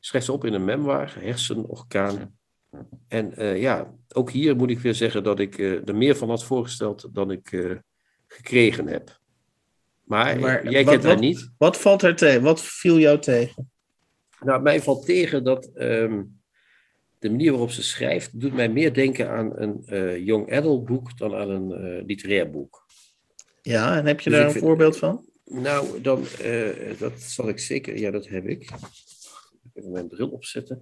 schrijft 0.01 0.27
ze 0.27 0.33
op 0.33 0.45
in 0.45 0.53
een 0.53 0.65
memoir, 0.65 1.17
Hersenorkaan. 1.19 2.39
En 3.09 3.33
uh, 3.39 3.61
ja, 3.61 3.95
ook 4.13 4.31
hier 4.31 4.57
moet 4.57 4.71
ik 4.71 4.79
weer 4.79 4.95
zeggen 4.95 5.23
dat 5.23 5.39
ik 5.39 5.59
uh, 5.59 5.89
er 5.89 5.97
meer 5.97 6.17
van 6.17 6.29
had 6.29 6.45
voorgesteld 6.45 7.09
dan 7.13 7.31
ik 7.31 7.53
uh, 7.53 7.77
gekregen 8.27 8.87
heb. 8.87 9.19
Maar, 10.05 10.39
maar 10.39 10.71
jij 10.71 10.85
wat, 10.85 10.93
kent 10.93 11.05
haar 11.05 11.13
wat, 11.13 11.23
niet. 11.23 11.51
Wat 11.59 11.77
valt 11.81 12.03
er 12.03 12.17
tegen? 12.17 12.43
Wat 12.43 12.63
viel 12.63 12.99
jou 12.99 13.19
tegen? 13.19 13.71
Nou, 14.41 14.63
mij 14.63 14.83
valt 14.83 15.07
tegen 15.07 15.45
dat 15.45 15.71
um, 15.75 16.41
de 17.19 17.31
manier 17.31 17.51
waarop 17.51 17.71
ze 17.71 17.83
schrijft, 17.83 18.41
doet 18.41 18.55
mij 18.55 18.69
meer 18.69 18.95
denken 18.95 19.31
aan 19.31 19.53
een 19.55 19.85
young 20.25 20.53
adult 20.53 20.85
boek 20.85 21.19
dan 21.19 21.35
aan 21.35 21.51
een 21.51 22.03
literair 22.07 22.51
boek. 22.51 22.87
Ja, 23.63 23.97
en 23.97 24.07
heb 24.07 24.21
je 24.21 24.31
dus 24.31 24.39
daar 24.39 24.47
een 24.47 24.53
vind, 24.53 24.65
voorbeeld 24.65 24.99
van? 24.99 25.25
Nou, 25.45 26.01
dan, 26.01 26.25
dat 26.99 27.21
zal 27.21 27.49
ik 27.49 27.59
zeker, 27.59 27.99
ja, 27.99 28.11
dat 28.11 28.29
heb 28.29 28.47
ik. 28.47 28.71
Even 29.81 29.93
mijn 29.93 30.09
bril 30.09 30.29
opzetten. 30.29 30.81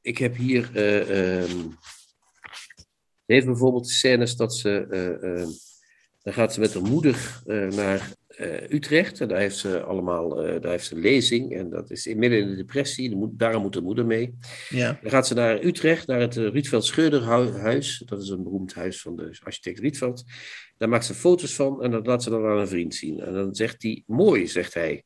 Ik 0.00 0.18
heb 0.18 0.36
hier, 0.36 0.70
uh, 0.74 1.42
um, 1.50 1.76
heeft 3.26 3.46
bijvoorbeeld 3.46 3.88
scènes 3.88 4.36
dat 4.36 4.54
ze, 4.54 4.86
uh, 5.22 5.46
dan 6.22 6.32
gaat 6.32 6.54
ze 6.54 6.60
met 6.60 6.74
haar 6.74 6.82
moeder 6.82 7.42
naar 7.74 8.12
Utrecht. 8.68 9.20
En 9.20 9.28
daar 9.28 9.38
heeft 9.38 9.56
ze 9.56 9.82
allemaal, 9.82 10.28
daar 10.34 10.70
heeft 10.70 10.86
ze 10.86 10.94
een 10.94 11.00
lezing. 11.00 11.54
En 11.54 11.70
dat 11.70 11.90
is 11.90 12.06
midden 12.06 12.38
in 12.38 12.48
de 12.48 12.56
depressie, 12.56 13.10
de 13.10 13.30
daarom 13.32 13.62
moet 13.62 13.72
de 13.72 13.80
moeder 13.80 14.06
mee. 14.06 14.34
Ja. 14.68 14.98
Dan 15.02 15.10
gaat 15.10 15.26
ze 15.26 15.34
naar 15.34 15.64
Utrecht, 15.64 16.06
naar 16.06 16.20
het 16.20 16.36
Rietveld 16.36 16.84
Scheurderhuis. 16.84 18.02
Dat 18.06 18.22
is 18.22 18.28
een 18.28 18.42
beroemd 18.42 18.74
huis 18.74 19.00
van 19.00 19.16
de 19.16 19.38
architect 19.42 19.78
Rietveld. 19.78 20.24
Daar 20.76 20.88
maakt 20.88 21.04
ze 21.04 21.14
foto's 21.14 21.54
van 21.54 21.82
en 21.82 21.90
dat 21.90 22.06
laat 22.06 22.22
ze 22.22 22.30
dan 22.30 22.46
aan 22.46 22.58
een 22.58 22.68
vriend 22.68 22.94
zien. 22.94 23.20
En 23.20 23.32
dan 23.32 23.54
zegt 23.54 23.82
hij, 23.82 24.02
mooi, 24.06 24.46
zegt 24.46 24.74
hij. 24.74 25.04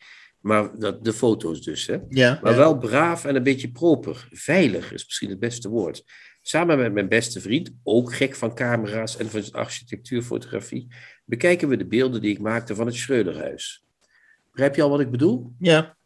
Maar 0.48 0.78
dat, 0.78 1.04
de 1.04 1.12
foto's 1.12 1.62
dus, 1.62 1.86
hè. 1.86 1.96
Ja, 2.08 2.38
Maar 2.42 2.52
ja. 2.52 2.58
wel 2.58 2.78
braaf 2.78 3.24
en 3.24 3.36
een 3.36 3.42
beetje 3.42 3.70
proper. 3.70 4.28
Veilig 4.30 4.92
is 4.92 5.04
misschien 5.04 5.30
het 5.30 5.38
beste 5.38 5.68
woord. 5.68 6.04
Samen 6.42 6.78
met 6.78 6.92
mijn 6.92 7.08
beste 7.08 7.40
vriend, 7.40 7.70
ook 7.82 8.14
gek 8.14 8.34
van 8.34 8.54
camera's 8.54 9.16
en 9.16 9.30
van 9.30 9.52
architectuurfotografie, 9.52 10.86
bekijken 11.24 11.68
we 11.68 11.76
de 11.76 11.86
beelden 11.86 12.20
die 12.20 12.30
ik 12.30 12.38
maakte 12.38 12.74
van 12.74 12.86
het 12.86 12.94
Schreuderhuis. 12.94 13.84
Begrijp 14.50 14.74
je 14.74 14.82
al 14.82 14.90
wat 14.90 15.00
ik 15.00 15.10
bedoel? 15.10 15.52
Ja, 15.58 15.96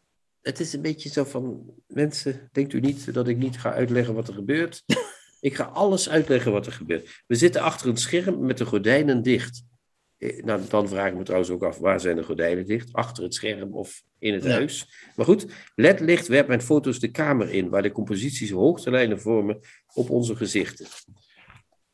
Het 0.41 0.59
is 0.59 0.73
een 0.73 0.81
beetje 0.81 1.09
zo 1.09 1.23
van, 1.23 1.73
mensen, 1.87 2.49
denkt 2.51 2.73
u 2.73 2.79
niet 2.79 3.13
dat 3.13 3.27
ik 3.27 3.37
niet 3.37 3.59
ga 3.59 3.73
uitleggen 3.73 4.13
wat 4.13 4.27
er 4.27 4.33
gebeurt? 4.33 4.83
ik 5.39 5.55
ga 5.55 5.63
alles 5.63 6.09
uitleggen 6.09 6.51
wat 6.51 6.65
er 6.65 6.71
gebeurt. 6.71 7.23
We 7.27 7.35
zitten 7.35 7.61
achter 7.61 7.89
een 7.89 7.97
scherm 7.97 8.45
met 8.45 8.57
de 8.57 8.65
gordijnen 8.65 9.21
dicht. 9.21 9.63
Eh, 10.17 10.43
Nou, 10.43 10.61
dan 10.69 10.87
vraag 10.87 11.07
ik 11.11 11.17
me 11.17 11.23
trouwens 11.23 11.51
ook 11.51 11.63
af, 11.63 11.77
waar 11.77 11.99
zijn 11.99 12.15
de 12.15 12.23
gordijnen 12.23 12.65
dicht? 12.65 12.93
Achter 12.93 13.23
het 13.23 13.33
scherm 13.33 13.73
of 13.73 14.03
in 14.23 14.33
het 14.33 14.43
Ja. 14.43 14.49
huis? 14.51 14.87
Maar 15.15 15.25
goed, 15.25 15.45
LED-licht 15.75 16.27
werpt 16.27 16.47
mijn 16.47 16.61
foto's 16.61 16.99
de 16.99 17.11
kamer 17.11 17.49
in, 17.49 17.69
waar 17.69 17.81
de 17.81 17.91
composities 17.91 18.51
hoogtelijnen 18.51 19.19
vormen 19.21 19.59
op 19.93 20.09
onze 20.09 20.35
gezichten. 20.35 20.85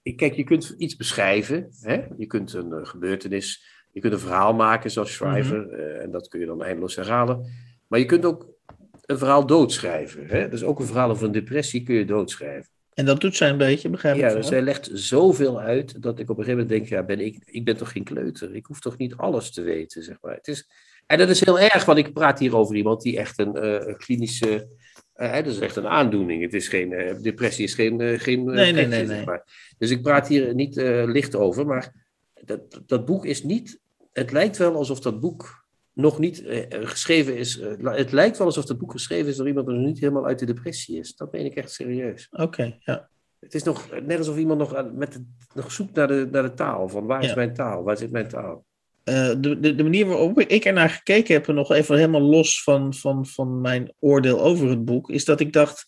Ik- 0.01 0.17
Kijk, 0.17 0.33
je 0.33 0.43
kunt 0.43 0.75
iets 0.77 0.95
beschrijven, 0.95 1.69
hè? 1.81 2.01
je 2.17 2.25
kunt 2.25 2.53
een 2.53 2.73
eh, 2.73 2.85
gebeurtenis, 2.85 3.63
je 3.91 3.99
kunt 3.99 4.13
een 4.13 4.19
verhaal 4.19 4.53
maken 4.53 4.91
zoals 4.91 5.13
Schrijver, 5.13 5.69
eh, 5.73 6.03
en 6.03 6.11
dat 6.11 6.27
kun 6.27 6.39
je 6.39 6.45
dan 6.45 6.63
eindeloos 6.63 6.95
herhalen. 6.95 7.45
Maar 7.87 7.99
je 7.99 8.05
kunt 8.05 8.25
ook 8.25 8.47
een 9.05 9.17
verhaal 9.17 9.45
doodschrijven. 9.45 10.25
Hè? 10.27 10.49
Dus 10.49 10.63
ook 10.63 10.79
een 10.79 10.85
verhaal 10.85 11.09
over 11.09 11.25
een 11.25 11.31
depressie 11.31 11.83
kun 11.83 11.95
je 11.95 12.05
doodschrijven. 12.05 12.71
en 12.93 13.05
dat 13.05 13.21
doet 13.21 13.35
zij 13.35 13.49
een 13.49 13.57
beetje, 13.57 13.89
begrijp 13.89 14.15
ik. 14.15 14.21
Ja, 14.21 14.33
dus 14.33 14.47
zij 14.47 14.61
legt 14.61 14.89
zoveel 14.93 15.59
uit 15.59 16.01
dat 16.01 16.19
ik 16.19 16.29
op 16.29 16.37
een 16.37 16.43
gegeven 16.43 16.65
moment 16.65 16.69
denk, 16.69 16.87
ja, 16.87 17.03
ben 17.05 17.19
ik, 17.25 17.41
ik 17.45 17.65
ben 17.65 17.77
toch 17.77 17.91
geen 17.91 18.03
kleuter? 18.03 18.55
Ik 18.55 18.65
hoef 18.65 18.79
toch 18.79 18.97
niet 18.97 19.15
alles 19.15 19.51
te 19.51 19.61
weten, 19.61 20.03
zeg 20.03 20.17
maar. 20.21 20.35
Het 20.35 20.47
is, 20.47 20.69
en 21.09 21.17
dat 21.17 21.29
is 21.29 21.45
heel 21.45 21.59
erg, 21.59 21.85
want 21.85 21.97
ik 21.97 22.13
praat 22.13 22.39
hier 22.39 22.55
over 22.57 22.75
iemand 22.75 23.01
die 23.01 23.17
echt 23.17 23.39
een 23.39 23.55
eh, 23.55 23.95
klinische, 23.97 24.67
eh, 25.13 25.33
dat 25.33 25.45
is 25.45 25.59
echt 25.59 25.75
een 25.75 25.87
aandoening. 25.87 26.41
Het 26.41 26.53
is 26.53 26.67
geen, 26.67 26.93
eh, 26.93 27.15
depressie 27.21 27.63
is 27.63 27.73
geen, 27.73 28.19
geen 28.19 28.43
Nee, 28.43 28.71
nee, 28.73 28.85
nee, 28.85 29.05
zeg 29.05 29.15
nee. 29.15 29.25
maar. 29.25 29.43
Dus 29.77 29.89
ik 29.89 30.01
praat 30.01 30.27
hier 30.27 30.53
niet 30.53 30.75
licht 31.05 31.35
over, 31.35 31.65
maar 31.65 31.93
dat, 32.45 32.81
dat 32.85 33.05
boek 33.05 33.25
is 33.25 33.43
niet, 33.43 33.79
het 34.13 34.31
lijkt 34.31 34.57
wel 34.57 34.75
alsof 34.75 34.99
dat 34.99 35.19
boek 35.19 35.65
nog 35.93 36.19
niet 36.19 36.43
geschreven 36.69 37.37
is. 37.37 37.61
het 37.81 38.11
lijkt 38.11 38.37
wel 38.37 38.47
alsof 38.47 38.65
dat 38.65 38.77
boek 38.77 38.91
geschreven 38.91 39.27
is 39.27 39.35
door 39.35 39.47
iemand 39.47 39.67
die 39.67 39.75
nog 39.75 39.85
niet 39.85 39.99
helemaal 39.99 40.25
uit 40.25 40.39
de 40.39 40.45
depressie 40.45 40.99
is. 40.99 41.15
Dat 41.15 41.31
meen 41.31 41.45
ik 41.45 41.55
echt 41.55 41.71
serieus. 41.71 42.27
Oké, 42.31 42.77
ja. 42.79 43.09
Het 43.39 43.53
is 43.53 43.63
nog 43.63 43.89
net 44.03 44.17
alsof 44.17 44.37
iemand 44.37 44.59
nog, 44.59 44.91
met 44.93 45.13
de, 45.13 45.25
nog 45.53 45.71
zoekt 45.71 45.93
naar 45.93 46.07
de, 46.07 46.27
naar 46.31 46.43
de 46.43 46.53
taal. 46.53 46.89
Van 46.89 47.05
waar 47.05 47.23
is 47.23 47.29
Ja. 47.29 47.35
mijn 47.35 47.53
taal? 47.53 47.83
Waar 47.83 47.97
zit 47.97 48.11
mijn 48.11 48.27
taal? 48.27 48.65
Eh, 49.03 49.29
de, 49.37 49.59
de, 49.59 49.75
de 49.75 49.83
manier 49.83 50.05
waarop 50.05 50.39
ik 50.39 50.65
er 50.65 50.73
naar 50.73 50.89
gekeken 50.89 51.33
heb, 51.33 51.47
en 51.47 51.55
nog 51.55 51.71
even 51.71 51.95
helemaal 51.95 52.21
los 52.21 52.63
van, 52.63 52.93
van, 52.93 53.25
van 53.25 53.61
mijn 53.61 53.93
oordeel 53.99 54.41
over 54.41 54.69
het 54.69 54.85
boek, 54.85 55.09
is 55.09 55.25
dat 55.25 55.39
ik 55.39 55.53
dacht. 55.53 55.85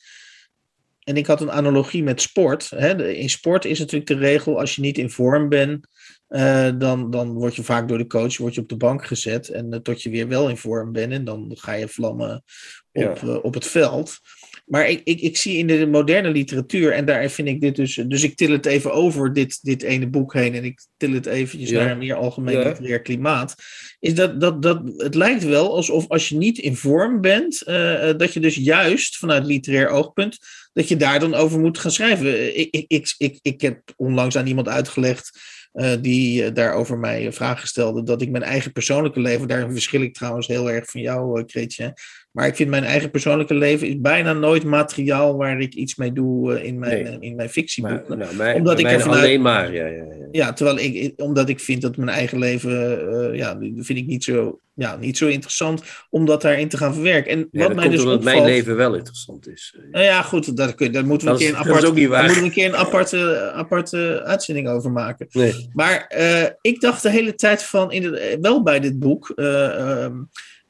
En 1.02 1.18
ik 1.18 1.26
had 1.26 1.42
een 1.42 1.52
analogie 1.52 2.04
met 2.04 2.22
sport. 2.22 2.70
Hè. 2.70 3.14
In 3.14 3.30
sport 3.30 3.66
is 3.66 3.80
natuurlijk 3.80 4.08
de 4.08 4.18
regel: 4.18 4.60
als 4.60 4.76
je 4.76 4.82
niet 4.82 4.98
in 4.98 5.10
vorm 5.10 5.50
bent, 5.50 5.88
eh, 6.28 6.70
dan, 6.78 7.12
dan 7.12 7.34
word 7.34 7.56
je 7.56 7.64
vaak 7.64 7.88
door 7.88 7.98
de 7.98 8.08
coach 8.08 8.38
word 8.38 8.56
je 8.56 8.62
op 8.62 8.70
de 8.70 8.78
bank 8.78 9.06
gezet. 9.06 9.50
En 9.50 9.74
eh, 9.74 9.80
tot 9.80 10.02
je 10.02 10.10
weer 10.10 10.28
wel 10.28 10.50
in 10.50 10.58
vorm 10.58 10.92
bent, 10.92 11.12
en 11.12 11.24
dan 11.24 11.52
ga 11.56 11.74
je 11.74 11.88
vlammen 11.88 12.44
op, 12.92 13.18
Ja. 13.22 13.36
op 13.36 13.54
het 13.54 13.68
veld. 13.68 14.20
Maar 14.66 14.90
ik, 14.90 15.02
ik, 15.04 15.20
ik 15.22 15.38
zie 15.38 15.58
in 15.58 15.68
de 15.68 15.88
moderne 15.88 16.30
literatuur, 16.30 16.92
en 16.92 17.06
daar 17.06 17.30
vind 17.30 17.48
ik 17.48 17.62
dit 17.62 17.76
dus. 17.76 17.96
Dus 18.08 18.24
ik 18.24 18.36
til 18.36 18.52
het 18.52 18.66
even 18.66 18.94
over 18.94 19.34
dit, 19.34 19.60
dit 19.62 19.82
ene 19.84 20.08
boek 20.10 20.34
heen. 20.34 20.54
En 20.56 20.64
ik 20.64 20.80
til 20.98 21.12
het 21.14 21.26
eventjes 21.26 21.70
Ja. 21.70 21.80
naar 21.82 21.92
een 21.92 21.98
meer 21.98 22.16
algemeen 22.16 22.58
Ja. 22.60 22.68
literair 22.68 23.02
klimaat. 23.02 23.56
Is 24.00 24.14
dat, 24.16 24.42
dat, 24.42 24.62
dat 24.62 24.82
het 24.98 25.16
lijkt 25.16 25.44
wel 25.44 25.76
alsof 25.76 26.08
als 26.08 26.30
je 26.30 26.36
niet 26.38 26.58
in 26.58 26.76
vorm 26.76 27.22
bent, 27.22 27.62
eh, 27.62 28.10
eh, 28.10 28.18
dat 28.18 28.34
je 28.34 28.40
dus 28.40 28.56
juist 28.56 29.18
vanuit 29.18 29.46
literair 29.46 29.88
oogpunt, 29.90 30.38
dat 30.74 30.88
je 30.88 30.96
daar 30.98 31.20
dan 31.20 31.34
over 31.34 31.60
moet 31.60 31.78
gaan 31.78 31.92
schrijven. 31.92 32.58
Ik, 32.60 32.68
ik, 32.72 32.86
ik, 32.88 33.16
ik, 33.18 33.40
ik 33.42 33.62
heb 33.62 33.80
onlangs 33.96 34.36
aan 34.38 34.48
iemand 34.48 34.68
uitgelegd. 34.68 35.40
eh, 35.72 35.92
die 36.02 36.52
daarover 36.52 36.98
mij 36.98 37.32
vragen 37.34 37.68
stelde. 37.68 38.04
dat 38.04 38.22
ik 38.22 38.30
mijn 38.30 38.44
eigen 38.44 38.72
persoonlijke 38.72 39.20
leven. 39.20 39.48
daarin 39.48 39.72
verschil 39.72 40.02
ik 40.02 40.14
trouwens 40.14 40.48
heel 40.48 40.72
erg 40.72 40.90
van 40.90 41.02
jou, 41.02 41.46
Kretje. 41.46 41.94
Maar 42.32 42.48
ik 42.48 42.56
vind 42.56 42.70
mijn 42.70 42.84
eigen 42.84 43.12
persoonlijke 43.12 43.54
leven. 43.54 43.88
is 43.88 44.00
bijna 44.02 44.34
nooit 44.34 44.64
materiaal 44.64 45.38
waar 45.38 45.60
ik 45.60 45.74
iets 45.74 45.96
mee 45.96 46.14
doe 46.14 46.54
eh, 46.56 46.66
in 46.66 46.80
mijn, 46.80 47.04
Nee. 47.04 47.04
eh, 47.04 47.14
in 47.14 47.20
mijn 47.20 47.36
Maar, 47.36 47.50
fictieboeken. 47.50 48.18
nou, 48.18 48.36
mijn, 48.36 48.56
Omdat 48.56 48.80
ik 48.80 49.02
alleen 49.02 49.42
maar. 49.42 49.74
Ja, 49.74 49.86
ja, 49.86 50.04
ja. 50.04 50.28
Ja, 50.32 50.54
terwijl 50.54 50.80
ik, 50.80 51.14
omdat 51.16 51.50
ik 51.50 51.60
vind 51.60 51.82
dat 51.82 51.98
mijn 51.98 52.10
eigen 52.10 52.40
leven, 52.40 53.00
eh, 53.32 53.38
ja, 53.38 53.58
vind 53.60 54.00
ik 54.00 54.06
niet 54.06 54.24
zo, 54.24 54.60
ja, 54.74 54.96
niet 54.96 55.18
zo 55.18 55.28
interessant 55.28 55.84
om 56.10 56.26
dat 56.26 56.42
daarin 56.42 56.68
te 56.68 56.78
gaan 56.78 56.94
verwerken. 56.94 57.32
En 57.32 57.38
Ja, 57.40 57.46
wat 57.52 57.62
dat 57.68 57.76
mij 57.76 57.86
komt 57.86 57.92
dus 57.96 58.04
omdat 58.06 58.18
opvalt, 58.20 58.36
mijn 58.36 58.46
leven 58.54 58.76
wel 58.76 58.96
interessant 58.96 59.48
is. 59.48 59.76
nou 59.92 60.06
ja, 60.06 60.22
goed, 60.22 60.58
daar, 60.58 60.76
kun, 60.76 60.92
daar 60.92 61.06
moeten 61.06 61.28
we 61.28 61.34
Dat 61.34 61.42
een 61.42 61.48
keer 61.48 61.60
een 61.60 61.66
apart, 61.68 61.86
ook 61.86 61.96
niet 61.96 62.08
waar. 62.08 62.18
daar 62.18 62.26
moeten 62.26 62.42
we 62.44 62.48
een 62.50 62.56
keer 62.56 62.68
een 62.68 62.86
aparte, 62.86 63.52
aparte 63.54 64.22
uitzending 64.26 64.68
over 64.70 64.92
maken. 64.92 65.28
Nee. 65.32 65.70
Maar 65.74 66.14
ik 66.62 66.82
dacht 66.82 67.02
de 67.04 67.10
hele 67.10 67.36
tijd 67.36 67.64
van, 67.64 67.92
in 67.92 68.20
wel 68.42 68.64
bij 68.64 68.80
dit 68.80 69.00
boek, 69.00 69.30
eh, 69.36 70.04
ehm, 70.04 70.14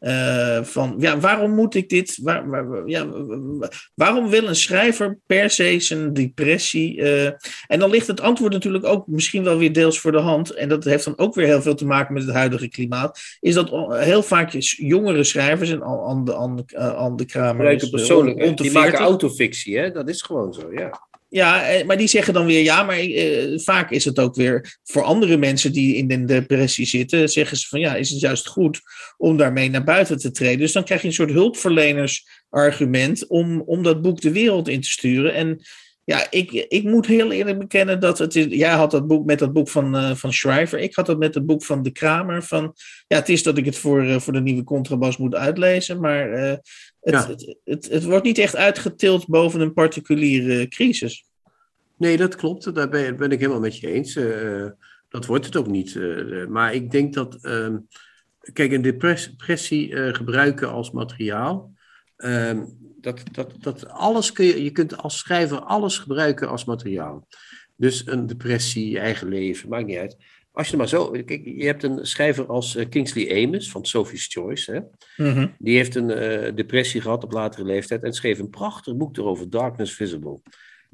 eh, 0.01 0.63
van 0.63 0.95
ja, 0.99 1.19
waarom 1.19 1.51
moet 1.55 1.75
ik 1.75 1.89
dit, 1.89 2.19
waar, 2.21 2.49
waar- 2.49 2.87
ja, 2.87 3.07
waarom 3.95 4.29
wil 4.29 4.47
een 4.47 4.55
schrijver 4.55 5.17
per 5.25 5.49
se 5.49 5.79
zijn 5.79 6.13
depressie? 6.13 7.01
eh, 7.01 7.25
en 7.67 7.79
dan 7.79 7.89
ligt 7.89 8.07
het 8.07 8.21
antwoord 8.21 8.53
natuurlijk 8.53 8.85
ook 8.85 9.07
misschien 9.07 9.43
wel 9.43 9.57
weer 9.57 9.73
deels 9.73 9.99
voor 9.99 10.11
de 10.11 10.19
hand, 10.19 10.49
en 10.49 10.69
dat 10.69 10.83
heeft 10.83 11.05
dan 11.05 11.17
ook 11.17 11.35
weer 11.35 11.45
heel 11.45 11.61
veel 11.61 11.75
te 11.75 11.85
maken 11.85 12.13
met 12.13 12.23
het 12.23 12.33
huidige 12.35 12.67
klimaat, 12.69 13.19
is 13.39 13.53
dat 13.53 13.69
heel 13.89 14.23
vaak 14.23 14.51
jongere 14.77 15.23
schrijvers, 15.23 15.69
en 15.69 15.81
al 15.81 16.07
aan 16.09 16.25
de, 16.25 16.35
aan 16.35 16.55
de, 16.55 16.63
eh, 16.67 16.95
aan 16.95 17.15
de 17.15 17.25
Kramer 17.25 17.71
is, 17.71 17.89
persoonlijk. 17.89 18.37
Die 18.57 18.71
maken 18.71 18.89
40. 18.89 18.99
autofictie, 18.99 19.77
hè? 19.77 19.91
Dat 19.91 20.09
is 20.09 20.21
gewoon 20.21 20.53
zo, 20.53 20.73
ja. 20.73 21.09
Ja, 21.34 21.67
eh, 21.67 21.86
maar 21.86 21.98
die 21.98 22.08
zeggen 22.08 22.34
dan 22.34 22.46
weer 22.46 22.63
ja, 22.63 22.84
maar 22.84 22.98
eh, 23.00 23.60
vaak 23.60 23.91
is 23.91 24.06
het 24.06 24.20
ook 24.20 24.36
weer 24.36 24.80
voor 24.84 25.04
andere 25.04 25.38
mensen 25.38 25.72
die 25.72 25.96
in 25.96 26.08
de 26.08 26.26
depressie 26.26 26.86
zitten, 26.86 27.30
zeggen 27.30 27.58
ze 27.58 27.67
van 27.67 27.80
ja, 27.80 27.96
is 27.96 28.10
het 28.10 28.20
juist 28.20 28.48
goed 28.48 28.82
om 29.17 29.38
daarmee 29.38 29.70
naar 29.70 29.84
buiten 29.84 30.17
te 30.17 30.32
treden. 30.32 30.60
Dus 30.60 30.72
dan 30.72 30.84
krijg 30.84 31.02
je 31.02 31.08
een 31.08 31.13
soort 31.13 31.32
hulpverlenersargument 31.32 33.28
om, 33.28 33.62
om 33.62 33.84
dat 33.84 34.02
boek 34.02 34.22
de 34.22 34.32
wereld 34.32 34.67
in 34.67 34.82
te 34.82 34.89
sturen. 34.89 35.34
En 35.34 35.62
ja, 36.04 36.28
ik, 36.30 36.52
ik 36.52 36.84
moet 36.84 37.06
heel 37.06 37.32
eerlijk 37.32 37.60
bekennen 37.60 38.00
dat 38.00 38.17
het 38.17 38.36
is. 38.36 38.46
Jij 38.50 38.74
had 38.74 38.91
dat 38.91 39.08
boek 39.08 39.26
met 39.26 39.39
dat 39.39 39.54
boek 39.54 39.70
van, 39.70 39.96
eh, 39.96 40.15
van 40.15 40.34
Schrijver. 40.34 40.80
Ik 40.80 40.96
had 40.96 41.06
dat 41.06 41.20
met 41.20 41.36
het 41.36 41.46
boek 41.46 41.63
van 41.63 41.84
De 41.84 41.91
Kramer. 41.91 42.44
Van, 42.44 42.74
ja, 43.08 43.17
het 43.17 43.30
is 43.30 43.44
dat 43.44 43.58
ik 43.58 43.65
het 43.65 43.78
voor, 43.78 44.22
voor 44.22 44.34
de 44.34 44.41
nieuwe 44.41 44.63
contrabas 44.63 45.17
moet 45.17 45.36
uitlezen. 45.36 46.00
Maar 46.00 46.60
het, 47.01 47.13
Ja. 47.13 47.27
het, 47.27 47.57
het, 47.63 47.89
het 47.89 48.03
wordt 48.03 48.23
niet 48.25 48.37
echt 48.37 48.55
uitgetild 48.55 49.27
boven 49.27 49.61
een 49.61 49.73
particuliere 49.73 50.67
crisis. 50.67 51.25
Nee, 51.97 52.17
dat 52.17 52.35
klopt. 52.35 52.75
Daar 52.75 52.89
ben, 52.89 53.17
ben 53.17 53.31
ik 53.31 53.39
helemaal 53.39 53.59
met 53.61 53.77
je 53.79 53.87
eens. 53.91 54.15
Eh, 54.15 54.65
dat 55.09 55.25
wordt 55.25 55.45
het 55.45 55.55
ook 55.55 55.67
niet. 55.67 55.95
eh, 55.95 56.45
maar 56.47 56.73
ik 56.73 56.91
denk 56.91 57.13
dat. 57.13 57.35
ehm, 57.45 57.77
kijk, 58.53 58.71
een 58.71 58.81
depres- 58.81 59.29
depressie 59.29 59.95
eh, 59.95 60.13
gebruiken 60.13 60.69
als 60.71 60.91
materiaal. 60.91 61.73
ehm, 62.17 62.65
dat, 63.01 63.21
dat, 63.31 63.53
dat 63.59 63.87
alles 63.87 64.31
kun 64.31 64.45
je. 64.45 64.63
Je 64.63 64.71
kunt 64.71 64.97
als 64.97 65.17
schrijver 65.17 65.59
alles 65.59 65.97
gebruiken 65.97 66.49
als 66.49 66.65
materiaal. 66.65 67.27
Dus 67.75 68.07
een 68.07 68.27
depressie, 68.27 68.89
je 68.89 68.99
eigen 68.99 69.27
leven, 69.27 69.69
maakt 69.69 69.85
niet 69.85 69.97
uit. 69.97 70.17
Als 70.51 70.67
je 70.69 70.77
maar 70.77 70.87
zo. 70.87 71.11
Kijk, 71.11 71.41
je 71.45 71.65
hebt 71.65 71.83
een 71.83 72.05
schrijver 72.05 72.45
als 72.47 72.75
eh, 72.75 72.89
Kingsley 72.89 73.43
Amis 73.45 73.71
van 73.71 73.85
Sophie's 73.85 74.27
Choice. 74.27 74.71
Hè? 74.71 74.79
Mhm. 75.25 75.47
Die 75.58 75.75
heeft 75.75 75.95
een 75.95 76.10
eh, 76.10 76.56
depressie 76.56 77.02
gehad 77.02 77.23
op 77.23 77.31
latere 77.31 77.63
leeftijd 77.65 78.04
en 78.04 78.13
schreef 78.13 78.39
een 78.39 78.49
prachtig 78.49 78.95
boek 78.95 79.17
erover, 79.17 79.49
Darkness 79.49 79.93
Visible. 79.93 80.39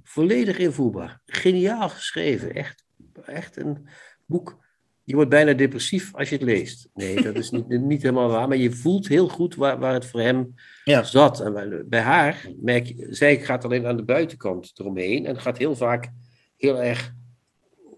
Volledig 0.04 0.58
invoerbaar. 0.58 1.22
Geniaal 1.26 1.90
geschreven. 1.90 2.54
Echt, 2.54 2.84
echt 3.26 3.58
een 3.58 3.88
boek. 4.26 4.66
Je 5.04 5.16
wordt 5.16 5.30
bijna 5.30 5.54
depressief 5.54 6.16
als 6.16 6.30
je 6.30 6.36
het 6.36 6.44
leest. 6.44 6.90
Nee, 6.94 7.22
dat 7.22 7.36
is 7.36 7.50
niet, 7.50 7.68
niet 7.94 8.02
helemaal 8.02 8.30
waar. 8.30 8.48
Maar 8.48 8.58
je 8.58 8.72
voelt 8.72 9.08
heel 9.08 9.28
goed 9.28 9.56
waar, 9.56 9.80
waar 9.80 9.94
het 9.94 10.06
voor 10.06 10.22
hem 10.22 10.54
Ja. 10.84 11.04
zat. 11.04 11.40
En 11.40 11.54
bij- 11.54 11.84
bij 11.86 12.00
haar, 12.02 12.48
merk 12.62 12.86
je, 12.86 13.08
zij 13.10 13.40
gaat 13.40 13.64
alleen 13.66 13.86
aan 13.86 13.98
de 13.98 14.04
buitenkant 14.04 14.72
eromheen. 14.76 15.26
En 15.26 15.40
gaat 15.42 15.58
heel 15.58 15.76
vaak 15.76 16.10
heel 16.58 16.82
erg 16.82 17.14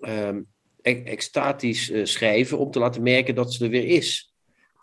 ehm, 0.01 0.41
extatisch 0.97 1.91
eh, 1.91 2.05
schrijven 2.05 2.57
om 2.57 2.71
te 2.71 2.79
laten 2.79 3.03
merken 3.03 3.35
dat 3.35 3.53
ze 3.53 3.63
er 3.63 3.69
weer 3.69 3.85
is. 3.85 4.29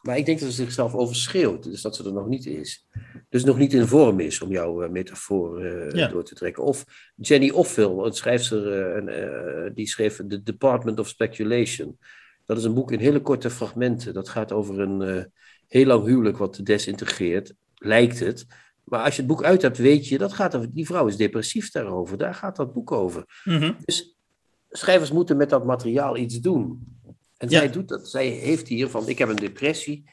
Maar 0.07 0.19
ik 0.19 0.27
denk 0.27 0.41
dat 0.41 0.49
ze 0.49 0.55
zichzelf 0.55 0.95
overschreeuwt, 0.95 1.63
dus 1.63 1.83
dat 1.83 1.97
ze 1.97 2.05
er 2.05 2.13
nog 2.13 2.27
niet 2.27 2.47
is. 2.47 2.87
Dus 3.29 3.45
nog 3.45 3.59
niet 3.59 3.73
in 3.73 3.87
vorm 3.87 4.21
is, 4.21 4.41
om 4.41 4.51
jouw 4.51 4.83
eh, 4.83 4.91
metafoor 4.91 5.65
eh, 5.65 5.93
Ja. 5.93 6.09
door 6.09 6.25
te 6.25 6.35
trekken. 6.35 6.63
Of 6.63 6.85
Jenny 7.17 7.51
Offill, 7.51 7.99
een 7.99 8.13
schrijfster, 8.13 8.93
eh, 9.09 9.71
die 9.75 9.87
schreef 9.89 10.17
The 10.29 10.43
Department 10.43 10.99
of 10.99 11.09
Speculation. 11.09 11.99
Dat 12.45 12.59
is 12.59 12.65
een 12.65 12.75
boek 12.75 12.93
in 12.93 12.99
hele 12.99 13.21
korte 13.21 13.51
fragmenten. 13.51 14.15
Dat 14.15 14.29
gaat 14.29 14.53
over 14.53 14.81
een 14.81 15.31
heel 15.67 15.87
lang 15.87 16.05
huwelijk 16.07 16.37
wat 16.37 16.61
desintegreert, 16.63 17.55
lijkt 17.75 18.19
het. 18.19 18.47
Maar 18.85 19.05
als 19.05 19.15
je 19.15 19.23
het 19.23 19.31
boek 19.31 19.43
uit 19.45 19.63
hebt, 19.63 19.79
weet 19.79 20.09
je, 20.09 20.19
dat 20.19 20.33
gaat 20.33 20.57
over, 20.57 20.73
die 20.73 20.87
vrouw 20.87 21.07
is 21.07 21.17
depressief 21.17 21.71
daarover. 21.71 22.19
Daar 22.19 22.35
gaat 22.35 22.57
dat 22.57 22.73
boek 22.73 22.93
over. 22.93 23.25
Mhm. 23.45 23.73
Dus 23.85 24.16
schrijvers 24.77 25.11
moeten 25.13 25.37
met 25.37 25.51
dat 25.51 25.65
materiaal 25.65 26.17
iets 26.17 26.41
doen. 26.41 26.79
En 27.37 27.49
Ja. 27.49 27.59
zij 27.59 27.71
doet 27.71 27.89
dat. 27.89 28.09
Zij 28.09 28.27
heeft 28.27 28.69
hier 28.69 28.89
van, 28.89 29.09
ik 29.09 29.19
heb 29.19 29.29
een 29.29 29.37
depressie, 29.37 30.05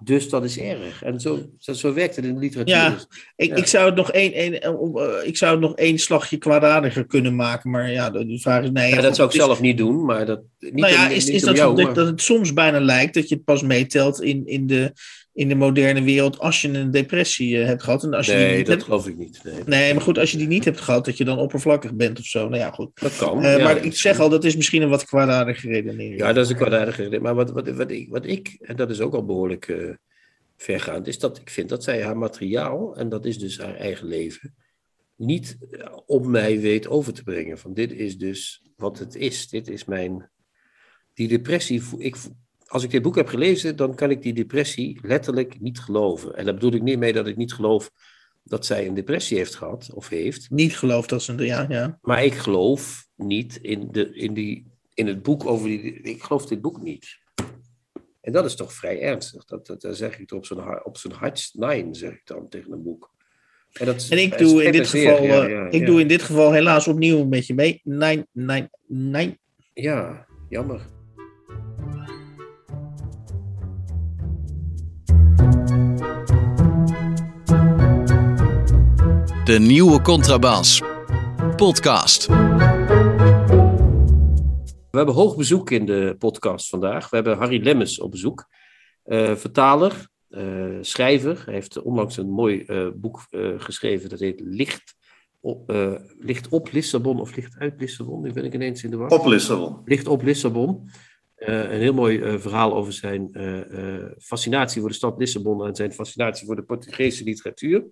dus 0.00 0.28
dat 0.28 0.44
is 0.44 0.58
erg. 0.58 1.02
En 1.02 1.20
zo, 1.20 1.38
zo, 1.58 1.72
zo 1.72 1.94
werkt 1.94 2.16
het 2.16 2.24
in 2.24 2.34
de 2.34 2.40
literatuur. 2.40 2.74
Ja. 2.74 2.98
Ik, 3.36 3.48
Ja. 3.48 3.54
ik, 3.54 3.66
zou 3.66 3.86
het 3.86 3.94
nog 3.94 4.12
één, 4.12 4.32
één, 4.32 4.60
eh, 4.60 4.70
eh, 4.70 5.26
ik 5.26 5.36
zou 5.36 5.52
het 5.52 5.60
nog 5.60 5.76
één 5.76 5.98
slagje 5.98 6.36
kwaadaardiger 6.36 7.06
kunnen 7.06 7.36
maken, 7.36 7.70
maar 7.70 7.90
ja, 7.90 8.10
de, 8.10 8.38
vraag 8.40 8.62
is 8.62 8.70
nee. 8.70 8.94
ja, 8.94 9.00
dat 9.00 9.16
zou 9.16 9.28
ik 9.28 9.34
is- 9.34 9.40
zelf 9.40 9.60
niet 9.60 9.76
doen, 9.78 10.04
maar 10.04 10.26
dat... 10.26 10.40
Niet 10.58 10.74
Nou 10.74 10.92
ja, 10.92 11.06
om- 11.06 11.12
is, 11.12 11.28
is 11.28 11.42
dat, 11.42 11.56
jou, 11.56 11.76
dat, 11.76 11.84
maar- 11.84 11.94
dat 11.94 12.06
het 12.06 12.20
soms 12.22 12.52
bijna 12.52 12.80
lijkt 12.80 13.14
dat 13.14 13.28
je 13.28 13.34
het 13.34 13.44
pas 13.44 13.62
meetelt 13.62 14.22
in, 14.22 14.46
in, 14.46 14.66
de, 14.66 14.92
in 15.32 15.48
de 15.48 15.54
moderne 15.54 16.02
wereld 16.02 16.38
als 16.38 16.60
je 16.60 16.68
een 16.68 16.90
depressie 16.90 17.60
eh, 17.60 17.66
hebt 17.66 17.82
gehad. 17.82 18.04
En 18.04 18.14
als 18.14 18.26
je 18.26 18.32
die 18.32 18.40
Nee, 18.40 18.56
niet 18.56 18.66
dat 18.66 18.74
hebt, 18.74 18.84
geloof 18.84 19.06
ik 19.06 19.16
niet. 19.16 19.40
Nee, 19.44 19.62
nee, 19.66 19.94
maar 19.94 20.02
goed, 20.02 20.18
als 20.18 20.30
je 20.30 20.38
die 20.38 20.46
niet 20.46 20.64
hebt 20.64 20.80
gehad, 20.80 21.04
dat 21.04 21.16
je 21.16 21.24
dan 21.24 21.38
oppervlakkig 21.38 21.94
bent 21.94 22.18
of 22.18 22.24
zo. 22.24 22.48
Nou 22.48 22.60
ja, 22.60 22.70
goed. 22.70 22.90
dat 23.00 23.16
kan. 23.16 23.44
Eh, 23.44 23.56
ja. 23.56 23.64
maar 23.64 23.84
ik 23.84 23.96
zeg 23.96 24.18
al, 24.18 24.28
dat 24.28 24.44
is 24.44 24.56
misschien 24.56 24.82
een 24.82 24.88
wat 24.88 25.04
kwaadaardige 25.04 25.68
redenering. 25.68 26.18
Ja, 26.18 26.32
dat 26.32 26.44
is 26.44 26.50
een 26.50 26.56
kwaadaardige 26.56 27.02
reden. 27.02 27.22
Maar 27.22 27.34
wat, 27.34 27.50
wat, 27.50 27.68
wat, 27.68 27.90
ik, 27.90 28.08
wat 28.08 28.26
ik, 28.26 28.56
en 28.60 28.76
dat 28.76 28.90
is 28.90 29.00
ook 29.00 29.14
al 29.14 29.24
behoorlijk 29.24 29.68
eh, 29.68 29.94
vergaand, 30.56 31.06
is 31.06 31.18
dat 31.18 31.38
ik 31.38 31.50
vind 31.50 31.68
dat 31.68 31.84
zij 31.84 32.02
haar 32.02 32.16
materiaal, 32.16 32.96
en 32.96 33.08
dat 33.08 33.24
is 33.24 33.38
dus 33.38 33.58
haar 33.58 33.76
eigen 33.76 34.06
leven, 34.06 34.54
niet 35.16 35.58
op 36.06 36.26
mij 36.26 36.60
weet 36.60 36.88
over 36.88 37.12
te 37.12 37.22
brengen. 37.22 37.58
Van 37.58 37.74
dit 37.74 37.92
is 37.92 38.18
dus 38.18 38.62
wat 38.76 38.98
het 38.98 39.14
is. 39.14 39.48
Dit 39.48 39.68
is 39.68 39.84
mijn. 39.84 40.30
Die 41.14 41.28
depressie. 41.28 41.82
Ik, 41.98 42.16
als 42.70 42.82
ik 42.82 42.90
dit 42.90 43.02
boek 43.02 43.16
heb 43.16 43.28
gelezen, 43.28 43.76
dan 43.76 43.94
kan 43.94 44.10
ik 44.10 44.22
die 44.22 44.32
depressie 44.32 44.98
letterlijk 45.02 45.60
niet 45.60 45.80
geloven. 45.80 46.36
En 46.36 46.44
daar 46.44 46.54
bedoel 46.54 46.72
ik 46.72 46.82
niet 46.82 46.98
mee 46.98 47.12
dat 47.12 47.26
ik 47.26 47.36
niet 47.36 47.52
geloof 47.52 47.90
dat 48.42 48.66
zij 48.66 48.86
een 48.86 48.94
depressie 48.94 49.36
heeft 49.36 49.54
gehad 49.54 49.90
of 49.94 50.08
heeft. 50.08 50.50
Niet 50.50 50.76
geloof 50.76 51.06
dat 51.06 51.22
ze... 51.22 51.34
Ja, 51.36 51.66
ja. 51.68 51.98
Maar 52.02 52.24
ik 52.24 52.34
geloof 52.34 53.06
niet 53.16 53.56
in, 53.56 53.88
de, 53.90 54.14
in, 54.14 54.34
die, 54.34 54.66
in 54.94 55.06
het 55.06 55.22
boek 55.22 55.46
over 55.46 55.68
die. 55.68 56.00
Ik 56.00 56.22
geloof 56.22 56.46
dit 56.46 56.60
boek 56.60 56.82
niet. 56.82 57.18
En 58.20 58.32
dat 58.32 58.44
is 58.44 58.54
toch 58.54 58.72
vrij 58.72 59.00
ernstig. 59.00 59.44
Dat, 59.44 59.66
dat, 59.66 59.80
daar 59.80 59.94
zeg 59.94 60.18
ik 60.18 60.30
er 60.30 60.36
op 60.36 60.46
zijn, 60.46 60.84
op 60.84 60.96
zijn 60.96 61.12
hardst 61.12 61.54
nein, 61.54 61.94
zeg 61.94 62.12
ik 62.12 62.22
dan 62.24 62.48
tegen 62.48 62.72
een 62.72 62.82
boek. 62.82 63.14
En, 63.72 63.86
dat 63.86 64.06
En 64.10 64.18
ik 64.18 64.30
dat 64.30 64.38
doe 64.38 64.64
in 64.64 64.72
dit 64.72 64.88
zeer, 64.88 65.10
geval, 65.10 65.24
ja, 65.24 65.44
eh, 65.44 65.50
ja, 65.50 65.66
ik 65.66 65.80
ja. 65.80 65.86
doe 65.86 66.00
in 66.00 66.08
dit 66.08 66.22
geval 66.22 66.52
helaas 66.52 66.88
opnieuw 66.88 67.24
met 67.24 67.46
je 67.46 67.54
mee. 67.54 67.80
Nee, 67.84 68.26
nee, 68.32 68.68
nee. 68.86 69.38
Ja, 69.74 70.26
jammer. 70.48 70.98
De 79.50 79.58
nieuwe 79.58 80.02
Contrabas. 80.02 80.82
Podcast. 81.56 82.26
We 82.26 82.34
hebben 84.90 85.14
hoog 85.14 85.36
bezoek 85.36 85.70
in 85.70 85.86
de 85.86 86.16
podcast 86.18 86.68
vandaag. 86.68 87.10
We 87.10 87.16
hebben 87.16 87.38
Harry 87.38 87.62
Lemmens 87.62 88.00
op 88.00 88.10
bezoek. 88.10 88.48
Eh, 89.02 89.36
vertaler, 89.36 90.08
eh, 90.28 90.76
schrijver. 90.80 91.42
Hij 91.44 91.54
heeft 91.54 91.82
onlangs 91.82 92.16
een 92.16 92.30
mooi 92.30 92.62
eh, 92.62 92.88
boek 92.94 93.26
eh, 93.30 93.50
geschreven. 93.56 94.08
Dat 94.08 94.20
heet 94.20 94.40
Licht 94.44 94.94
op, 95.40 95.70
eh, 95.70 95.94
Licht 96.18 96.48
op 96.48 96.72
Lissabon 96.72 97.20
of 97.20 97.36
Licht 97.36 97.56
uit 97.58 97.80
Lissabon. 97.80 98.22
Nu 98.22 98.32
ben 98.32 98.44
ik 98.44 98.54
ineens 98.54 98.84
in 98.84 98.90
de 98.90 98.96
war. 98.96 99.10
Op 99.10 99.26
Lissabon. 99.26 99.80
Licht 99.84 100.06
op 100.06 100.22
Lissabon. 100.22 100.90
Eh, 101.34 101.72
een 101.72 101.80
heel 101.80 101.94
mooi 101.94 102.20
eh, 102.20 102.38
verhaal 102.38 102.74
over 102.74 102.92
zijn 102.92 103.28
eh, 103.32 103.98
eh, 103.98 104.10
fascinatie 104.18 104.80
voor 104.80 104.90
de 104.90 104.96
stad 104.96 105.18
Lissabon 105.18 105.66
en 105.66 105.74
zijn 105.74 105.92
fascinatie 105.92 106.46
voor 106.46 106.56
de 106.56 106.62
Portugese 106.62 107.24
literatuur. 107.24 107.84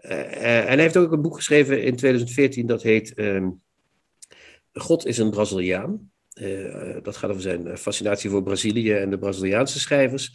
Eh, 0.00 0.20
eh, 0.20 0.58
en 0.58 0.66
hij 0.66 0.80
heeft 0.80 0.96
ook 0.96 1.12
een 1.12 1.22
boek 1.22 1.36
geschreven 1.36 1.82
in 1.82 1.96
2014 1.96 2.66
dat 2.66 2.82
heet 2.82 3.14
ehm, 3.14 3.50
God 4.72 5.06
is 5.06 5.18
een 5.18 5.30
Braziliaan. 5.30 6.10
Eh, 6.32 6.96
dat 7.02 7.16
gaat 7.16 7.30
over 7.30 7.42
zijn 7.42 7.78
fascinatie 7.78 8.30
voor 8.30 8.42
Brazilië 8.42 8.92
en 8.92 9.10
de 9.10 9.18
Braziliaanse 9.18 9.80
schrijvers. 9.80 10.34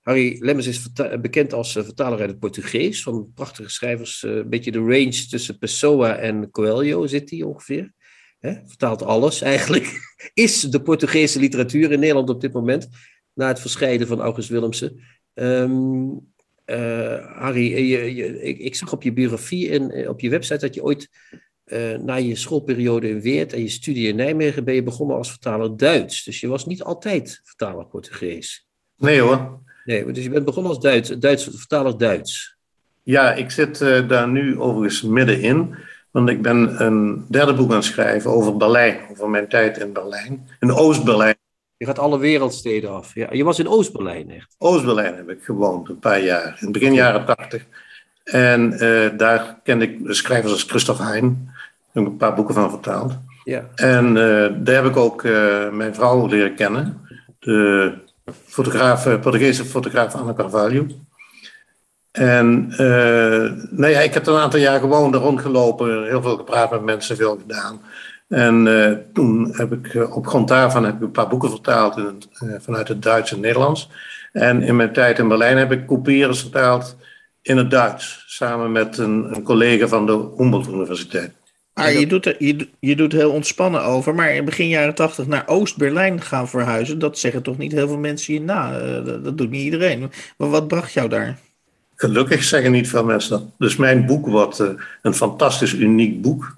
Harry 0.00 0.36
Lemmens 0.40 0.66
is 0.66 0.92
bekend 1.20 1.52
als 1.52 1.72
vertaler 1.72 2.20
uit 2.20 2.30
het 2.30 2.38
Portugees 2.38 3.02
van 3.02 3.30
prachtige 3.34 3.70
schrijvers. 3.70 4.22
een 4.22 4.48
beetje 4.48 4.72
de 4.72 4.78
range 4.78 5.26
tussen 5.30 5.58
Pessoa 5.58 6.16
en 6.16 6.50
Coelho 6.50 7.06
zit 7.06 7.30
hij 7.30 7.42
ongeveer. 7.42 7.92
Hè? 8.38 8.54
Vertaalt 8.66 9.02
alles 9.02 9.40
eigenlijk. 9.40 10.14
Is 10.34 10.60
de 10.60 10.82
Portugese 10.82 11.38
literatuur 11.38 11.92
in 11.92 12.00
Nederland 12.00 12.30
op 12.30 12.40
dit 12.40 12.52
moment, 12.52 12.88
na 13.32 13.48
het 13.48 13.60
verscheiden 13.60 14.06
van 14.06 14.20
August 14.20 14.48
Willemsen. 14.48 15.00
Ehm, 15.34 16.08
eh, 16.66 17.38
Harry, 17.38 17.74
eh, 17.74 17.90
je, 17.90 18.14
je, 18.14 18.42
ik, 18.42 18.58
ik 18.58 18.74
zag 18.74 18.92
op 18.92 19.02
je 19.02 19.12
biografie 19.12 19.70
en 19.70 19.90
eh, 19.90 20.08
op 20.08 20.20
je 20.20 20.30
website 20.30 20.58
dat 20.58 20.74
je 20.74 20.82
ooit 20.82 21.10
na 22.00 22.14
je 22.14 22.36
schoolperiode 22.36 23.08
in 23.08 23.20
Weert 23.20 23.52
en 23.52 23.60
je 23.60 23.68
studie 23.68 24.08
in 24.08 24.16
Nijmegen 24.16 24.64
ben 24.64 24.74
je 24.74 24.82
begonnen 24.82 25.16
als 25.16 25.30
vertaler 25.30 25.76
Duits. 25.76 26.24
Dus 26.24 26.40
je 26.40 26.48
was 26.48 26.66
niet 26.66 26.82
altijd 26.82 27.40
vertaler 27.44 27.86
Portugees. 27.86 28.68
Nee 28.96 29.20
hoor. 29.20 29.60
Nee, 29.84 30.12
dus 30.12 30.24
je 30.24 30.30
bent 30.30 30.44
begonnen 30.44 30.72
als 30.72 30.80
Duits, 30.80 31.08
Duits 31.08 31.44
vertaler 31.44 31.98
Duits. 31.98 32.56
Ja, 33.02 33.34
ik 33.34 33.50
zit 33.50 33.78
daar 33.78 34.28
nu 34.28 34.58
overigens 34.58 35.02
middenin. 35.02 35.74
Want 36.10 36.28
ik 36.28 36.42
ben 36.42 36.84
een 36.84 37.24
derde 37.28 37.54
boek 37.54 37.70
aan 37.70 37.76
het 37.76 37.84
schrijven 37.84 38.30
over 38.30 38.56
Berlijn. 38.56 38.98
Over 39.10 39.28
mijn 39.28 39.48
tijd 39.48 39.78
in 39.78 39.92
Berlijn. 39.92 40.48
In 40.60 40.72
Oost-Berlijn. 40.72 41.35
Je 41.76 41.86
gaat 41.86 41.98
alle 41.98 42.18
wereldsteden 42.18 42.90
af. 42.90 43.14
Ja, 43.14 43.28
je 43.30 43.44
was 43.44 43.58
in 43.58 43.68
Oost-Berlijn 43.68 44.30
echt. 44.30 44.54
Oost-Berlijn 44.58 45.16
heb 45.16 45.30
ik 45.30 45.42
gewoond 45.42 45.88
een 45.88 45.98
paar 45.98 46.20
jaar. 46.20 46.46
In 46.46 46.56
het 46.58 46.72
begin 46.72 46.94
jaren 46.94 47.24
tachtig. 47.24 47.64
En 48.24 48.72
eh, 48.72 49.18
daar 49.18 49.58
kende 49.62 49.84
ik 49.84 49.98
schrijvers 50.04 50.52
als 50.52 50.62
Christoph 50.62 50.98
Hein. 50.98 51.44
Daar 51.52 51.54
heb 51.92 52.02
ik 52.02 52.08
een 52.08 52.16
paar 52.16 52.34
boeken 52.34 52.54
van 52.54 52.70
vertaald. 52.70 53.12
Ja, 53.44 53.68
En 53.74 54.06
eh, 54.06 54.54
daar 54.58 54.74
heb 54.74 54.84
ik 54.84 54.96
ook 54.96 55.24
eh, 55.24 55.70
mijn 55.70 55.94
vrouw 55.94 56.26
leren 56.26 56.54
kennen. 56.54 57.00
De 57.38 57.92
fotograaf, 58.46 59.20
Portugese 59.20 59.64
fotograaf 59.64 60.14
Anna 60.14 60.34
Carvalho. 60.34 60.86
En 62.10 62.66
nou 63.70 63.86
ja, 63.88 64.00
ik 64.00 64.14
heb 64.14 64.26
een 64.26 64.36
aantal 64.36 64.60
jaar 64.60 64.80
gewoon 64.80 65.14
er 65.14 65.20
rondgelopen, 65.20 66.04
heel 66.04 66.22
veel 66.22 66.36
gepraat 66.36 66.70
met 66.70 66.82
mensen, 66.82 67.16
veel 67.16 67.38
gedaan. 67.38 67.80
En 68.28 68.66
eh, 68.66 68.96
toen 69.12 69.54
heb 69.56 69.72
ik 69.72 69.94
eh, 69.94 70.16
op 70.16 70.26
grond 70.26 70.48
daarvan 70.48 70.84
heb 70.84 70.94
ik 70.94 71.00
een 71.00 71.10
paar 71.10 71.28
boeken 71.28 71.50
vertaald 71.50 71.96
in 71.96 72.22
eh, 72.32 72.48
vanuit 72.60 72.88
het 72.88 73.02
Duits 73.02 73.32
en 73.32 73.40
Nederlands. 73.40 73.90
En 74.32 74.62
in 74.62 74.76
mijn 74.76 74.92
tijd 74.92 75.18
in 75.18 75.28
Berlijn 75.28 75.56
heb 75.56 75.72
ik 75.72 75.86
Couperus 75.86 76.40
vertaald 76.40 76.96
in 77.42 77.56
het 77.56 77.70
Duits, 77.70 78.24
samen 78.26 78.72
met 78.72 78.98
een, 78.98 79.34
een 79.34 79.42
collega 79.42 79.88
van 79.88 80.06
de 80.06 80.32
Humboldt 80.36 80.68
Universiteit. 80.68 81.32
Maar 81.74 81.92
je 81.92 82.06
doet, 82.06 82.26
er, 82.26 82.36
je, 82.38 82.68
je 82.80 82.96
doet 82.96 83.12
heel 83.12 83.30
ontspannen 83.30 83.82
over. 83.82 84.14
Maar 84.14 84.34
in 84.34 84.44
begin 84.44 84.68
jaren 84.68 84.94
tachtig 84.94 85.26
naar 85.26 85.42
Oost-Berlijn 85.46 86.20
gaan 86.20 86.48
verhuizen. 86.48 86.98
Dat 86.98 87.18
zeggen 87.18 87.42
toch 87.42 87.58
niet 87.58 87.72
heel 87.72 87.88
veel 87.88 87.98
mensen 87.98 88.34
je 88.34 88.40
na. 88.40 88.78
Dat, 89.00 89.24
dat 89.24 89.38
doet 89.38 89.50
niet 89.50 89.64
iedereen. 89.64 90.10
Maar 90.36 90.50
wat 90.50 90.68
bracht 90.68 90.92
jou 90.92 91.08
daar? 91.08 91.38
Gelukkig 91.94 92.42
zeggen 92.42 92.72
niet 92.72 92.88
veel 92.88 93.04
mensen 93.04 93.30
dat. 93.30 93.42
Dus 93.58 93.76
mijn 93.76 94.06
boek 94.06 94.26
wordt 94.26 94.62
een 95.02 95.14
fantastisch 95.14 95.72
uniek 95.72 96.22
boek. 96.22 96.54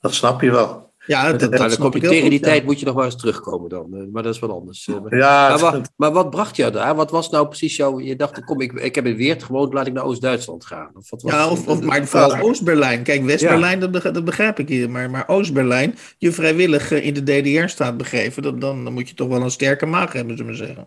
Dat 0.00 0.14
snap 0.14 0.42
je 0.42 0.50
wel. 0.50 0.83
Ja, 1.06 1.30
dat, 1.32 1.40
dat, 1.40 1.52
dan 1.58 1.76
kom 1.78 1.92
je 1.92 2.00
heel 2.00 2.10
tegen 2.10 2.30
die 2.30 2.40
tijd 2.40 2.64
moet 2.64 2.80
je 2.80 2.86
nog 2.86 2.94
maar 2.94 3.04
eens 3.04 3.16
terugkomen 3.16 3.68
dan. 3.70 3.94
Eh, 3.94 4.00
Maar 4.12 4.22
dat 4.22 4.34
is 4.34 4.40
wat 4.40 4.50
anders. 4.50 4.88
Eh, 4.88 4.94
maar- 5.02 5.16
Ja, 5.16 5.48
Maar 5.48 5.58
wat, 5.58 5.90
maar 5.96 6.12
wat 6.12 6.30
bracht 6.30 6.56
jou 6.56 6.72
daar? 6.72 6.94
Wat 6.94 7.10
was 7.10 7.30
nou 7.30 7.46
precies 7.48 7.76
jouw... 7.76 8.00
Je 8.00 8.16
dacht, 8.16 8.44
kom, 8.44 8.60
ik, 8.60 8.72
ik 8.72 8.94
heb 8.94 9.06
in 9.06 9.16
Weert 9.16 9.42
gewoond, 9.42 9.72
laat 9.72 9.86
ik 9.86 9.92
naar 9.92 10.04
Oost-Duitsland 10.04 10.64
gaan. 10.66 10.90
Of 10.94 11.10
wat 11.10 11.22
was 11.22 11.32
Ja, 11.32 11.48
of, 11.48 11.66
of, 11.66 11.80
maar 11.80 12.06
vooral 12.06 12.38
Oost-Berlijn. 12.38 13.02
Kijk, 13.02 13.22
West-Berlijn, 13.24 13.80
dat, 13.80 13.92
dat 13.92 14.24
begrijp 14.24 14.58
ik 14.58 14.68
hier. 14.68 14.90
Maar, 14.90 15.10
maar 15.10 15.28
Oost-Berlijn, 15.28 15.94
je 16.18 16.32
vrijwillig 16.32 16.90
in 16.90 17.14
de 17.14 17.22
DDR 17.22 17.66
staat 17.68 17.96
begeven. 17.96 18.42
Dan, 18.42 18.60
dan 18.60 18.92
moet 18.92 19.08
je 19.08 19.14
toch 19.14 19.28
wel 19.28 19.42
een 19.42 19.50
sterke 19.50 19.86
maag 19.86 20.12
hebben, 20.12 20.36
zullen 20.36 20.52
we 20.52 20.58
zeggen. 20.58 20.86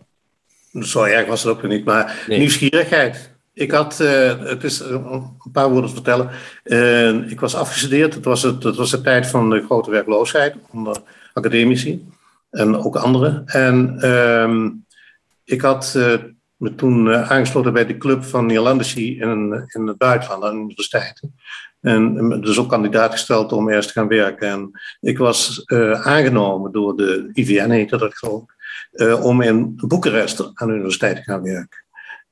Zo 0.72 1.02
erg 1.02 1.26
was 1.26 1.42
het 1.42 1.52
ook 1.52 1.62
niet, 1.62 1.84
maar 1.84 2.24
Nee. 2.28 2.38
nieuwsgierigheid. 2.38 3.36
Ik 3.58 3.70
had, 3.70 4.00
eh, 4.00 4.38
het 4.38 4.64
is 4.64 4.80
eh, 4.80 4.90
een 4.90 5.50
paar 5.52 5.70
woorden 5.70 5.88
te 5.88 5.94
vertellen. 5.94 6.30
Eh, 6.62 7.30
ik 7.30 7.40
was 7.40 7.54
afgestudeerd. 7.54 8.14
Het 8.14 8.24
was, 8.24 8.42
het, 8.42 8.76
was 8.76 8.90
de 8.90 9.00
tijd 9.00 9.26
van 9.26 9.50
de 9.50 9.62
grote 9.64 9.90
werkloosheid 9.90 10.54
onder 10.70 10.96
academici 11.32 12.06
en 12.50 12.76
ook 12.76 12.96
anderen. 12.96 13.42
En 13.46 14.00
ehm, 14.00 14.70
ik 15.44 15.60
had 15.60 15.98
me 16.56 16.74
toen 16.74 17.14
aangesloten 17.14 17.72
bij 17.72 17.86
de 17.86 17.96
club 17.96 18.24
van 18.24 18.46
Nederlandici 18.46 19.20
in, 19.20 19.64
in 19.66 19.86
het 19.86 19.98
buitenland, 19.98 20.44
aan 20.44 20.54
de 20.54 20.62
universiteiten. 20.62 21.34
En 21.80 22.40
dus 22.40 22.58
ook 22.58 22.68
kandidaat 22.68 23.12
gesteld 23.12 23.52
om 23.52 23.70
eerst 23.70 23.88
te 23.88 23.94
gaan 23.94 24.08
werken. 24.08 24.48
En 24.48 24.70
ik 25.00 25.18
was 25.18 25.62
aangenomen 26.02 26.72
door 26.72 26.96
de 26.96 27.30
IVN, 27.32 27.70
heette 27.70 27.96
dat 27.96 28.18
geloof 28.18 28.44
om 29.22 29.42
in 29.42 29.74
Boekarest 29.76 30.50
aan 30.54 30.68
de 30.68 30.74
universiteit 30.74 31.16
te 31.16 31.22
gaan 31.22 31.42
werken. 31.42 31.86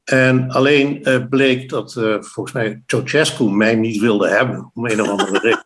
En 0.07 0.51
alleen 0.51 1.01
uh, 1.03 1.27
bleek 1.29 1.69
dat 1.69 1.93
volgens 2.21 2.53
mij 2.53 2.83
Ceausescu 2.87 3.45
mij 3.45 3.75
niet 3.75 4.01
wilde 4.01 4.29
hebben, 4.29 4.71
om 4.75 4.87
een 4.87 5.03
of 5.03 5.09
andere 5.09 5.39
reden. 5.49 5.65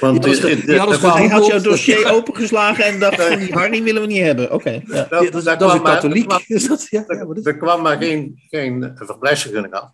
Want 0.00 0.22
die, 0.22 0.40
de, 0.40 0.64
die 0.66 0.80
hij 1.10 1.28
had 1.28 1.46
jouw 1.46 1.60
dossier 1.60 2.10
opengeslagen 2.16 2.84
en 2.84 2.98
dacht 2.98 3.22
van 3.22 3.38
die 3.38 3.52
Harry 3.52 3.82
willen 3.82 4.02
we 4.02 4.08
niet 4.08 4.22
hebben. 4.22 4.44
Oké. 4.44 4.54
Okay, 4.54 4.84
ja. 4.86 5.06
dat, 5.10 5.32
dat, 5.32 5.58
dat, 5.58 5.62
is 5.62 5.72
een 5.72 5.82
katholiek. 5.82 6.32
Er 6.32 6.44
kwam, 6.46 6.68
dat, 6.68 6.86
ja, 6.90 7.04
ja, 7.06 7.26
er 7.42 7.56
kwam 7.56 7.82
maar 7.82 7.96
geen, 7.96 8.42
geen 8.50 8.92
verblijfsvergunning 8.94 9.74
af. 9.74 9.90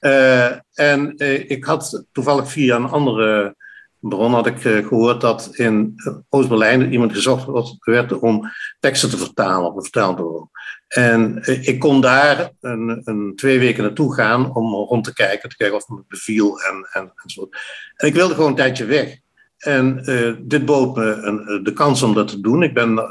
uh, 0.00 0.50
en 0.90 1.14
uh, 1.16 1.50
ik 1.50 1.64
had 1.64 2.04
toevallig 2.12 2.50
via 2.50 2.76
een 2.76 2.88
andere 2.88 3.56
bron 3.98 4.32
had 4.32 4.46
ik 4.46 4.64
uh, 4.64 4.86
gehoord 4.86 5.20
dat 5.20 5.48
in 5.52 5.94
Oost-Berlijn 6.28 6.92
iemand 6.92 7.12
gezocht 7.12 7.46
werd 7.80 8.18
om 8.18 8.50
teksten 8.80 9.10
te 9.10 9.16
vertalen 9.16 9.68
op 9.68 9.76
een 9.76 9.82
vertaalbureau. 9.82 10.48
En 10.88 11.40
ik 11.60 11.78
kon 11.78 12.00
daar 12.00 12.50
een, 12.60 13.00
een, 13.04 13.32
twee 13.36 13.58
weken 13.58 13.82
naartoe 13.82 14.14
gaan 14.14 14.54
om 14.54 14.74
rond 14.74 15.04
te 15.04 15.14
kijken, 15.14 15.48
te 15.48 15.56
kijken 15.56 15.76
of 15.76 15.86
het 15.86 15.96
me 15.96 16.04
beviel 16.08 16.60
en, 16.60 16.88
en, 16.92 17.02
en 17.02 17.30
zo. 17.30 17.48
En 17.96 18.08
ik 18.08 18.14
wilde 18.14 18.34
gewoon 18.34 18.50
een 18.50 18.56
tijdje 18.56 18.84
weg. 18.84 19.18
En 19.58 20.10
uh, 20.10 20.34
dit 20.40 20.64
bood 20.64 20.96
me 20.96 21.04
een, 21.04 21.46
eh, 21.46 21.64
de 21.64 21.72
kans 21.72 22.02
om 22.02 22.14
dat 22.14 22.28
te 22.28 22.40
doen. 22.40 22.62
Ik 22.62 22.74
ben 22.74 22.92
uh, 22.92 23.04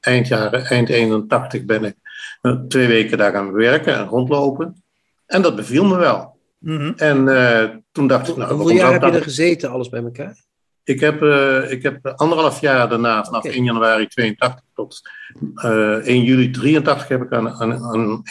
eind 0.00 0.28
jaren, 0.28 0.64
eind 0.64 0.88
81 0.88 1.64
ben 1.64 1.84
ik 1.84 1.94
uh, 2.42 2.52
twee 2.68 2.86
weken 2.86 3.18
daar 3.18 3.32
gaan 3.32 3.52
werken 3.52 3.94
en 3.94 4.06
rondlopen. 4.06 4.82
En 5.26 5.42
dat 5.42 5.56
beviel 5.56 5.84
me 5.84 5.96
wel. 5.96 6.38
Mm 6.58 6.76
-hmm. 6.76 6.94
En 6.96 7.84
toen 7.92 8.06
dacht 8.06 8.28
ik... 8.28 8.36
Nou, 8.36 8.54
Hoeveel 8.54 8.76
jaar 8.76 8.92
heb 8.92 9.02
je 9.02 9.10
er 9.10 9.22
gezeten, 9.22 9.70
alles 9.70 9.88
bij 9.88 10.02
elkaar? 10.02 10.44
Ik 10.90 11.00
heb, 11.00 11.22
ik 11.70 11.82
heb 11.82 12.06
anderhalf 12.06 12.60
jaar 12.60 12.88
daarna, 12.88 13.24
vanaf 13.24 13.44
okay. 13.44 13.56
1 13.56 13.64
januari 13.64 14.06
82 14.06 14.64
tot 14.74 15.00
1 16.04 16.22
juli 16.22 16.50
83 16.50 17.08
heb 17.08 17.22
ik 17.22 17.32
aan, 17.32 17.48
aan, 17.50 17.84
aan. 17.84 18.22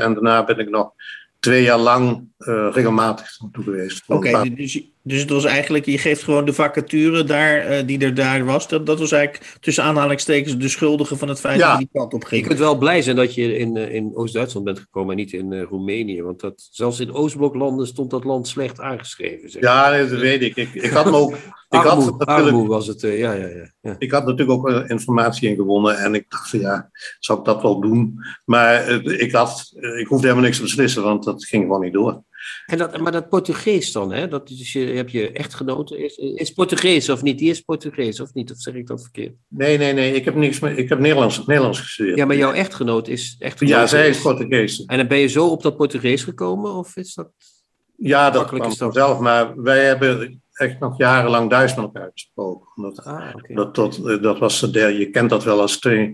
En 0.00 0.14
daarna 0.14 0.44
ben 0.44 0.58
ik 0.58 0.70
nog 0.70 0.92
twee 1.40 1.62
jaar 1.62 1.78
lang 1.78 2.31
uh, 2.48 2.68
regelmatig 2.72 3.38
naartoe 3.40 3.64
geweest. 3.64 4.02
Oké, 4.06 4.28
okay, 4.28 4.54
dus, 4.54 4.80
dus 5.02 5.20
het 5.20 5.30
was 5.30 5.44
eigenlijk, 5.44 5.86
je 5.86 5.98
geeft 5.98 6.22
gewoon 6.22 6.44
de 6.44 6.52
vacature 6.52 7.24
daar, 7.24 7.70
uh, 7.70 7.86
die 7.86 7.98
er 7.98 8.14
daar 8.14 8.44
was. 8.44 8.68
Dat, 8.68 8.86
dat 8.86 8.98
was 8.98 9.12
eigenlijk 9.12 9.56
tussen 9.60 9.84
aanhalingstekens 9.84 10.58
de 10.58 10.68
schuldige 10.68 11.16
van 11.16 11.28
het 11.28 11.40
feit 11.40 11.58
ja. 11.58 11.70
dat 11.70 11.78
die 11.78 11.88
kant 11.92 12.14
op 12.14 12.24
ging. 12.24 12.40
Je 12.40 12.46
kunt 12.46 12.58
wel 12.58 12.78
blij 12.78 13.02
zijn 13.02 13.16
dat 13.16 13.34
je 13.34 13.58
in, 13.58 13.76
uh, 13.76 13.94
in 13.94 14.10
Oost-Duitsland 14.14 14.66
bent 14.66 14.78
gekomen 14.78 15.10
en 15.10 15.16
niet 15.16 15.32
in 15.32 15.62
Roemenië. 15.62 16.22
Want 16.22 16.40
dat, 16.40 16.68
zelfs 16.70 17.00
in 17.00 17.12
Oostbloklanden 17.12 17.86
stond 17.86 18.10
dat 18.10 18.24
land 18.24 18.48
slecht 18.48 18.80
aangeschreven. 18.80 19.50
Zeg. 19.50 19.62
Ja, 19.62 19.90
nee, 19.90 20.08
dat 20.08 20.18
weet 20.18 20.42
ik. 20.42 20.56
Ik, 20.56 20.74
ik 20.74 20.90
had 20.90 21.04
me 21.04 21.16
ook. 21.16 21.36
Ik 21.68 21.84
armoe, 21.84 22.04
had 22.04 22.26
armoe 22.26 22.68
was 22.68 22.86
het, 22.86 23.00
ja, 23.00 23.08
ja, 23.08 23.32
ja, 23.34 23.70
ja, 23.80 23.96
Ik 23.98 24.10
had 24.10 24.26
natuurlijk 24.26 24.50
ook 24.50 24.84
informatie 24.86 25.48
in 25.48 25.56
gewonnen 25.56 25.98
en 25.98 26.14
ik 26.14 26.24
dacht 26.28 26.50
van 26.50 26.58
ja, 26.58 26.90
zou 27.18 27.38
ik 27.38 27.44
dat 27.44 27.62
wel 27.62 27.80
doen? 27.80 28.18
Maar 28.44 28.88
ik, 29.04 29.32
had, 29.32 29.72
ik 29.98 30.06
hoefde 30.06 30.26
helemaal 30.26 30.44
niks 30.44 30.56
te 30.56 30.62
beslissen, 30.62 31.02
want 31.02 31.24
dat 31.24 31.44
ging 31.44 31.62
gewoon 31.62 31.80
niet 31.80 31.92
door. 31.92 32.22
En 32.66 32.78
dat, 32.78 32.98
maar 32.98 33.12
dat 33.12 33.28
Portugees 33.28 33.92
dan, 33.92 34.12
hè? 34.12 34.28
Dat 34.28 34.50
is 34.50 34.72
je, 34.72 34.80
heb 34.80 35.08
je 35.08 35.32
echtgenoten. 35.32 35.98
Is, 35.98 36.16
is 36.16 36.50
Portugees 36.50 37.08
of 37.08 37.22
niet? 37.22 37.38
Die 37.38 37.50
is 37.50 37.60
Portugees 37.60 38.20
of 38.20 38.34
niet? 38.34 38.50
Of 38.50 38.56
zeg 38.60 38.74
ik 38.74 38.86
dat 38.86 39.02
verkeerd? 39.02 39.34
Nee, 39.48 39.78
nee, 39.78 39.92
nee. 39.92 40.14
Ik 40.14 40.24
heb, 40.24 40.34
niks 40.34 40.60
meer, 40.60 40.78
ik 40.78 40.88
heb 40.88 40.98
Nederlands, 40.98 41.46
Nederlands 41.46 41.80
gestudeerd. 41.80 42.16
Ja, 42.16 42.24
maar 42.24 42.36
jouw 42.36 42.52
echtgenoot 42.52 43.08
is 43.08 43.36
echtgenoot. 43.38 43.74
Ja, 43.74 43.86
zij 43.86 44.08
is 44.08 44.22
Portugees. 44.22 44.84
En 44.84 44.96
dan 44.96 45.08
ben 45.08 45.18
je 45.18 45.26
zo 45.26 45.46
op 45.46 45.62
dat 45.62 45.76
Portugees 45.76 46.24
gekomen? 46.24 46.72
Of 46.74 46.96
is 46.96 47.14
dat. 47.14 47.30
Ja, 47.96 48.30
dat 48.30 48.46
kwam 48.46 48.74
vanzelf. 48.74 49.18
Maar 49.18 49.62
wij 49.62 49.84
hebben 49.84 50.42
echt 50.52 50.80
nog 50.80 50.98
jarenlang 50.98 51.50
Duits 51.50 51.74
met 51.74 51.84
elkaar 51.84 52.10
gesproken. 52.12 52.82
Dat, 52.82 53.04
ah, 53.04 53.34
okay. 53.34 53.54
dat, 53.54 53.74
dat, 53.74 54.22
dat 54.22 54.38
was 54.38 54.60
de, 54.60 54.80
je 54.80 55.10
kent 55.10 55.30
dat 55.30 55.44
wel 55.44 55.60
als 55.60 55.78
twee, 55.78 56.12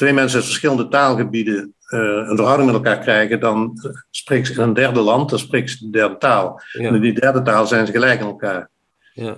twee 0.00 0.12
mensen 0.12 0.38
uit 0.38 0.46
verschillende 0.46 0.88
taalgebieden 0.88 1.74
uh, 1.88 2.00
een 2.00 2.36
verhouding 2.36 2.72
met 2.72 2.84
elkaar 2.84 2.98
krijgen, 2.98 3.40
dan 3.40 3.78
spreekt 4.10 4.46
ze 4.46 4.52
in 4.52 4.60
een 4.60 4.74
derde 4.74 5.00
land, 5.00 5.30
dan 5.30 5.38
spreekt 5.38 5.70
ze 5.70 5.84
de 5.84 5.90
derde 5.90 6.16
taal. 6.18 6.60
Ja. 6.72 6.88
En 6.88 6.94
in 6.94 7.00
die 7.00 7.20
derde 7.20 7.42
taal 7.42 7.66
zijn 7.66 7.86
ze 7.86 7.92
gelijk 7.92 8.20
aan 8.20 8.26
elkaar. 8.26 8.70
Ja. 9.12 9.36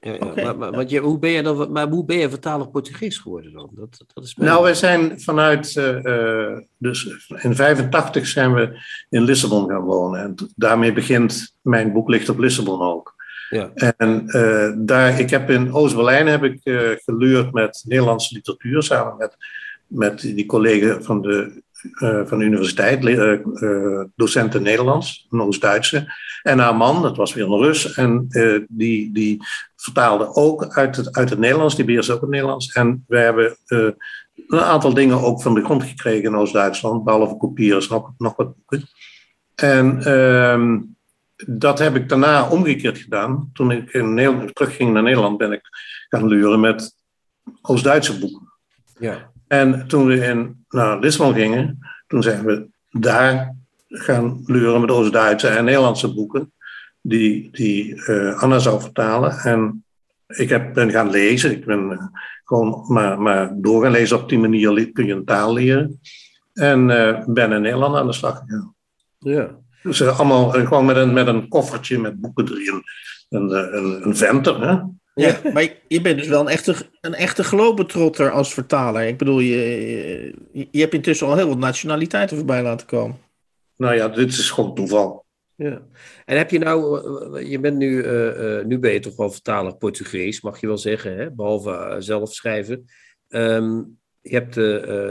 Ja, 0.00 0.12
ja. 0.12 0.18
Okay. 0.18 0.54
Maar, 0.54 0.70
maar, 0.70 0.86
je, 0.86 1.00
hoe 1.00 1.18
ben 1.18 1.30
je 1.30 1.42
dan, 1.42 1.72
maar 1.72 1.88
hoe 1.88 2.04
ben 2.04 2.16
je 2.16 2.30
vertaler 2.30 2.68
Portugees 2.68 3.18
geworden 3.18 3.52
dan? 3.52 3.70
Dat, 3.72 4.04
dat 4.14 4.24
is 4.24 4.34
nou, 4.34 4.62
wij 4.62 4.74
zijn 4.74 5.20
vanuit, 5.20 5.74
uh, 5.74 6.58
dus 6.78 7.04
in 7.42 7.54
85 7.54 8.26
zijn 8.26 8.54
we 8.54 8.78
in 9.08 9.22
Lissabon 9.22 9.68
gaan 9.68 9.82
wonen. 9.82 10.20
En 10.20 10.34
daarmee 10.54 10.92
begint 10.92 11.56
mijn 11.62 11.92
boek 11.92 12.08
Ligt 12.08 12.28
op 12.28 12.38
Lissabon 12.38 12.80
ook. 12.80 13.14
Ja. 13.50 13.70
En 13.74 14.24
uh, 14.26 14.72
daar, 14.76 15.20
ik 15.20 15.30
heb 15.30 15.50
in 15.50 15.72
Oost-Berlijn 15.72 16.26
heb 16.26 16.44
ik 16.44 16.60
uh, 16.64 16.90
geleerd 16.96 17.52
met 17.52 17.84
Nederlandse 17.86 18.34
literatuur 18.34 18.82
samen 18.82 19.16
met, 19.16 19.36
met 19.86 20.20
die 20.20 20.46
collega 20.46 21.00
van 21.00 21.22
de 21.22 21.64
uh, 21.92 22.26
van 22.26 22.38
de 22.38 22.44
universiteit, 22.44 23.04
uh, 23.04 24.04
docenten 24.16 24.62
Nederlands, 24.62 25.26
een 25.30 25.40
Oost-Duitse. 25.40 26.14
En 26.42 26.58
haar 26.58 26.76
man, 26.76 27.02
dat 27.02 27.16
was 27.16 27.34
weer 27.34 27.44
een 27.44 27.62
Rus, 27.62 27.94
en 27.94 28.26
die, 28.68 29.12
die 29.12 29.44
vertaalde 29.76 30.34
ook 30.34 30.76
uit 30.76 30.96
het, 30.96 31.16
uit 31.16 31.30
het 31.30 31.38
Nederlands, 31.38 31.76
die 31.76 31.84
beheerste 31.84 32.12
ook 32.12 32.20
het 32.20 32.30
Nederlands. 32.30 32.72
En 32.72 33.04
we 33.08 33.18
hebben 33.18 33.56
een 33.66 34.60
aantal 34.60 34.94
dingen 34.94 35.20
ook 35.20 35.42
van 35.42 35.54
de 35.54 35.64
grond 35.64 35.82
gekregen 35.82 36.24
in 36.24 36.36
Oost-Duitsland, 36.36 37.04
behalve 37.04 37.36
kopiërs, 37.36 37.88
nog, 37.88 38.12
nog 38.18 38.36
wat 38.36 38.54
boeken. 38.56 38.88
En 39.54 40.02
ehm, 40.02 40.80
dat 41.46 41.78
heb 41.78 41.96
ik 41.96 42.08
daarna 42.08 42.48
omgekeerd 42.48 42.98
gedaan. 42.98 43.50
Toen 43.52 43.70
ik 43.70 43.90
in 43.92 44.14
Nederland, 44.14 44.54
terugging 44.54 44.92
naar 44.92 45.02
Nederland, 45.02 45.38
ben 45.38 45.52
ik 45.52 45.62
gaan 46.08 46.26
luren 46.26 46.60
met 46.60 46.94
Oost-Duitse 47.62 48.18
boeken. 48.18 48.52
Ja. 48.98 49.34
En 49.46 49.88
toen 49.88 50.06
we 50.06 50.26
in, 50.26 50.64
naar 50.68 50.98
Lissabon 50.98 51.34
gingen, 51.34 51.78
toen 52.06 52.22
zijn 52.22 52.44
we 52.44 52.66
daar 52.90 53.54
gaan 53.88 54.42
luren 54.46 54.80
met 54.80 54.90
Oost-Duitse 54.90 55.48
en 55.48 55.64
Nederlandse 55.64 56.14
boeken, 56.14 56.52
die, 57.00 57.48
die 57.52 57.94
uh, 57.94 58.42
Anna 58.42 58.58
zou 58.58 58.80
vertalen. 58.80 59.38
En 59.38 59.84
ik 60.26 60.48
heb, 60.48 60.74
ben 60.74 60.90
gaan 60.90 61.10
lezen, 61.10 61.50
ik 61.50 61.64
ben 61.64 61.90
uh, 61.90 62.06
gewoon 62.44 62.84
maar, 62.88 63.20
maar 63.20 63.52
door 63.54 63.82
gaan 63.82 63.92
lezen. 63.92 64.20
Op 64.20 64.28
die 64.28 64.38
manier 64.38 64.92
kun 64.92 65.06
je 65.06 65.14
een 65.14 65.24
taal 65.24 65.52
leren. 65.52 66.00
En 66.52 66.88
uh, 66.88 67.24
ben 67.26 67.52
in 67.52 67.62
Nederland 67.62 67.96
aan 67.96 68.06
de 68.06 68.12
slag 68.12 68.38
gegaan. 68.38 68.74
Ja. 69.18 69.50
Dus 69.82 70.02
allemaal 70.02 70.50
gewoon 70.50 70.84
met 70.84 70.96
een, 70.96 71.12
met 71.12 71.26
een 71.26 71.48
koffertje 71.48 71.98
met 71.98 72.20
boeken 72.20 72.48
erin. 72.48 72.82
Een, 73.28 73.76
een, 73.76 74.06
een 74.06 74.16
venter, 74.16 74.68
hè? 74.68 74.78
Ja, 75.20 75.40
maar 75.52 75.74
je 75.88 76.00
bent 76.00 76.18
dus 76.18 76.28
wel 76.28 76.40
een 76.40 76.48
echte, 76.48 76.74
een 77.00 77.14
echte 77.14 77.44
globetrotter 77.44 78.30
als 78.30 78.54
vertaler. 78.54 79.06
Ik 79.06 79.18
bedoel, 79.18 79.40
je, 79.40 79.56
je, 80.52 80.68
je 80.70 80.80
hebt 80.80 80.94
intussen 80.94 81.26
al 81.26 81.36
heel 81.36 81.48
wat 81.48 81.58
nationaliteiten 81.58 82.36
voorbij 82.36 82.62
laten 82.62 82.86
komen. 82.86 83.16
Nou 83.76 83.94
ja, 83.94 84.08
dit 84.08 84.28
is 84.28 84.50
gewoon 84.50 84.74
toeval. 84.74 85.24
Ja. 85.54 85.82
En 86.24 86.36
heb 86.36 86.50
je 86.50 86.58
nou, 86.58 87.44
je 87.44 87.60
bent 87.60 87.76
nu, 87.76 88.04
uh, 88.04 88.64
nu 88.64 88.78
ben 88.78 88.92
je 88.92 88.98
toch 88.98 89.16
wel 89.16 89.30
vertaler 89.30 89.76
Portugees, 89.76 90.40
mag 90.40 90.60
je 90.60 90.66
wel 90.66 90.78
zeggen, 90.78 91.16
hè? 91.16 91.30
behalve 91.30 91.70
uh, 91.70 91.94
zelf 91.98 92.32
schrijven. 92.32 92.84
Um, 93.28 93.98
je 94.20 94.34
hebt, 94.34 94.54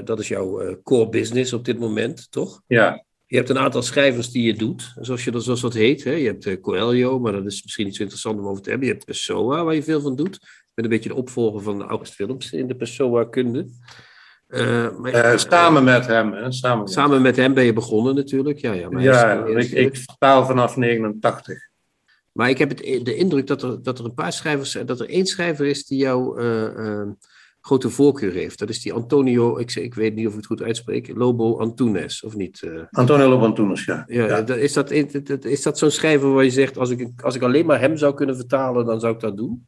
dat 0.08 0.20
is 0.20 0.28
jouw 0.28 0.82
core 0.84 1.10
business 1.10 1.53
op 1.53 1.66
dit 1.66 1.80
moment, 1.80 2.32
toch? 2.32 2.62
Ja. 2.68 3.05
Je 3.28 3.36
hebt 3.36 3.49
een 3.49 3.57
aantal 3.57 3.82
schrijvers 3.82 4.32
die 4.32 4.43
je 4.43 4.53
doet, 4.53 4.93
zoals, 4.99 5.23
je, 5.23 5.39
zoals 5.39 5.61
dat 5.61 5.73
heet. 5.73 6.03
Hè? 6.03 6.11
Je 6.11 6.26
hebt 6.26 6.45
uh, 6.45 6.61
Coelho, 6.61 7.19
maar 7.19 7.32
dat 7.32 7.45
is 7.45 7.63
misschien 7.63 7.86
niet 7.86 7.95
zo 7.95 8.01
interessant 8.01 8.39
om 8.39 8.47
over 8.47 8.61
te 8.61 8.69
hebben. 8.69 8.88
Je 8.88 8.93
hebt 8.93 9.05
Pessoa, 9.05 9.63
waar 9.63 9.76
je 9.76 9.84
veel 9.84 10.01
van 10.01 10.15
doet. 10.15 10.39
Met 10.73 10.86
een 10.86 10.91
beetje 10.91 11.09
de 11.09 11.15
opvolger 11.15 11.61
van 11.61 11.84
August 11.84 12.13
Films 12.13 12.51
in 12.51 12.67
de 12.67 12.76
Pessoa-kunde. 12.76 13.67
Uh, 14.47 14.88
uh, 15.03 15.38
samen 15.38 15.84
met 15.84 16.07
hem. 16.07 16.34
Hè? 16.34 16.51
Samen, 16.51 16.88
samen 16.88 17.21
met 17.21 17.36
hem 17.36 17.53
ben 17.53 17.63
je 17.63 17.73
begonnen 17.73 18.15
natuurlijk. 18.15 18.59
Ja, 18.59 18.73
ja, 18.73 18.89
maar 18.89 19.03
ja 19.03 19.45
ik, 19.45 19.71
ik 19.71 19.97
vertaal 19.97 20.45
vanaf 20.45 20.76
89. 20.76 21.69
Maar 22.32 22.49
ik 22.49 22.57
heb 22.57 22.69
het, 22.69 22.78
de 23.05 23.15
indruk 23.15 23.47
dat 23.47 23.63
er, 23.63 23.84
dat 23.84 23.99
er 23.99 24.05
een 24.05 24.13
paar 24.13 24.34
schrijvers 24.34 24.78
dat 24.86 24.99
er 24.99 25.09
één 25.09 25.26
schrijver 25.26 25.65
is 25.65 25.86
die 25.86 25.97
jou 25.97 26.41
grote 27.66 27.89
voorkeur 27.89 28.34
heeft. 28.34 28.59
Dat 28.59 28.70
is 28.70 28.82
die 28.82 28.93
Antonio, 28.93 29.57
ik, 29.57 29.76
ik 29.76 29.93
weet 29.93 30.16
niet 30.16 30.26
of 30.26 30.32
ik 30.32 30.38
het 30.38 30.45
goed 30.45 30.61
uitspreek, 30.61 31.11
Lobo 31.16 31.57
Antunes, 31.57 32.24
of 32.24 32.36
niet? 32.36 32.61
Uh, 32.66 32.82
Antonio 32.91 33.30
Lobo 33.30 33.45
Antunes, 33.45 33.86
ja. 33.86 34.03
ja, 34.07 34.26
ja. 34.26 34.53
Is 34.53 34.74
dat, 34.74 34.91
is 34.91 35.61
dat 35.61 35.78
zo'n 35.78 35.91
schrijver 35.91 36.34
waar 36.34 36.43
je 36.43 36.49
zegt, 36.49 36.78
als 36.78 36.89
ik, 36.89 37.22
als 37.22 37.36
ik 37.36 37.41
alleen 37.41 37.66
maar 37.66 37.80
hem 37.80 37.97
zou 37.97 38.13
kunnen 38.13 38.36
vertalen, 38.36 38.86
dan 38.86 38.99
zou 38.99 39.13
ik 39.13 39.20
dat 39.20 39.38
doen? 39.38 39.68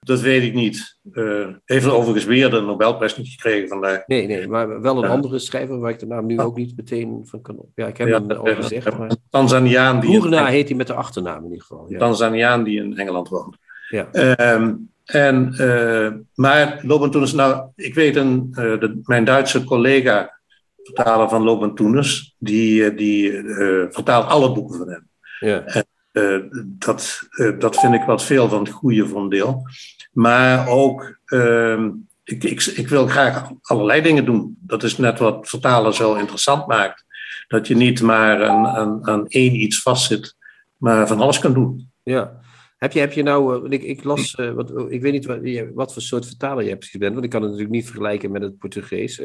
Dat 0.00 0.20
weet 0.20 0.42
ik 0.42 0.54
niet. 0.54 0.98
Uh, 1.12 1.48
heeft 1.64 1.90
overigens 1.90 2.24
weer 2.24 2.50
de 2.50 2.60
Nobelprijs 2.60 3.16
niet 3.16 3.28
gekregen 3.28 3.68
vandaag. 3.68 4.06
Nee, 4.06 4.26
nee, 4.26 4.48
maar 4.48 4.80
wel 4.80 5.04
een 5.04 5.10
andere 5.10 5.38
schrijver 5.38 5.78
waar 5.78 5.90
ik 5.90 5.98
de 5.98 6.06
naam 6.06 6.26
nu 6.26 6.40
ook 6.40 6.56
niet 6.56 6.76
meteen 6.76 7.20
van 7.24 7.42
kan 7.42 7.58
op. 7.58 7.68
Ja, 7.74 7.86
ik 7.86 7.96
heb 7.96 8.08
hem 8.08 8.30
al 8.30 8.54
gezegd. 8.54 8.98
Maar... 8.98 9.16
Tanzaniaan. 9.30 10.00
Die 10.00 10.18
Hoerna 10.18 10.46
heet 10.46 10.68
hij 10.68 10.76
met 10.76 10.86
de 10.86 10.94
achternaam 10.94 11.38
in 11.38 11.50
ieder 11.50 11.60
geval. 11.60 11.86
Ja. 11.88 11.98
Tanzaniaan 11.98 12.64
die 12.64 12.82
in 12.82 12.96
Engeland 12.98 13.28
woont. 13.28 13.56
Ja. 13.88 14.08
Um, 14.54 14.92
en, 15.04 15.54
uh, 15.60 16.12
maar 16.34 16.80
Lobentoenus, 16.82 17.32
nou, 17.32 17.68
ik 17.76 17.94
weet 17.94 18.16
een, 18.16 18.48
uh, 18.50 18.54
de, 18.80 19.00
mijn 19.04 19.24
Duitse 19.24 19.64
collega, 19.64 20.40
vertaler 20.82 21.28
van 21.28 21.42
Lobentoenus, 21.42 22.34
die, 22.38 22.94
die 22.94 23.30
uh, 23.30 23.84
vertaalt 23.90 24.26
alle 24.26 24.52
boeken 24.52 24.78
van 24.78 24.88
hem. 24.88 25.08
Ja. 25.40 25.64
En, 25.64 25.86
eh, 26.14 26.38
dat, 26.64 27.20
eh, 27.30 27.58
dat 27.58 27.80
vind 27.80 27.94
ik 27.94 28.02
wat 28.02 28.24
veel 28.24 28.48
van 28.48 28.58
het 28.58 28.72
goede 28.72 29.08
voor 29.08 29.20
een 29.20 29.28
deel. 29.28 29.66
Maar 30.12 30.68
ook, 30.68 31.18
ehm, 31.24 31.90
ik, 32.24 32.44
ik, 32.44 32.64
ik 32.64 32.88
wil 32.88 33.06
graag 33.06 33.50
allerlei 33.62 34.02
dingen 34.02 34.24
doen. 34.24 34.56
Dat 34.60 34.82
is 34.82 34.96
net 34.96 35.18
wat 35.18 35.48
vertalen 35.48 35.94
zo 35.94 36.14
interessant 36.14 36.66
maakt. 36.66 37.04
Dat 37.48 37.66
je 37.66 37.76
niet 37.76 38.02
maar 38.02 38.48
aan, 38.48 38.66
aan, 38.66 39.06
aan 39.06 39.26
één 39.26 39.54
iets 39.54 39.82
vastzit, 39.82 40.36
maar 40.76 41.06
van 41.06 41.20
alles 41.20 41.38
kan 41.38 41.52
doen. 41.52 41.90
Ja. 42.02 42.40
Heb 42.76 42.92
je, 42.92 43.00
heb 43.00 43.12
je 43.12 43.22
nou, 43.22 43.68
ik, 43.68 43.82
ik 43.82 44.04
las, 44.04 44.34
wat, 44.54 44.90
ik 44.90 45.02
weet 45.02 45.12
niet 45.12 45.26
wat, 45.26 45.38
wat 45.74 45.92
voor 45.92 46.02
soort 46.02 46.26
vertaler 46.26 46.64
je 46.64 46.76
precies 46.76 46.98
bent, 46.98 47.12
want 47.12 47.24
ik 47.24 47.30
kan 47.30 47.42
het 47.42 47.50
natuurlijk 47.50 47.76
niet 47.76 47.86
vergelijken 47.86 48.32
met 48.32 48.42
het 48.42 48.58
Portugees. 48.58 49.20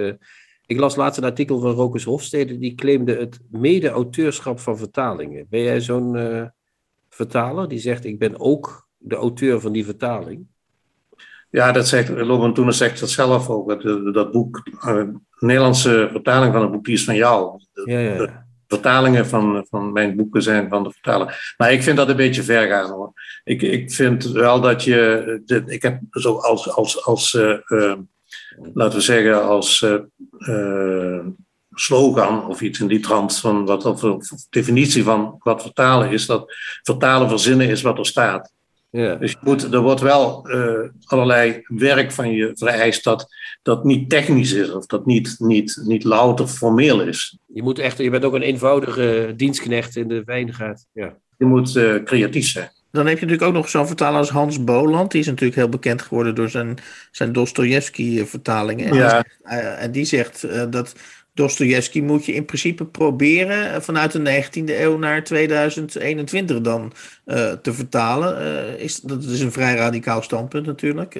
Ik 0.69 0.79
las 0.79 0.95
laatst 0.95 1.17
een 1.17 1.23
artikel 1.23 1.59
van 1.59 1.71
Rokus 1.71 2.03
Hofstede, 2.03 2.57
die 2.57 2.75
claimde 2.75 3.15
het 3.15 3.39
mede-auteurschap 3.51 4.59
van 4.59 4.77
vertalingen. 4.77 5.45
Ben 5.49 5.61
jij 5.61 5.81
zo'n 5.81 6.15
uh, 6.15 6.45
vertaler 7.09 7.67
die 7.67 7.79
zegt: 7.79 8.05
Ik 8.05 8.19
ben 8.19 8.39
ook 8.39 8.87
de 8.97 9.15
auteur 9.15 9.59
van 9.59 9.71
die 9.71 9.85
vertaling? 9.85 10.45
Ja, 11.49 11.71
dat 11.71 11.87
zegt 11.87 12.09
Loban 12.09 12.53
Toen 12.53 12.73
zegt 12.73 12.99
dat 12.99 13.09
zelf 13.09 13.49
ook. 13.49 13.81
Dat, 13.81 14.13
dat 14.13 14.31
boek, 14.31 14.63
de 14.63 15.19
Nederlandse 15.39 16.09
vertaling 16.11 16.53
van 16.53 16.61
het 16.61 16.71
boek, 16.71 16.85
die 16.85 16.93
is 16.93 17.03
van 17.03 17.15
jou. 17.15 17.59
Ja, 17.85 17.99
ja. 17.99 18.47
Vertalingen 18.69 19.27
van, 19.27 19.65
van 19.69 19.91
mijn 19.91 20.15
boeken 20.15 20.41
zijn 20.41 20.69
van 20.69 20.83
de 20.83 20.91
vertaler. 20.91 21.53
Maar 21.57 21.71
ik 21.71 21.83
vind 21.83 21.97
dat 21.97 22.09
een 22.09 22.15
beetje 22.15 22.43
ver 22.43 22.67
gaan 22.67 22.89
hoor. 22.89 23.13
Ik, 23.43 23.61
ik 23.61 23.91
vind 23.91 24.23
wel 24.23 24.61
dat 24.61 24.83
je. 24.83 25.63
Ik 25.65 25.81
heb 25.81 25.99
zo 26.11 26.37
als. 26.37 26.69
als, 26.69 27.05
als 27.05 27.33
uh, 27.33 27.93
laten 28.73 28.97
we 28.97 29.03
zeggen, 29.03 29.43
als 29.43 29.85
uh, 30.39 31.25
slogan 31.73 32.47
of 32.47 32.61
iets 32.61 32.79
in 32.79 32.87
die 32.87 32.99
trant 32.99 33.39
van 33.39 33.65
wat 33.65 33.81
de 33.99 34.45
definitie 34.49 35.03
van 35.03 35.35
wat 35.39 35.61
vertalen 35.61 36.11
is, 36.11 36.25
dat 36.25 36.53
vertalen 36.81 37.29
verzinnen 37.29 37.69
is 37.69 37.81
wat 37.81 37.97
er 37.97 38.05
staat. 38.05 38.53
Ja. 38.91 39.15
Dus 39.15 39.31
je 39.31 39.37
moet, 39.41 39.73
er 39.73 39.81
wordt 39.81 40.01
wel 40.01 40.49
uh, 40.49 40.89
allerlei 41.03 41.61
werk 41.67 42.11
van 42.11 42.31
je 42.31 42.51
vereist 42.53 43.03
dat 43.03 43.27
dat 43.61 43.83
niet 43.83 44.09
technisch 44.09 44.51
is 44.51 44.71
of 44.71 44.85
dat 44.85 45.05
niet, 45.05 45.35
niet, 45.37 45.81
niet 45.83 46.03
louter 46.03 46.47
formeel 46.47 47.01
is. 47.01 47.37
Je, 47.45 47.63
moet 47.63 47.79
echt, 47.79 47.97
je 47.97 48.09
bent 48.09 48.25
ook 48.25 48.33
een 48.33 48.41
eenvoudige 48.41 49.33
dienstknecht 49.35 49.95
in 49.95 50.07
de 50.07 50.21
wijngaard. 50.25 50.85
Ja. 50.93 51.17
Je 51.37 51.45
moet 51.45 51.75
uh, 51.75 52.03
creatief 52.03 52.47
zijn. 52.47 52.71
Dan 52.91 53.05
heb 53.05 53.19
je 53.19 53.25
natuurlijk 53.25 53.47
ook 53.47 53.61
nog 53.61 53.69
zo'n 53.69 53.87
vertaler 53.87 54.19
als 54.19 54.29
Hans 54.29 54.63
Boland. 54.63 55.11
Die 55.11 55.21
is 55.21 55.27
natuurlijk 55.27 55.55
heel 55.55 55.69
bekend 55.69 56.01
geworden 56.01 56.35
door 56.35 56.49
zijn, 56.49 56.77
zijn 57.11 57.31
Dostoevsky-vertalingen. 57.31 58.87
En, 58.87 58.95
ja. 58.95 59.25
uh, 59.43 59.83
en 59.83 59.91
die 59.91 60.05
zegt 60.05 60.43
uh, 60.43 60.63
dat 60.69 60.95
Dostoevsky 61.39 62.01
moet 62.01 62.25
je 62.25 62.33
in 62.33 62.45
principe 62.45 62.85
proberen 62.85 63.83
vanuit 63.83 64.11
de 64.11 64.43
19e 64.43 64.63
eeuw 64.65 64.97
naar 64.97 65.23
2021 65.23 66.61
dan 66.61 66.91
uh, 67.25 67.51
te 67.51 67.73
vertalen. 67.73 68.79
is, 68.79 68.99
dat 68.99 69.23
is 69.23 69.41
een 69.41 69.51
vrij 69.51 69.75
radicaal 69.75 70.21
standpunt 70.21 70.65
natuurlijk. 70.65 71.19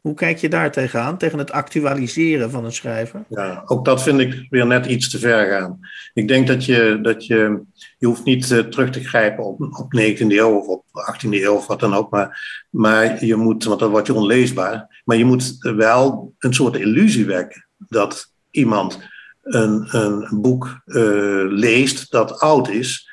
Hoe 0.00 0.14
kijk 0.14 0.38
je 0.38 0.48
daar 0.48 0.72
tegenaan, 0.72 1.18
tegen 1.18 1.38
het 1.38 1.52
actualiseren 1.52 2.50
van 2.50 2.64
een 2.64 2.72
schrijver? 2.72 3.24
Ja, 3.28 3.62
ook 3.66 3.84
dat 3.84 4.02
vind 4.02 4.20
ik 4.20 4.46
weer 4.50 4.66
net 4.66 4.86
iets 4.86 5.10
te 5.10 5.18
ver 5.18 5.50
gaan. 5.50 5.78
Ik 6.14 6.28
denk 6.28 6.46
dat 6.46 6.64
je, 6.64 6.98
dat 7.02 7.26
je, 7.26 7.62
je 7.98 8.06
hoeft 8.06 8.24
niet 8.24 8.46
terug 8.46 8.90
te 8.90 9.04
grijpen 9.04 9.44
op, 9.44 9.60
op 9.60 10.00
19e 10.00 10.16
eeuw 10.18 10.58
of 10.58 10.66
op 10.66 10.84
18e 11.12 11.28
eeuw 11.28 11.54
of 11.54 11.66
wat 11.66 11.80
dan 11.80 11.94
ook, 11.94 12.10
maar, 12.10 12.66
maar 12.70 13.24
je 13.24 13.36
moet, 13.36 13.64
want 13.64 13.80
dan 13.80 13.90
word 13.90 14.06
je 14.06 14.14
onleesbaar, 14.14 15.02
maar 15.04 15.16
je 15.16 15.24
moet 15.24 15.56
wel 15.60 16.34
een 16.38 16.54
soort 16.54 16.76
illusie 16.76 17.26
wekken 17.26 17.66
dat 17.78 18.32
iemand 18.50 19.12
een, 19.44 19.86
een 19.90 20.40
boek 20.40 20.80
uh, 20.86 21.44
leest 21.48 22.10
dat 22.10 22.40
oud 22.40 22.68
is, 22.68 23.10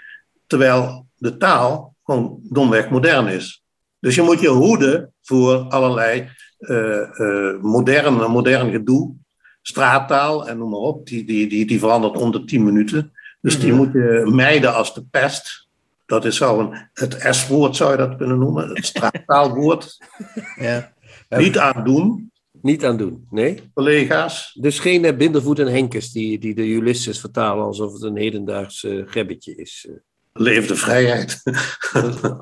terwijl 0.48 1.08
de 1.16 1.38
taal 1.38 1.96
gewoon 2.04 2.40
domweg 2.44 2.90
modern 2.90 3.28
is. 3.28 3.64
Dus 4.00 4.16
je 4.16 4.22
moet 4.22 4.40
je 4.40 4.48
hoeden 4.48 5.14
voor 5.22 5.58
allerlei 5.58 6.30
uh, 6.60 7.62
modern, 7.62 8.32
modern 8.32 8.72
gedoe, 8.72 9.14
straattaal 9.62 10.48
en 10.48 10.58
noem 10.58 10.70
maar 10.70 10.80
op, 10.80 11.08
die, 11.08 11.26
die, 11.26 11.48
die, 11.48 11.66
die 11.66 11.80
verandert 11.80 12.18
onder 12.18 12.46
10 12.46 12.64
minuten. 12.64 13.12
Dus 13.42 13.60
die 13.60 13.74
mhm. 13.74 13.78
moet 13.78 13.94
je 13.94 14.32
mijden 14.34 14.74
als 14.74 14.94
de 14.94 15.04
pest. 15.12 15.68
Dat 16.06 16.26
is 16.26 16.36
zo 16.36 16.60
een, 16.60 16.90
het 16.94 17.18
S-woord 17.30 17.76
zou 17.76 17.92
je 17.92 17.98
dat 17.98 18.16
kunnen 18.16 18.40
noemen, 18.40 18.70
het 18.70 18.86
straattaalwoord. 18.96 19.98
ja. 20.56 20.94
Niet 21.30 21.58
aan 21.58 21.84
doen. 21.84 22.31
Niet 22.62 22.86
aan 22.86 22.97
doen, 22.97 23.28
nee. 23.30 23.59
Collega's. 23.74 24.57
Dus 24.59 24.80
geen 24.80 25.03
uh, 25.03 25.18
Bindervoet 25.18 25.59
en 25.59 25.68
Henkes 25.68 26.12
die, 26.12 26.39
die 26.39 26.55
de 26.55 26.68
Ulysses 26.68 27.20
vertalen 27.20 27.66
alsof 27.66 27.93
het 27.93 28.01
een 28.01 28.18
hedendaags 28.18 28.84
uh, 28.84 29.03
gebbetje 29.05 29.55
is. 29.55 29.89
Leef 30.34 30.68
de 30.68 30.76
vrijheid. 30.76 31.42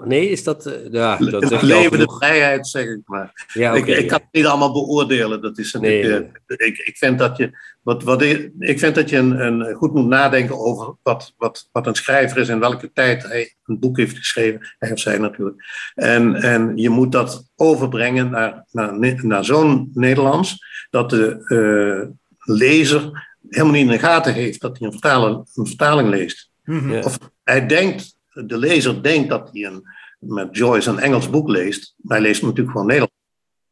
Nee, 0.04 0.30
is 0.30 0.44
dat. 0.44 0.68
Uh, 0.68 0.74
ja, 0.92 1.18
dat 1.18 1.62
Leven 1.62 2.00
de 2.00 2.14
vrijheid, 2.18 2.68
zeg 2.68 2.86
ik 2.86 3.02
maar. 3.06 3.48
Ja, 3.54 3.78
okay, 3.78 3.90
ik, 3.90 3.98
ik 3.98 4.08
kan 4.08 4.20
het 4.20 4.28
niet 4.32 4.46
allemaal 4.46 4.74
beoordelen. 4.74 5.42
Dat 5.42 5.58
is 5.58 5.74
nee, 5.74 6.02
ik, 6.02 6.42
uh, 6.48 6.68
ik, 6.68 6.78
ik 6.78 6.98
vind 6.98 7.20
dat 7.20 7.38
je, 7.38 7.58
wat, 7.82 8.04
wat 8.04 8.22
ik, 8.22 8.52
ik 8.60 8.80
vind 8.80 8.96
dat 8.96 9.10
je 9.10 9.18
een, 9.18 9.40
een, 9.40 9.74
goed 9.76 9.94
moet 9.94 10.08
nadenken 10.08 10.60
over 10.60 10.96
wat, 11.04 11.34
wat, 11.38 11.70
wat 11.72 11.88
een 11.88 11.96
schrijver 11.96 12.38
is 12.38 12.50
en 12.50 12.60
welke 12.60 12.92
tijd 12.94 13.24
hij 13.24 13.56
een 13.66 13.80
boek 13.80 13.98
heeft 13.98 14.18
geschreven. 14.18 14.76
Hij 14.80 14.92
of 14.92 15.00
zij 15.00 15.18
natuurlijk. 15.18 15.64
En, 15.96 16.36
en 16.36 16.78
je 16.78 16.90
moet 16.90 17.12
dat 17.12 17.50
overbrengen 17.56 18.30
naar, 18.30 18.66
naar, 18.72 19.24
naar 19.24 19.46
zo'n 19.46 19.92
Nederlands 19.94 20.58
dat 20.90 21.10
de 21.10 21.44
uh, 21.48 22.16
lezer 22.56 23.28
helemaal 23.50 23.74
niet 23.74 23.86
in 23.86 23.92
de 23.92 24.00
gaten 24.00 24.34
heeft 24.34 24.62
dat 24.62 24.78
hij 24.78 24.88
een, 24.88 24.94
vertaling, 24.94 25.48
een 25.54 25.68
vertaling 25.68 26.10
leest. 26.10 26.49
Mm 26.70 26.94
Of 26.94 27.18
hij 27.44 27.66
denkt, 27.66 28.18
de 28.34 28.58
lezer 28.58 29.04
denkt 29.04 29.30
dat 29.30 29.50
hij 29.52 29.64
een, 29.66 29.84
met 30.20 30.58
Joyce 30.58 30.90
een 30.90 31.00
Engels 31.00 31.30
boek 31.30 31.50
leest, 31.50 31.94
maar 31.98 32.18
hij 32.18 32.28
leest 32.28 32.42
natuurlijk 32.42 32.72
gewoon 32.72 32.86
Nederlands. 32.86 33.18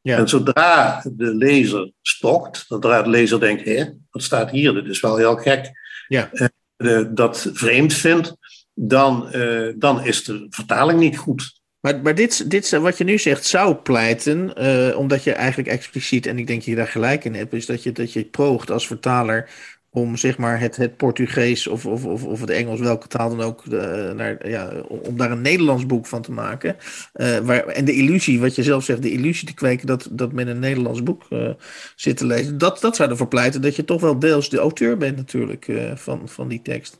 Ja. 0.01 0.17
En 0.17 0.29
zodra 0.29 1.03
de 1.11 1.35
lezer 1.35 1.91
stokt, 2.01 2.65
zodra 2.67 3.01
de 3.01 3.09
lezer 3.09 3.39
denkt, 3.39 3.65
hé, 3.65 3.85
wat 4.11 4.23
staat 4.23 4.51
hier? 4.51 4.73
Dit 4.73 4.87
is 4.87 4.99
wel 4.99 5.17
heel 5.17 5.35
gek. 5.35 5.71
Ja. 6.07 6.29
Uh, 6.33 6.47
de, 6.75 7.13
dat 7.13 7.49
vreemd 7.53 7.93
vindt, 7.93 8.35
dan, 8.73 9.29
uh, 9.31 9.73
dan 9.75 10.05
is 10.05 10.23
de 10.23 10.47
vertaling 10.49 10.99
niet 10.99 11.17
goed. 11.17 11.59
Maar, 11.79 12.01
maar 12.01 12.15
dit, 12.15 12.49
dit, 12.49 12.69
wat 12.69 12.97
je 12.97 13.03
nu 13.03 13.17
zegt 13.17 13.45
zou 13.45 13.75
pleiten, 13.75 14.53
uh, 14.61 14.97
omdat 14.97 15.23
je 15.23 15.31
eigenlijk 15.31 15.69
expliciet, 15.69 16.25
en 16.25 16.37
ik 16.37 16.47
denk 16.47 16.59
dat 16.59 16.69
je 16.69 16.75
daar 16.75 16.87
gelijk 16.87 17.25
in 17.25 17.35
hebt, 17.35 17.53
is 17.53 17.65
dat 17.65 17.83
je, 17.83 17.91
dat 17.91 18.13
je 18.13 18.23
proogt 18.23 18.71
als 18.71 18.87
vertaler 18.87 19.49
om 19.97 20.17
zeg 20.17 20.37
maar 20.37 20.59
het, 20.59 20.75
het 20.75 20.97
Portugees 20.97 21.67
of, 21.67 21.85
of, 21.85 22.05
of, 22.05 22.23
of 22.23 22.39
het 22.39 22.49
Engels, 22.49 22.79
welke 22.79 23.07
taal 23.07 23.29
dan 23.29 23.41
ook, 23.41 23.65
uh, 23.65 24.11
naar, 24.11 24.49
ja, 24.49 24.71
om 24.87 25.17
daar 25.17 25.31
een 25.31 25.41
Nederlands 25.41 25.85
boek 25.85 26.05
van 26.05 26.21
te 26.21 26.31
maken. 26.31 26.75
Uh, 27.15 27.37
waar, 27.37 27.65
en 27.65 27.85
de 27.85 27.93
illusie, 27.93 28.39
wat 28.39 28.55
je 28.55 28.63
zelf 28.63 28.83
zegt, 28.83 29.01
de 29.01 29.11
illusie 29.11 29.47
te 29.47 29.53
kweken 29.53 29.87
dat, 29.87 30.07
dat 30.11 30.31
men 30.31 30.47
een 30.47 30.59
Nederlands 30.59 31.03
boek 31.03 31.25
uh, 31.29 31.49
zit 31.95 32.17
te 32.17 32.25
lezen. 32.25 32.57
Dat, 32.57 32.81
dat 32.81 32.95
zou 32.95 33.09
ervoor 33.09 33.27
pleiten 33.27 33.61
dat 33.61 33.75
je 33.75 33.85
toch 33.85 34.01
wel 34.01 34.19
deels 34.19 34.49
de 34.49 34.57
auteur 34.57 34.97
bent 34.97 35.15
natuurlijk 35.15 35.71
van, 35.95 36.21
van 36.29 36.47
die 36.47 36.61
tekst. 36.61 36.99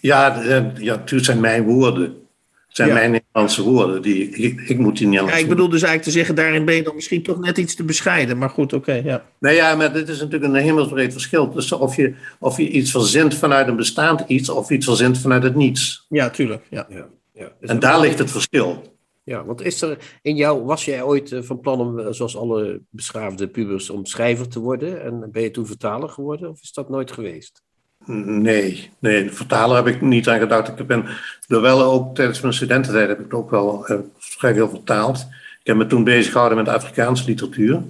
Ja, 0.00 0.42
ja, 0.76 1.02
het 1.04 1.24
zijn 1.24 1.40
mijn 1.40 1.64
woorden 1.64 2.27
zijn 2.68 2.92
mijn 2.92 3.10
Nederlandse 3.10 3.62
woorden. 3.62 4.02
Die, 4.02 4.28
ik, 4.30 4.60
ik 4.60 4.78
moet 4.78 4.96
die 4.98 5.06
niet 5.06 5.20
Ja, 5.20 5.36
ik 5.36 5.48
bedoel 5.48 5.68
dus 5.68 5.82
eigenlijk 5.82 6.02
te 6.02 6.10
zeggen, 6.10 6.34
daarin 6.34 6.64
ben 6.64 6.74
je 6.74 6.82
dan 6.82 6.94
misschien 6.94 7.22
toch 7.22 7.38
net 7.38 7.58
iets 7.58 7.74
te 7.74 7.84
bescheiden. 7.84 8.38
Maar 8.38 8.50
goed, 8.50 8.72
oké, 8.72 8.92
ja. 8.92 9.24
Nee, 9.38 9.54
ja, 9.54 9.74
maar 9.74 9.92
dit 9.92 10.08
is 10.08 10.20
natuurlijk 10.20 10.52
een 10.52 10.60
hemelsbreed 10.60 11.12
verschil. 11.12 11.48
tussen 11.48 11.80
of 11.80 11.96
je, 11.96 12.14
of 12.38 12.56
je 12.56 12.68
iets 12.68 12.90
verzint 12.90 13.34
vanuit 13.34 13.68
een 13.68 13.76
bestaand 13.76 14.24
iets, 14.26 14.48
of 14.48 14.70
iets 14.70 14.86
verzint 14.86 15.18
vanuit 15.18 15.42
het 15.42 15.54
niets. 15.54 16.06
Ja, 16.08 16.30
tuurlijk. 16.30 16.66
Ja. 16.70 16.86
ja, 16.88 17.08
ja. 17.32 17.52
en 17.60 17.78
daar 17.78 18.00
ligt 18.00 18.18
het 18.18 18.30
verschil. 18.30 18.96
Ja, 19.28 19.44
want 19.44 19.62
is 19.62 19.82
er 19.82 20.18
in 20.22 20.36
jou, 20.36 20.64
was 20.64 20.84
jij 20.84 21.02
ooit 21.02 21.32
eh, 21.32 21.42
van 21.42 21.60
plan 21.60 21.80
om, 21.80 21.98
eh, 21.98 22.06
zoals 22.10 22.36
alle 22.36 22.80
beschaafde 22.90 23.48
pubers, 23.48 23.90
om 23.90 24.06
schrijver 24.06 24.48
te 24.48 24.60
worden? 24.60 25.02
En 25.02 25.28
ben 25.32 25.42
je 25.42 25.50
toen 25.50 25.66
vertaler 25.66 26.08
geworden, 26.08 26.50
of 26.50 26.62
is 26.62 26.72
dat 26.72 26.88
nooit 26.88 27.12
geweest? 27.12 27.62
Nee, 28.10 28.90
nee, 28.98 29.24
de 29.24 29.32
vertaler 29.32 29.76
heb 29.76 29.86
ik 29.86 30.00
niet 30.00 30.28
aan 30.28 30.38
gedacht. 30.38 30.80
Ik 30.80 30.86
ben 30.86 31.04
er 31.48 31.60
wel 31.60 31.82
ook 31.82 32.14
tijdens 32.14 32.40
mijn 32.40 32.54
studententijd 32.54 33.08
heb 33.08 33.20
ik 33.20 33.34
ook 33.34 33.50
wel 33.50 33.90
uh, 33.90 33.98
vrij 34.18 34.54
veel 34.54 34.68
vertaald. 34.68 35.18
Ik 35.60 35.66
heb 35.66 35.76
me 35.76 35.86
toen 35.86 36.04
bezig 36.04 36.32
gehouden 36.32 36.58
met 36.58 36.68
Afrikaanse 36.68 37.24
literatuur. 37.24 37.82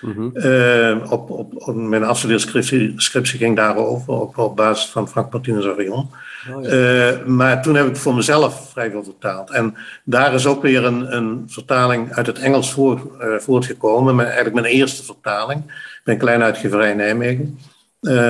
Mm 0.00 0.30
uh, 0.34 1.12
op, 1.12 1.30
op, 1.30 1.52
op, 1.54 1.74
mijn 1.74 2.04
afstudeerscriptie 2.04 3.38
ging 3.38 3.56
daarover, 3.56 4.12
op, 4.12 4.38
op 4.38 4.56
basis 4.56 4.90
van 4.90 5.08
Frank 5.08 5.32
Martinez 5.32 5.66
Arion. 5.66 6.10
Oh, 6.54 6.64
ja. 6.64 7.12
uh, 7.12 7.24
maar 7.24 7.62
toen 7.62 7.74
heb 7.74 7.86
ik 7.86 7.96
voor 7.96 8.14
mezelf 8.14 8.70
vrij 8.70 8.90
veel 8.90 9.04
vertaald. 9.04 9.50
En 9.50 9.74
daar 10.04 10.34
is 10.34 10.46
ook 10.46 10.62
weer 10.62 10.84
een, 10.84 11.16
een 11.16 11.44
vertaling 11.46 12.12
uit 12.12 12.26
het 12.26 12.38
Engels 12.38 12.72
voor, 12.72 13.00
voortgekomen. 13.38 14.14
Mijn, 14.14 14.28
eigenlijk 14.28 14.60
mijn 14.60 14.74
eerste 14.74 15.04
vertaling. 15.04 15.60
Ik 15.64 16.00
ben 16.04 16.18
klein 16.18 16.42
uitgeverij 16.42 16.94
Nijmegen. 16.94 17.58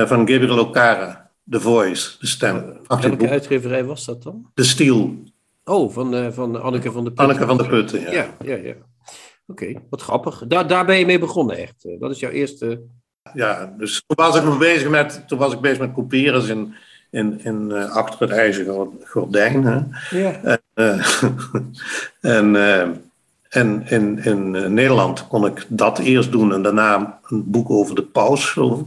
van 0.05 0.27
Gabriel 0.27 0.59
Okara. 0.59 1.24
The 1.49 1.59
Voice, 1.59 2.17
de 2.19 2.27
stem. 2.27 2.77
Welke 2.87 3.29
uitgeverij 3.29 3.83
was 3.83 4.05
dat 4.05 4.23
dan? 4.23 4.51
De 4.53 4.63
Stiel. 4.63 5.23
Oh, 5.63 5.91
van, 5.91 6.15
uh, 6.15 6.31
van 6.31 6.61
Anneke 6.61 6.91
van 6.91 7.03
der 7.03 7.13
Putten. 7.13 7.25
Anneke 7.25 7.45
van 7.45 7.57
der 7.57 7.67
Putten, 7.67 8.01
ja. 8.01 8.11
Ja, 8.11 8.35
ja, 8.43 8.55
ja. 8.55 8.73
Oké, 9.47 9.73
wat 9.89 10.01
grappig. 10.01 10.43
Daar, 10.47 10.67
daar 10.67 10.85
ben 10.85 10.97
je 10.97 11.05
mee 11.05 11.19
begonnen 11.19 11.57
echt. 11.57 11.87
Dat 11.99 12.11
is 12.11 12.19
jouw 12.19 12.31
eerste... 12.31 12.81
Ja, 13.33 13.73
dus 13.77 14.03
toen 14.07 14.25
was 14.25 14.35
ik 14.35 14.57
bezig 14.57 14.89
met, 14.89 15.23
toen 15.27 15.39
was 15.39 15.53
ik 15.53 15.59
bezig 15.59 15.79
met 15.79 15.93
kopiëren 15.93 16.49
in, 16.49 16.75
in, 17.09 17.43
in, 17.43 17.69
uh, 17.69 17.95
achter 17.95 18.19
het 18.19 18.29
ijzeren 18.29 18.91
gordijn. 19.03 19.63
Hè. 19.65 19.79
Ja. 20.17 20.59
En, 22.21 22.53
uh, 22.55 22.81
en, 22.89 23.03
en 23.49 23.87
in, 23.87 24.23
in 24.23 24.73
Nederland 24.73 25.27
kon 25.27 25.45
ik 25.45 25.65
dat 25.67 25.99
eerst 25.99 26.31
doen 26.31 26.53
en 26.53 26.61
daarna 26.61 27.19
een 27.27 27.51
boek 27.51 27.69
over 27.69 27.95
de 27.95 28.03
paus. 28.03 28.57
Over, 28.57 28.85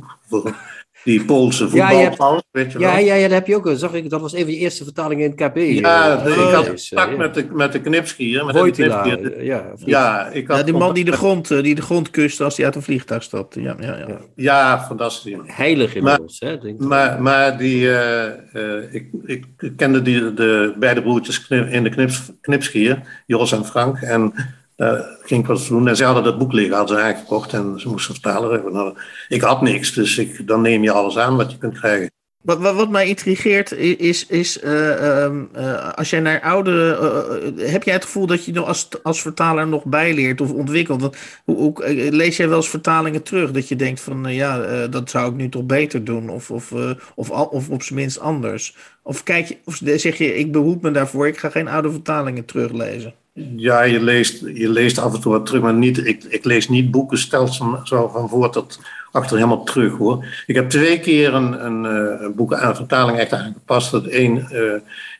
die 1.04 1.24
Poolse 1.24 1.68
voetbalpaus, 1.68 2.42
ja, 2.50 2.60
weet 2.60 2.72
je 2.72 2.78
ja, 2.78 2.94
wel. 2.94 3.04
ja, 3.04 3.14
ja, 3.14 3.22
dat 3.22 3.30
heb 3.30 3.46
je 3.46 3.56
ook. 3.56 3.64
Dat 3.64 3.78
zag 3.78 3.92
ik, 3.92 4.10
dat 4.10 4.20
was 4.20 4.32
een 4.32 4.42
van 4.42 4.52
je 4.52 4.58
eerste 4.58 4.84
vertalingen 4.84 5.24
in 5.24 5.30
het 5.36 5.50
KB. 5.50 5.56
Ja, 5.56 6.16
uh, 6.16 6.24
de, 6.24 6.30
ik 6.30 6.36
uh, 6.36 6.52
had 6.52 6.72
is, 6.72 6.88
contact 6.88 7.10
ja. 7.10 7.16
met, 7.16 7.34
de, 7.34 7.46
met 7.52 7.72
de 7.72 7.80
knipskier. 7.80 8.44
Met 8.44 8.54
de 8.54 8.70
knipskier. 8.70 9.44
ja. 9.44 9.64
Ja, 9.76 10.26
ik 10.26 10.48
had 10.48 10.56
Ja, 10.56 10.62
die 10.62 10.74
man 10.74 10.94
die 10.94 11.04
de, 11.04 11.12
grond, 11.12 11.50
eh, 11.50 11.62
die 11.62 11.74
de 11.74 11.82
grond 11.82 12.10
kuste 12.10 12.44
als 12.44 12.56
hij 12.56 12.66
uit 12.66 12.74
een 12.74 12.82
vliegtuig 12.82 13.22
stapte. 13.22 13.62
Ja, 13.62 13.76
ja, 13.80 13.96
ja. 13.96 14.06
Ja. 14.08 14.18
Ja, 14.34 14.84
fantastisch. 14.86 15.36
Heilig 15.44 15.94
inmiddels, 15.94 16.40
hè? 16.40 16.58
Denk 16.58 16.80
ik. 16.80 16.86
Maar, 16.86 17.22
maar 17.22 17.58
die, 17.58 17.90
eh, 17.90 18.26
eh, 18.52 18.94
ik, 18.94 19.08
ik 19.26 19.44
kende 19.76 20.02
die, 20.02 20.34
de 20.34 20.74
beide 20.78 21.02
broertjes 21.02 21.46
knip- 21.46 21.70
in 21.70 21.82
de 21.82 21.90
knips, 21.90 22.32
knipskier, 22.40 23.22
Jos 23.26 23.52
en 23.52 23.64
Frank. 23.64 23.98
En 24.00 24.32
daar 24.78 25.16
ging 25.22 25.40
ik 25.40 25.46
wat 25.46 25.66
doen. 25.68 25.88
En 25.88 25.96
ze 25.96 26.04
hadden 26.04 26.24
dat 26.24 26.38
boek 26.38 26.52
liggen, 26.52 26.76
hadden 26.76 26.98
ze 26.98 27.02
aangekocht 27.02 27.52
en 27.52 27.80
ze 27.80 27.88
moesten 27.88 28.14
vertalen. 28.14 28.94
Ik 29.28 29.40
had 29.40 29.62
niks, 29.62 29.92
dus 29.92 30.18
ik, 30.18 30.46
dan 30.46 30.60
neem 30.60 30.82
je 30.82 30.90
alles 30.92 31.18
aan 31.18 31.36
wat 31.36 31.50
je 31.50 31.58
kunt 31.58 31.78
krijgen. 31.78 32.10
Wat, 32.42 32.58
wat, 32.58 32.90
mij 32.90 33.08
intrigeert 33.08 33.72
is, 33.72 34.26
is 34.26 34.60
eh, 34.60 35.22
ehm, 35.24 35.44
eh, 35.52 35.92
als 35.92 36.10
jij 36.10 36.20
naar 36.20 36.40
oude. 36.40 36.98
eh, 37.00 37.64
eh, 37.66 37.70
heb 37.70 37.82
jij 37.82 37.94
het 37.94 38.04
gevoel 38.04 38.26
dat 38.26 38.44
je 38.44 38.60
als, 38.60 38.88
als 39.02 39.22
vertaler 39.22 39.66
nog 39.68 39.84
bijleert 39.84 40.40
of 40.40 40.52
ontwikkelt? 40.52 41.00
Want, 41.00 41.16
hoe, 41.44 41.84
eh, 41.84 42.10
lees 42.10 42.36
jij 42.36 42.48
wel 42.48 42.56
eens 42.56 42.68
vertalingen 42.68 43.22
terug 43.22 43.50
dat 43.50 43.68
je 43.68 43.76
denkt 43.76 44.00
van 44.00 44.26
eh, 44.26 44.36
ja, 44.36 44.62
eh, 44.62 44.90
dat 44.90 45.10
zou 45.10 45.30
ik 45.30 45.36
nu 45.36 45.48
toch 45.48 45.64
beter 45.64 46.04
doen? 46.04 46.28
Of, 46.30 46.50
of, 46.50 46.72
eh, 46.72 46.90
of, 47.14 47.30
of 47.30 47.68
op 47.70 47.82
zijn 47.82 47.98
minst 47.98 48.18
anders? 48.20 48.76
Of, 49.02 49.22
kijk 49.22 49.58
of 49.64 49.80
zeg 49.84 50.18
je, 50.18 50.34
ik 50.34 50.52
behoed 50.52 50.82
me 50.82 50.90
daarvoor, 50.90 51.26
ik 51.26 51.38
ga 51.38 51.50
geen 51.50 51.68
oude 51.68 51.90
vertalingen 51.90 52.44
teruglezen? 52.44 53.14
Ja, 53.56 53.82
je 53.82 54.02
leest, 54.02 54.40
je 54.54 54.68
leest 54.68 54.98
af 54.98 55.14
en 55.14 55.20
toe 55.20 55.32
wat 55.32 55.46
terug, 55.46 55.62
maar 55.62 55.74
niet, 55.74 56.06
ik, 56.06 56.24
ik 56.24 56.44
lees 56.44 56.68
niet 56.68 56.90
boeken 56.90 57.18
stelsel 57.18 57.80
zo 57.84 58.08
van 58.08 58.28
voor 58.28 58.50
tot 58.50 58.80
achter 59.12 59.36
helemaal 59.36 59.64
terug 59.64 59.96
hoor. 59.96 60.24
Ik 60.46 60.54
heb 60.54 60.68
twee 60.70 61.00
keer 61.00 61.34
een, 61.34 61.64
een, 61.64 61.86
eh, 61.86 62.20
een 62.20 62.34
boek 62.34 62.54
aan 62.54 62.76
vertaling 62.76 63.18
echt 63.18 63.32
aangepast. 63.32 63.92
Het 63.92 64.12
een, 64.12 64.46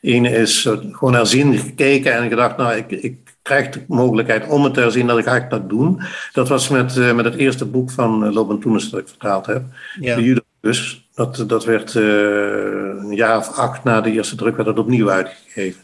eh, 0.01 0.41
is 0.41 0.65
eh, 0.65 0.77
gewoon 0.93 1.15
herzien 1.15 1.59
gekeken 1.59 2.15
en 2.15 2.29
gedacht, 2.29 2.57
nou, 2.57 2.77
ik, 2.77 2.91
ik 2.91 3.17
krijg 3.43 3.69
de 3.69 3.85
mogelijkheid 3.89 4.49
om 4.49 4.65
het 4.65 4.75
te 4.75 4.81
herzien, 4.81 5.07
dat 5.07 5.19
ik 5.19 5.25
ga 5.25 5.37
ik 5.37 5.51
dat 5.51 5.69
doen. 5.69 6.01
Dat 6.33 6.49
was 6.49 6.69
met, 6.69 7.15
met 7.15 7.25
het 7.25 7.35
eerste 7.35 7.65
boek 7.65 7.91
van 7.91 8.25
uh, 8.25 8.33
Loban 8.33 8.61
Toenes 8.61 8.91
dat 8.91 9.01
ik 9.01 9.09
vertaald 9.09 9.47
heb. 9.47 9.63
Ja. 10.01 10.17
De 10.17 10.23
Judabus. 10.23 11.09
Dat, 11.15 11.45
dat 11.47 11.65
werd 11.65 11.95
een 11.95 13.15
jaar 13.15 13.37
of 13.37 13.57
acht 13.57 13.85
na 13.85 14.01
de 14.01 14.11
eerste 14.11 14.37
druk 14.37 14.57
werd 14.57 14.69
dat 14.69 14.79
opnieuw 14.79 15.11
uitgegeven. 15.11 15.81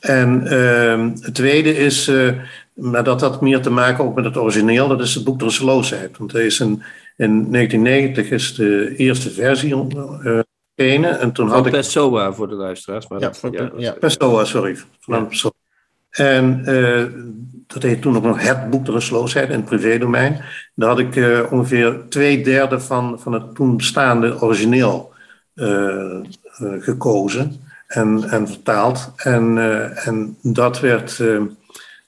En 0.00 0.46
ehm, 0.46 1.10
het 1.20 1.34
tweede 1.34 1.76
is, 1.76 2.08
eh, 2.08 2.32
maar 2.74 3.04
dat 3.04 3.20
had 3.20 3.40
meer 3.40 3.60
te 3.60 3.70
maken 3.70 4.04
ook 4.04 4.14
met 4.14 4.24
het 4.24 4.36
origineel, 4.36 4.88
dat 4.88 5.00
is 5.00 5.14
het 5.14 5.24
boek. 5.24 6.18
Want 6.18 6.34
er 6.34 6.44
is 6.44 6.58
een, 6.58 6.82
in 7.16 7.50
1990 7.50 8.30
is 8.30 8.54
de 8.54 8.94
eerste 8.96 9.30
versie 9.30 9.74
eh 10.24 10.38
verschenen. 10.76 11.20
En 11.20 11.32
toen 11.32 11.48
Van 11.48 11.56
had 11.56 11.66
ik 11.66 11.72
Pessoa 11.72 12.32
voor 12.32 12.48
de 12.48 12.54
luisteraars. 12.54 13.08
Maar 13.08 13.20
Ja, 13.20 13.30
dat, 13.40 13.72
ja. 13.76 13.92
Pessoa, 13.92 14.44
sorry. 14.44 14.76
Van 15.00 15.28
Pessoa. 15.28 15.52
En 16.10 16.64
eh, 16.64 17.04
dat 17.66 17.82
heet 17.82 18.02
toen 18.02 18.16
ook 18.16 18.22
nog 18.22 18.42
het 18.42 18.70
boek 18.70 18.84
in 19.50 19.60
het 19.60 19.64
privédomein. 19.64 20.40
Daar 20.74 20.88
had 20.88 20.98
ik 20.98 21.16
eh, 21.16 21.52
ongeveer 21.52 22.02
twee 22.08 22.44
derde 22.44 22.80
van, 22.80 23.20
van 23.20 23.32
het 23.32 23.54
toen 23.54 23.76
bestaande 23.76 24.40
origineel 24.42 25.12
eh, 25.54 26.14
eh, 26.14 26.22
gekozen 26.78 27.64
en, 27.96 28.24
en 28.30 28.48
vertaald. 28.48 29.12
En, 29.16 29.58
eh, 29.58 30.06
en 30.06 30.36
dat 30.42 30.80
werd 30.80 31.20
eh, 31.20 31.36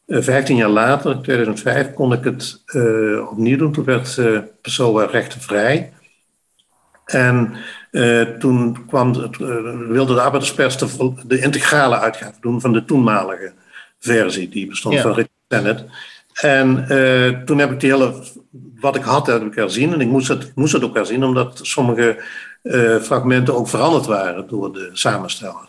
eh, 0.06 0.22
15 0.22 0.56
jaar 0.56 0.68
later, 0.68 1.10
in 1.10 1.22
2005, 1.22 1.92
kon 1.94 2.12
ik 2.12 2.24
het 2.24 2.62
eh, 2.66 3.28
opnieuw 3.30 3.56
doen. 3.56 3.72
Toen 3.72 3.84
werd 3.84 4.18
eh 4.18 4.38
Pessoa 4.62 5.04
rechtenvrij. 5.04 5.92
En 7.04 7.52
eh, 7.90 8.22
toen 8.22 8.86
kwam 8.86 9.12
het, 9.14 9.40
eh, 9.40 9.48
wilde 9.88 10.14
de 10.14 10.20
arbeiderspers 10.20 10.76
de, 10.76 11.12
de 11.26 11.40
integrale 11.40 11.98
uitgave 11.98 12.40
doen 12.40 12.60
van 12.60 12.72
de 12.72 12.84
toenmalige 12.84 13.52
versie. 13.98 14.48
Die 14.48 14.66
bestond 14.66 14.94
Ja. 14.94 15.02
van 15.02 15.10
Richard 15.10 15.30
Sennett. 15.48 15.84
En 16.40 16.88
eh, 16.88 17.28
toen 17.44 17.58
heb 17.58 17.70
ik 17.70 17.80
die 17.80 17.90
hele, 17.92 18.14
wat 18.80 18.96
ik 18.96 19.02
had, 19.02 19.26
heb 19.26 19.42
ik 19.42 19.54
herzien. 19.54 19.92
En 19.92 20.00
ik 20.00 20.08
moest 20.08 20.28
het, 20.28 20.42
ik 20.42 20.54
moest 20.54 20.72
het 20.72 20.84
ook 20.84 20.94
herzien, 20.96 21.24
omdat 21.24 21.60
sommige 21.62 22.22
eh, 22.62 22.96
fragmenten 22.96 23.54
ook 23.56 23.68
veranderd 23.68 24.06
waren 24.06 24.48
door 24.48 24.72
de 24.72 24.90
samensteller. 24.92 25.68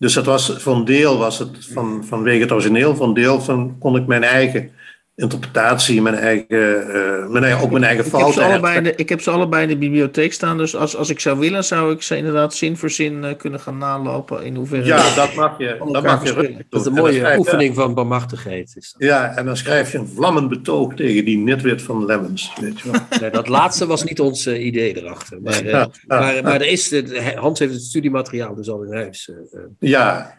Dus 0.00 0.14
dat 0.14 0.24
was, 0.24 0.66
een 0.66 0.84
deel 0.84 1.18
was 1.18 1.38
het 1.38 1.50
van, 1.72 2.04
vanwege 2.04 2.40
het 2.40 2.52
origineel, 2.52 3.02
een 3.02 3.14
deel 3.14 3.40
van, 3.40 3.76
kon 3.78 3.96
ik 3.96 4.06
mijn 4.06 4.22
eigen 4.22 4.70
interpretatie, 5.20 6.02
mijn 6.02 6.14
eigen, 6.14 6.46
eh, 6.48 7.28
mijn 7.28 7.44
eigen, 7.44 7.62
ook 7.62 7.70
mijn 7.70 7.84
eigen 7.84 8.04
Ik 8.06 8.10
heb, 8.12 8.20
ze 8.20 8.26
fouten 8.26 8.42
allebei 8.42 8.58
in 8.60 8.64
herstellen. 8.66 8.96
de, 8.96 9.02
ik 9.02 9.08
heb 9.08 9.20
ze 9.20 9.30
allebei 9.30 9.62
in 9.62 9.68
de 9.68 9.76
bibliotheek 9.76 10.32
staan. 10.32 10.58
Dus 10.58 10.76
als, 10.76 10.96
als 10.96 11.10
ik 11.10 11.20
zou 11.20 11.38
willen, 11.38 11.64
zou 11.64 11.92
ik 11.92 12.02
ze 12.02 12.16
inderdaad 12.16 12.54
zin 12.54 12.76
voor 12.76 12.90
zin 12.90 13.24
eh, 13.24 13.36
kunnen 13.36 13.60
gaan 13.60 13.78
nalopen. 13.78 14.44
In 14.44 14.54
hoeverre. 14.54 14.84
Ja, 14.84 15.14
dat 15.14 15.34
mag 15.34 15.58
je, 15.58 15.76
dat 15.92 16.02
mag 16.02 16.24
je 16.24 16.56
dat 16.68 16.80
is 16.80 16.86
een 16.86 16.92
mooie 16.92 17.12
schrijf 17.18 17.38
oefening 17.38 17.74
van 17.74 17.94
barmachtigheid. 17.94 18.72
Is 18.76 18.94
dat. 18.98 19.08
Ja, 19.08 19.36
en 19.36 19.44
dan 19.44 19.56
schrijf 19.56 19.92
je 19.92 19.98
een 19.98 20.08
vlammend 20.08 20.48
betoog 20.48 20.94
tegen 20.94 21.24
die 21.24 21.38
nitwit 21.38 21.82
van 21.82 22.04
Lemmens. 22.04 22.52
Weet 22.60 22.80
je 22.80 22.90
wel. 22.90 23.00
Nee, 23.20 23.30
dat 23.30 23.48
laatste 23.48 23.86
was 23.86 24.04
niet 24.04 24.20
ons 24.20 24.46
eh, 24.46 24.64
idee 24.66 24.96
erachter. 25.02 25.40
Maar, 25.42 25.64
eh, 25.64 25.86
maar, 26.06 26.40
maar 26.42 26.54
er 26.60 26.66
is, 26.66 27.02
Hans 27.34 27.58
heeft 27.58 27.72
het 27.72 27.82
studiemateriaal 27.82 28.54
dus 28.54 28.70
al 28.70 28.82
in 28.82 28.92
huis. 28.92 29.30
Ja, 29.78 30.34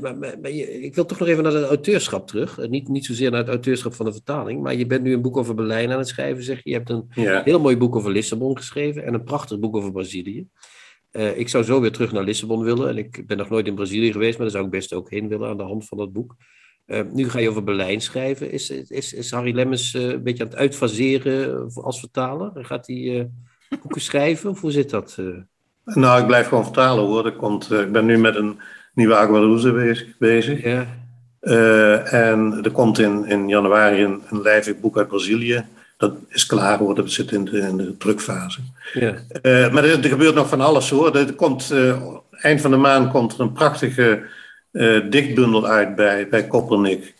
maar, 0.00 0.16
maar, 0.18 0.34
maar 0.42 0.50
je- 0.50 0.82
ik 0.82 0.94
wil 0.94 1.04
toch 1.06 1.18
nog 1.18 1.28
even 1.28 1.42
naar 1.42 1.52
het 1.52 1.64
auteurschap 1.68 2.26
terug. 2.26 2.58
Niet, 2.68 2.88
niet 2.88 3.04
zozeer 3.06 3.30
naar 3.30 3.40
het 3.40 3.48
auteurschap 3.48 3.94
van 3.94 4.06
de 4.06 4.12
vertaling. 4.14 4.62
Maar 4.62 4.74
je 4.74 4.86
bent 4.86 5.02
nu 5.02 5.12
een 5.12 5.22
boek 5.22 5.36
over 5.36 5.54
Berlijn 5.54 5.92
aan 5.92 5.98
het 5.98 6.08
schrijven, 6.08 6.42
zeg 6.42 6.62
je. 6.62 6.70
Je 6.70 6.76
hebt 6.76 6.90
een 6.90 7.06
ja. 7.14 7.42
heel 7.44 7.60
mooi 7.60 7.76
boek 7.76 7.96
over 7.96 8.10
Lissabon 8.10 8.56
geschreven. 8.56 9.04
En 9.04 9.14
een 9.14 9.24
prachtig 9.24 9.58
boek 9.58 9.76
over 9.76 9.92
Brazilië. 9.92 10.46
Eh, 11.10 11.38
ik 11.38 11.48
zou 11.48 11.64
zo 11.64 11.80
weer 11.80 11.92
terug 11.92 12.12
naar 12.12 12.24
Lissabon 12.24 12.62
willen. 12.62 12.88
En 12.88 12.98
ik 12.98 13.26
ben 13.26 13.36
nog 13.36 13.48
nooit 13.48 13.66
in 13.66 13.74
Brazilië 13.74 14.12
geweest. 14.12 14.32
Maar 14.32 14.46
daar 14.46 14.56
zou 14.56 14.64
ik 14.64 14.70
best 14.70 14.92
ook 14.92 15.10
heen 15.10 15.28
willen 15.28 15.48
aan 15.48 15.56
de 15.56 15.62
hand 15.62 15.86
van 15.86 15.98
dat 15.98 16.12
boek. 16.12 16.36
Eh, 16.86 17.00
nu 17.12 17.30
ga 17.30 17.38
je 17.38 17.48
over 17.48 17.64
Berlijn 17.64 18.00
schrijven. 18.00 18.50
Is, 18.52 18.70
is, 18.70 19.12
is 19.12 19.30
Harry 19.30 19.54
Lemmens 19.54 19.94
eh, 19.94 20.02
een 20.02 20.22
beetje 20.22 20.44
aan 20.44 20.50
het 20.50 20.58
uitfaseren 20.58 21.70
als 21.74 22.00
vertaler? 22.00 22.64
Gaat 22.64 22.86
hij 22.86 23.30
boeken 23.82 24.00
schrijven? 24.10 24.50
Of 24.50 24.60
hoe 24.60 24.70
zit 24.70 24.90
dat? 24.90 25.18
Nou, 25.84 26.20
ik 26.20 26.26
blijf 26.26 26.46
gewoon 26.48 26.64
vertalen 26.64 27.04
hoor. 27.04 27.26
Er 27.26 27.36
komt, 27.36 27.70
ik 27.70 27.92
ben 27.92 28.04
nu 28.04 28.18
met 28.18 28.36
een 28.36 28.60
nieuwe 28.94 29.16
Aguaruze 29.16 29.72
bezig. 29.72 30.18
bezig. 30.18 30.62
Ja. 30.62 31.03
Eh, 31.44 32.12
en 32.12 32.60
er 32.62 32.70
komt 32.70 32.98
in, 32.98 33.26
in 33.26 33.48
januari 33.48 34.04
een, 34.04 34.22
een 34.30 34.42
lijvig 34.42 34.80
boek 34.80 34.98
uit 34.98 35.08
Brazilië. 35.08 35.64
Dat 35.96 36.14
is 36.28 36.46
klaar 36.46 36.78
hoor, 36.78 36.94
dat 36.94 37.10
zit 37.10 37.32
in 37.32 37.44
de, 37.44 37.58
in 37.58 37.76
de 37.76 37.96
drukfase. 37.96 38.60
Ja. 38.92 39.14
Eh, 39.42 39.72
maar 39.72 39.84
er, 39.84 40.04
er 40.04 40.08
gebeurt 40.08 40.34
nog 40.34 40.48
van 40.48 40.60
alles 40.60 40.90
hoor. 40.90 41.16
Er 41.16 41.34
komt, 41.34 41.70
eh, 41.70 42.02
eind 42.30 42.60
van 42.60 42.70
de 42.70 42.76
maand 42.76 43.10
komt 43.10 43.32
er 43.32 43.40
een 43.40 43.52
prachtige 43.52 44.22
dichtbundel 45.10 45.66
uit 45.66 45.94
bij, 45.94 46.28
bij 46.28 46.46
Koppernik. 46.46 47.14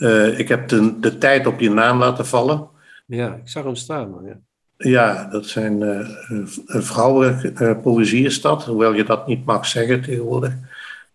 Eh, 0.00 0.38
ik 0.38 0.48
heb 0.48 0.68
de, 0.68 1.00
de 1.00 1.18
tijd 1.18 1.46
op 1.46 1.60
je 1.60 1.70
naam 1.70 1.98
laten 1.98 2.26
vallen. 2.26 2.68
ja, 3.06 3.34
ik 3.34 3.48
zag 3.48 3.64
hem 3.64 3.76
staan. 3.76 4.10
maar 4.10 4.24
Ja. 4.24 4.38
Ja, 4.76 5.28
dat 5.30 5.46
zijn 5.46 6.06
vrouwenpoëzie 6.66 8.24
is 8.24 8.40
dat. 8.40 8.64
Hoewel 8.64 8.92
je 8.92 9.04
dat 9.04 9.26
niet 9.26 9.44
mag 9.44 9.66
zeggen 9.66 10.02
tegenwoordig. 10.02 10.52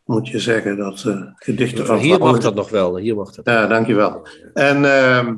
Moet 0.05 0.27
je 0.27 0.39
zeggen 0.39 0.77
dat 0.77 1.03
eh, 1.03 1.21
gedichten 1.35 1.85
van 1.85 1.97
Hier 1.97 2.19
mag 2.19 2.39
dat 2.39 2.55
nog 2.55 2.69
wel. 2.69 2.97
Hier 2.97 3.15
mag 3.15 3.31
dat. 3.31 3.45
Ja, 3.45 3.67
dankjewel. 3.67 4.27
En, 4.53 4.85
ehm, 4.85 5.35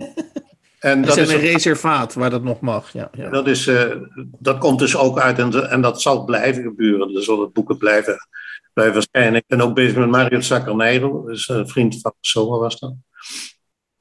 en 0.80 1.01
dat, 1.01 1.18
is 1.18 1.34
een 1.34 1.39
reservaat 1.39 2.13
waar 2.13 2.30
dat 2.30 2.43
nog 2.43 2.59
mag. 2.59 2.93
Ja, 2.93 3.09
ja. 3.11 3.30
dat, 3.30 3.47
is, 3.47 3.68
eh, 3.68 3.95
dat 4.39 4.57
komt 4.57 4.80
dus 4.80 4.97
ook 4.97 5.20
uit 5.20 5.39
en, 5.39 5.70
en 5.70 5.82
dat 5.82 6.01
zal 6.01 6.26
blijven 6.26 6.63
gebeuren. 6.63 7.15
Er 7.15 7.24
zullen 7.24 7.51
boeken 7.51 7.78
blijven, 7.78 8.18
blijven 8.74 8.95
verschijnen. 8.95 9.36
Ik 9.39 9.47
ben 9.47 9.61
ook 9.61 9.76
bezig 9.76 9.97
met 9.97 10.09
Mario 10.09 10.39
Saccarneiro. 10.39 11.26
Dus 11.26 11.49
een 11.49 11.68
vriend 11.68 12.01
van 12.01 12.13
Pessoa 12.22 12.57
was 12.57 12.80
dat. 12.80 12.93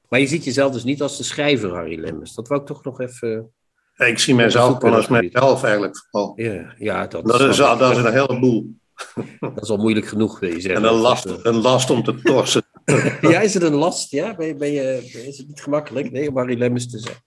Maar 0.09 0.19
je 0.19 0.27
ziet 0.27 0.43
jezelf 0.43 0.71
dus 0.71 0.83
niet 0.83 1.01
als 1.01 1.17
de 1.17 1.23
schrijver 1.23 1.73
Harry 1.73 1.99
Lemmens. 1.99 2.35
Dat 2.35 2.47
wou 2.47 2.61
ik 2.61 2.67
toch 2.67 2.83
nog 2.83 2.99
even. 2.99 3.51
Ik 3.97 4.19
zie 4.19 4.35
mijzelf 4.35 4.77
gewoon 4.77 4.95
als 4.95 5.07
mijzelf 5.07 5.63
eigenlijk 5.63 5.97
vooral. 6.09 6.33
Ja, 6.35 6.73
ja 6.77 7.07
dat, 7.07 7.25
Dat 7.25 7.41
is, 7.41 7.57
dat 7.57 7.91
is 7.91 7.97
een 7.97 8.13
heleboel. 8.13 8.75
dat 9.39 9.61
is 9.63 9.69
al 9.69 9.77
moeilijk 9.77 10.05
genoeg, 10.07 10.39
wil 10.39 10.49
je 10.49 10.61
zeggen. 10.61 10.83
En 10.83 10.89
een 10.89 10.99
last, 10.99 11.25
een 11.41 11.55
last 11.61 11.89
om 11.89 12.03
te 12.03 12.21
torsen. 12.21 12.61
Ja, 13.21 13.39
is 13.39 13.53
het 13.53 13.63
een 13.63 13.73
last? 13.75 14.11
Ja? 14.11 14.35
Ben 14.35 14.47
je, 14.47 14.55
ben 14.55 14.71
je, 14.71 15.09
is 15.27 15.37
het 15.37 15.47
niet 15.47 15.61
gemakkelijk? 15.61 16.11
Nee, 16.11 16.29
om 16.29 16.37
Harry 16.37 16.57
Lemmens 16.57 16.89
te 16.91 16.99
zeggen. 16.99 17.23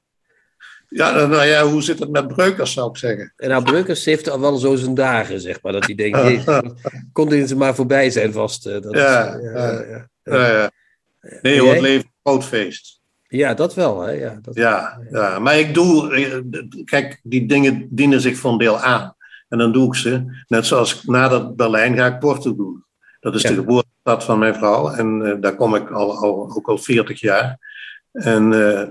Ja, 0.89 1.27
nou 1.27 1.45
ja, 1.45 1.67
hoe 1.67 1.83
zit 1.83 1.99
het 1.99 2.11
met 2.11 2.29
breukers, 2.29 2.73
zou 2.73 2.91
ik 2.91 2.97
zeggen. 2.97 3.33
En 3.37 3.49
nou, 3.49 3.63
Breukers 3.63 4.05
heeft 4.05 4.29
al 4.31 4.41
wel 4.41 4.57
zo 4.57 4.75
zijn 4.77 4.95
dagen, 4.95 5.41
zeg 5.41 5.63
maar. 5.63 5.73
Dat 5.73 5.85
hij 5.87 5.95
denkt, 5.95 6.45
kon 7.13 7.29
dit 7.29 7.49
ze 7.49 7.57
maar 7.57 7.75
voorbij 7.75 8.11
zijn 8.11 8.33
vast. 8.33 8.67
eh, 8.67 8.81
Dat 8.81 8.95
Ja, 8.95 9.35
is, 9.35 9.45
eh, 9.45 9.53
ja. 9.53 10.09
ja, 10.25 10.49
ja. 10.53 10.71
Eh, 11.21 11.43
nee, 11.43 11.61
hoor, 11.61 11.73
het 11.73 11.81
leven 11.81 11.99
is 11.99 12.03
een 12.05 12.11
groot 12.23 12.45
feest. 12.45 13.01
Ja, 13.29 13.55
dat 13.55 13.75
wel. 13.75 14.01
Hè? 14.01 14.13
Ja, 14.13 14.39
dat, 14.43 14.55
Ja, 14.55 15.01
ja, 15.11 15.39
maar 15.39 15.59
ik 15.59 15.75
doe, 15.75 16.15
eh, 16.15 16.61
kijk, 16.85 17.21
die 17.23 17.47
dingen 17.47 17.87
dienen 17.91 18.21
zich 18.21 18.37
voor 18.39 18.53
een 18.53 18.59
deel 18.59 18.79
aan. 18.79 19.17
En 19.51 19.59
dan 19.59 19.73
doe 19.73 19.87
ik 19.87 19.95
ze. 19.95 20.43
Net 20.49 20.67
zoals 20.67 21.05
nadat 21.05 21.57
Berlijn 21.57 21.97
ga 21.97 22.07
ik 22.07 22.19
Porto 22.19 22.57
doen. 22.57 22.85
Dat 23.21 23.35
is 23.35 23.43
Ja. 23.43 23.49
de 23.49 23.55
geboortestad 23.55 24.25
van 24.25 24.39
mijn 24.39 24.55
vrouw. 24.55 24.89
En 24.91 25.27
eh, 25.27 25.37
daar 25.41 25.55
kom 25.55 25.75
ik 25.75 25.91
al, 25.91 26.17
al, 26.17 26.53
ook 26.57 26.69
al 26.69 26.79
40 26.79 27.21
jaar. 27.21 27.59
En 28.13 28.53
eh, 28.53 28.89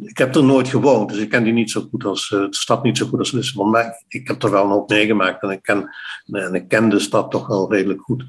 ik 0.00 0.18
heb 0.18 0.34
er 0.34 0.44
nooit 0.44 0.68
gewoond, 0.68 1.08
dus 1.10 1.18
ik 1.18 1.28
ken 1.28 1.44
die 1.44 1.52
niet 1.52 1.70
zo 1.70 1.86
goed 1.90 2.04
als, 2.04 2.32
eh, 2.32 2.40
de 2.40 2.46
stad 2.50 2.82
niet 2.82 2.98
zo 2.98 3.06
goed 3.06 3.18
als 3.18 3.32
Lissabon. 3.32 3.70
Maar 3.70 4.02
ik 4.08 4.28
heb 4.28 4.42
er 4.42 4.50
wel 4.50 4.64
een 4.64 4.70
hoop 4.70 4.88
meegemaakt 4.88 5.42
en 5.42 5.50
ik 5.50 5.62
ken, 5.62 5.88
en 6.26 6.54
ik 6.54 6.68
ken 6.68 6.88
de 6.88 6.98
stad 6.98 7.30
toch 7.30 7.46
wel 7.46 7.72
redelijk 7.72 8.00
goed. 8.00 8.24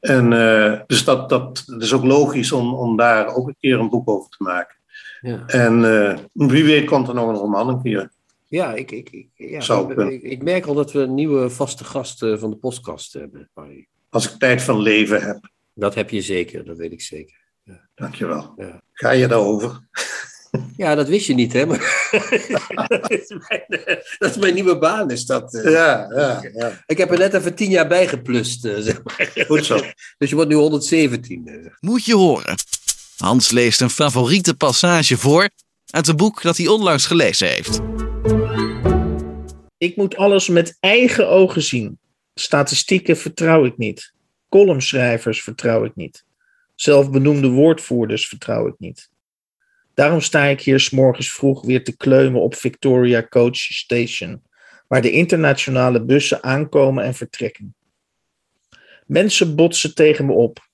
En 0.00 0.30
dus 0.86 1.04
dat, 1.04 1.28
dat, 1.28 1.62
het 1.66 1.82
is 1.82 1.92
ook 1.92 2.04
logisch 2.04 2.52
om, 2.52 2.74
om 2.74 2.96
daar 2.96 3.34
ook 3.34 3.48
een 3.48 3.56
keer 3.60 3.78
een 3.78 3.88
boek 3.88 4.08
over 4.08 4.30
te 4.30 4.42
maken. 4.42 4.76
Ja, 5.20 5.42
En 5.46 5.80
wie 6.32 6.64
weet 6.64 6.86
komt 6.86 7.08
er 7.08 7.14
nog 7.14 7.28
een 7.28 7.34
roman 7.34 7.68
een 7.68 7.82
keer. 7.82 8.10
Ja, 8.48 8.74
ik, 8.74 8.90
ik, 8.90 9.10
ik, 9.10 9.28
ja 9.34 9.60
Zou 9.60 9.90
ik, 9.90 9.96
kunnen. 9.96 10.14
ik, 10.14 10.22
ik 10.22 10.42
merk 10.42 10.66
al 10.66 10.74
dat 10.74 10.92
we 10.92 10.98
een 11.00 11.14
nieuwe 11.14 11.50
vaste 11.50 11.84
gast 11.84 12.22
eh, 12.22 12.38
van 12.38 12.50
de 12.50 12.56
podcast 12.56 13.12
hebben. 13.12 13.50
Als 14.10 14.32
ik 14.32 14.38
tijd 14.38 14.62
van 14.62 14.80
leven 14.80 15.22
heb. 15.22 15.50
Dat 15.74 15.94
heb 15.94 16.10
je 16.10 16.20
zeker, 16.22 16.64
dat 16.64 16.76
weet 16.76 16.92
ik 16.92 17.02
zeker. 17.02 17.44
Dankjewel. 17.94 18.54
Ja. 18.56 18.82
Ga 18.92 19.10
je 19.10 19.26
daarover? 19.28 19.78
Ja, 20.76 20.94
dat 20.94 21.08
wist 21.08 21.26
je 21.26 21.34
niet, 21.34 21.52
hè? 21.52 21.66
Maar 21.66 21.78
dat, 22.88 23.10
is 23.10 23.28
mijn, 23.48 23.64
dat 24.18 24.30
is 24.30 24.36
mijn 24.36 24.54
nieuwe 24.54 24.78
baan, 24.78 25.10
is 25.10 25.24
dat. 25.24 25.54
eh. 25.54 25.72
Ja, 25.72 26.12
ja, 26.14 26.50
ja. 26.54 26.82
Ik 26.86 26.98
heb 26.98 27.10
er 27.10 27.18
net 27.18 27.34
even 27.34 27.54
tien 27.54 27.70
jaar 27.70 27.88
bij 27.88 28.08
geplust, 28.08 28.64
eh, 28.64 28.74
zeg 28.78 29.02
maar. 29.02 29.30
Goed 29.46 29.64
zo. 29.64 29.80
Dus 30.18 30.28
je 30.28 30.34
wordt 30.34 30.50
nu 30.50 30.56
117. 30.56 31.46
eh. 31.46 31.70
Moet 31.80 32.04
je 32.04 32.14
horen. 32.14 32.54
Hans 33.16 33.50
leest 33.50 33.80
een 33.80 33.90
favoriete 33.90 34.54
passage 34.54 35.16
voor 35.16 35.48
uit 35.90 36.08
een 36.08 36.16
boek 36.16 36.42
dat 36.42 36.56
hij 36.56 36.66
onlangs 36.66 37.06
gelezen 37.06 37.48
heeft. 37.48 37.80
Ik 39.78 39.96
moet 39.96 40.16
alles 40.16 40.48
met 40.48 40.76
eigen 40.80 41.28
ogen 41.28 41.62
zien. 41.62 41.98
Statistieken 42.34 43.16
vertrouw 43.16 43.64
ik 43.64 43.76
niet. 43.76 44.12
Columnschrijvers 44.48 45.42
vertrouw 45.42 45.84
ik 45.84 45.96
niet. 45.96 46.24
Zelfbenoemde 46.74 47.48
woordvoerders 47.48 48.28
vertrouw 48.28 48.66
ik 48.66 48.74
niet. 48.78 49.10
Daarom 49.94 50.20
sta 50.20 50.44
ik 50.44 50.60
hier 50.60 50.80
's 50.80 50.90
morgens 50.90 51.32
vroeg 51.32 51.62
weer 51.62 51.84
te 51.84 51.96
kleumen 51.96 52.40
op 52.40 52.54
Victoria 52.54 53.26
Coach 53.28 53.56
Station, 53.56 54.42
waar 54.88 55.02
de 55.02 55.10
internationale 55.10 56.04
bussen 56.04 56.42
aankomen 56.42 57.04
en 57.04 57.14
vertrekken. 57.14 57.74
Mensen 59.06 59.56
botsen 59.56 59.94
tegen 59.94 60.26
me 60.26 60.32
op. 60.32 60.68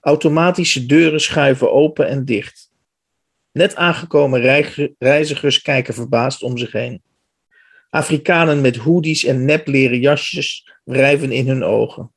Automatische 0.00 0.86
deuren 0.86 1.20
schuiven 1.20 1.72
open 1.72 2.08
en 2.08 2.24
dicht. 2.24 2.72
Net 3.54 3.76
aangekomen 3.76 4.64
reizigers 4.98 5.62
kijken 5.62 5.94
verbaasd 5.94 6.42
om 6.42 6.58
zich 6.58 6.72
heen. 6.72 7.02
Afrikanen 7.90 8.60
met 8.60 8.76
hoodies 8.76 9.24
en 9.24 9.44
nepleren 9.44 10.00
jasjes 10.00 10.72
wrijven 10.84 11.32
in 11.32 11.48
hun 11.48 11.64
ogen. 11.64 12.12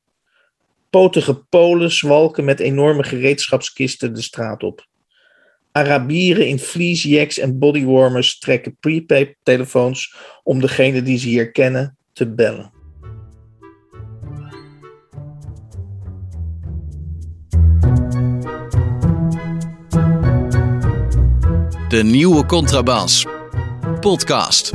Potige 0.89 1.35
Polen 1.35 1.91
zwalken 1.91 2.45
met 2.45 2.59
enorme 2.59 3.03
gereedschapskisten 3.03 4.13
de 4.13 4.21
straat 4.21 4.63
op. 4.63 4.87
Arabieren 5.71 6.47
in 6.47 6.59
fleecejacks 6.59 7.37
en 7.37 7.59
bodywarmers 7.59 8.39
trekken 8.39 8.77
prepaid 8.79 9.35
telefoons 9.43 10.15
om 10.43 10.61
degene 10.61 11.01
die 11.01 11.17
ze 11.17 11.27
hier 11.27 11.51
kennen 11.51 11.97
te 12.13 12.33
bellen. 12.33 12.76
De 21.87 22.03
nieuwe 22.03 22.45
Contrabas. 22.45 23.25
Podcast. 23.99 24.73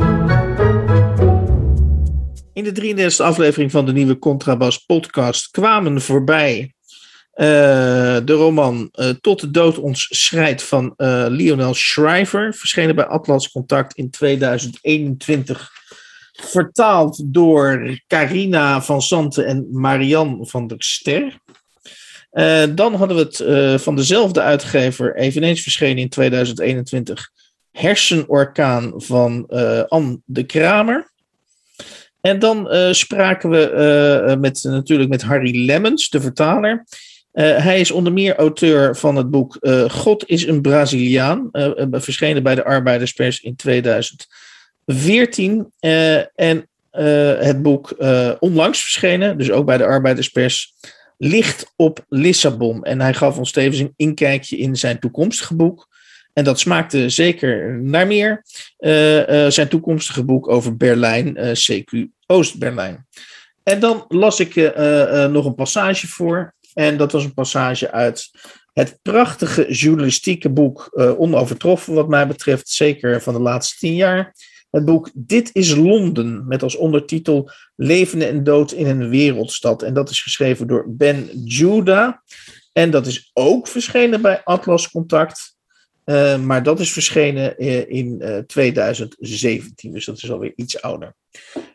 In 2.52 2.64
de 2.64 2.94
33e 2.94 3.16
aflevering 3.16 3.70
van 3.70 3.86
de 3.86 3.92
nieuwe 3.92 4.18
Contrabas 4.18 4.78
podcast 4.78 5.50
kwamen 5.50 6.00
voorbij 6.00 6.74
eh, 7.32 7.46
de 8.24 8.32
roman 8.32 8.88
eh, 8.92 9.08
Tot 9.08 9.40
de 9.40 9.50
dood 9.50 9.78
ons 9.78 10.06
schrijdt 10.10 10.62
van 10.62 10.94
eh, 10.96 11.24
Lionel 11.28 11.74
Shriver, 11.74 12.54
verschenen 12.54 12.94
bij 12.94 13.06
Atlas 13.06 13.50
Contact 13.50 13.96
in 13.96 14.10
2021, 14.10 15.70
vertaald 16.32 17.22
door 17.26 17.98
Carina 18.06 18.82
van 18.82 19.02
Santen 19.02 19.46
en 19.46 19.68
Marianne 19.70 20.46
van 20.46 20.66
der 20.66 20.82
Ster. 20.82 21.40
Eh, 22.33 22.64
dan 22.74 22.95
hadden 22.95 23.16
we 23.16 23.22
het 23.22 23.41
eh, 23.41 23.78
van 23.78 23.97
dezelfde 23.97 24.41
uitgever, 24.41 25.16
eveneens 25.16 25.62
verschenen 25.62 26.03
in 26.03 26.09
2021, 26.09 27.30
Hersenorkaan 27.70 28.93
van 28.97 29.47
eh, 29.49 29.83
Anne 29.83 30.20
de 30.24 30.45
Kramer. 30.45 31.11
En 32.20 32.39
dan 32.39 32.68
spraken 32.95 33.51
we 33.51 34.37
met, 34.41 34.62
natuurlijk 34.62 35.11
met 35.11 35.22
Harry 35.22 35.64
Lemmens, 35.64 36.09
de 36.09 36.20
vertaler. 36.20 36.85
Hij 37.33 37.80
is 37.80 37.91
onder 37.91 38.12
meer 38.12 38.37
auteur 38.37 38.97
van 38.97 39.16
het 39.16 39.30
boek 39.30 39.59
God 39.89 40.28
is 40.28 40.47
een 40.47 40.61
Braziliaan, 40.61 41.49
verschenen 41.91 42.43
bij 42.43 42.55
de 42.55 42.64
Arbeiderspers 42.64 43.41
in 43.41 43.57
2014. 43.57 45.72
Eh, 45.80 46.18
en 46.18 46.68
het 47.41 47.62
boek 47.62 47.97
onlangs 48.39 48.83
verschenen, 48.83 49.39
dus 49.39 49.51
ook 49.51 49.66
bij 49.66 49.76
de 49.76 49.85
Arbeiderspers, 49.85 50.74
Licht 51.24 51.72
op 51.76 52.04
Lissabon. 52.08 52.84
En 52.84 53.00
hij 53.00 53.14
gaf 53.14 53.38
ons 53.38 53.52
tevens 53.52 53.78
een 53.78 53.92
inkijkje 53.96 54.56
in 54.56 54.76
zijn 54.76 54.98
toekomstige 54.98 55.54
boek. 55.54 55.88
En 56.32 56.44
dat 56.44 56.60
smaakte 56.60 57.08
zeker 57.08 57.78
naar 57.82 58.06
meer. 58.06 58.44
Eh, 58.76 59.44
eh, 59.44 59.50
zijn 59.50 59.68
toekomstige 59.68 60.24
boek 60.24 60.48
over 60.48 60.76
Berlijn, 60.76 61.36
eh, 61.36 61.52
CQ 61.52 62.06
Oost-Berlijn. 62.26 63.06
En 63.62 63.80
dan 63.80 64.04
las 64.08 64.40
ik 64.40 64.54
nog 65.30 65.44
een 65.44 65.54
passage 65.54 66.06
voor. 66.06 66.54
En 66.74 66.96
dat 66.96 67.12
was 67.12 67.24
een 67.24 67.34
passage 67.34 67.90
uit 67.90 68.30
het 68.72 68.98
prachtige 69.02 69.72
journalistieke 69.72 70.50
boek, 70.50 70.90
onovertroffen 71.18 71.94
wat 71.94 72.08
mij 72.08 72.26
betreft, 72.26 72.68
zeker 72.68 73.22
van 73.22 73.34
de 73.34 73.40
laatste 73.40 73.78
tien 73.78 73.94
jaar. 73.94 74.34
Het 74.72 74.84
boek 74.84 75.10
Dit 75.14 75.50
is 75.52 75.74
Londen, 75.74 76.46
met 76.46 76.62
als 76.62 76.76
ondertitel 76.76 77.50
Leven 77.76 78.28
en 78.28 78.44
dood 78.44 78.72
in 78.72 78.86
een 78.86 79.08
wereldstad. 79.08 79.82
En 79.82 79.94
dat 79.94 80.10
is 80.10 80.22
geschreven 80.22 80.66
door 80.66 80.84
Ben 80.88 81.42
Judah. 81.44 82.12
En 82.72 82.90
dat 82.90 83.06
is 83.06 83.30
ook 83.32 83.68
verschenen 83.68 84.22
bij 84.22 84.40
Atlas 84.44 84.90
Contact. 84.90 85.56
Eh, 86.04 86.38
maar 86.38 86.62
dat 86.62 86.80
is 86.80 86.92
verschenen 86.92 87.58
eh, 87.58 87.90
in 87.90 88.20
eh, 88.20 88.38
2017, 88.38 89.92
dus 89.92 90.04
dat 90.04 90.16
is 90.16 90.30
alweer 90.30 90.52
iets 90.56 90.82
ouder. 90.82 91.14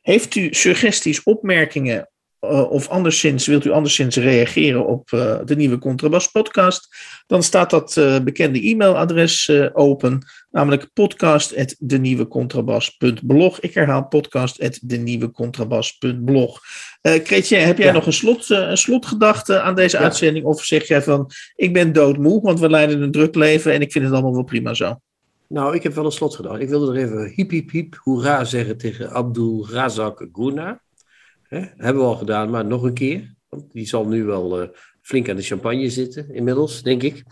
Heeft 0.01 0.35
u 0.35 0.53
suggesties, 0.53 1.23
opmerkingen 1.23 2.09
eh, 2.39 2.71
of 2.71 2.88
anderszins, 2.88 3.47
wilt 3.47 3.65
u 3.65 3.71
anderszins 3.71 4.15
reageren 4.15 4.85
op 4.85 5.11
eh, 5.11 5.39
de 5.45 5.55
nieuwe 5.55 5.77
Contrabas 5.77 6.27
podcast? 6.31 6.95
Dan 7.27 7.43
staat 7.43 7.69
dat 7.69 7.97
eh, 7.97 8.19
bekende 8.19 8.59
e-mailadres 8.61 9.51
open, 9.73 10.25
namelijk 10.51 10.89
podcast.denieuwecontrabas.blog. 10.93 13.59
Ik 13.59 13.73
herhaal 13.73 14.07
podcast.denieuwecontrabas.blog. 14.07 16.59
Uh, 17.01 17.13
Chrétien, 17.23 17.59
heb 17.59 17.77
jij 17.77 17.88
Ja. 17.88 17.93
nog 17.93 18.05
een, 18.05 18.13
slot, 18.13 18.49
een 18.49 18.77
slotgedachte 18.77 19.61
aan 19.61 19.75
deze 19.75 19.97
Ja. 19.97 20.03
uitzending? 20.03 20.45
Of 20.45 20.63
zeg 20.63 20.88
jij 20.88 21.01
van, 21.01 21.31
ik 21.55 21.73
ben 21.73 21.93
doodmoe, 21.93 22.41
want 22.41 22.59
we 22.59 22.69
leiden 22.69 23.01
een 23.01 23.11
druk 23.11 23.35
leven 23.35 23.73
en 23.73 23.81
ik 23.81 23.91
vind 23.91 24.03
het 24.05 24.13
allemaal 24.13 24.33
wel 24.33 24.43
prima 24.43 24.73
zo? 24.73 24.99
Nou, 25.49 25.75
ik 25.75 25.83
heb 25.83 25.93
wel 25.95 26.05
een 26.05 26.11
slot 26.11 26.35
gedacht. 26.35 26.61
Ik 26.61 26.69
wilde 26.69 26.91
er 26.91 26.97
even 27.05 27.31
hiep, 27.35 27.49
hiep, 27.49 27.71
hiep, 27.71 27.99
hoera 28.03 28.43
zeggen 28.43 28.77
tegen 28.77 29.11
Abdul 29.11 29.67
Razak 29.71 30.27
Guna. 30.33 30.81
Hè, 31.47 31.59
hebben 31.59 32.01
we 32.01 32.07
al 32.07 32.15
gedaan, 32.15 32.49
maar 32.49 32.65
nog 32.65 32.83
een 32.83 32.93
keer. 32.93 33.35
Want 33.49 33.63
die 33.71 33.87
zal 33.87 34.07
nu 34.07 34.23
wel 34.23 34.61
eh, 34.61 34.67
flink 35.01 35.29
aan 35.29 35.35
de 35.35 35.41
champagne 35.41 35.89
zitten, 35.89 36.33
inmiddels, 36.33 36.83
denk 36.83 37.03
ik. 37.03 37.23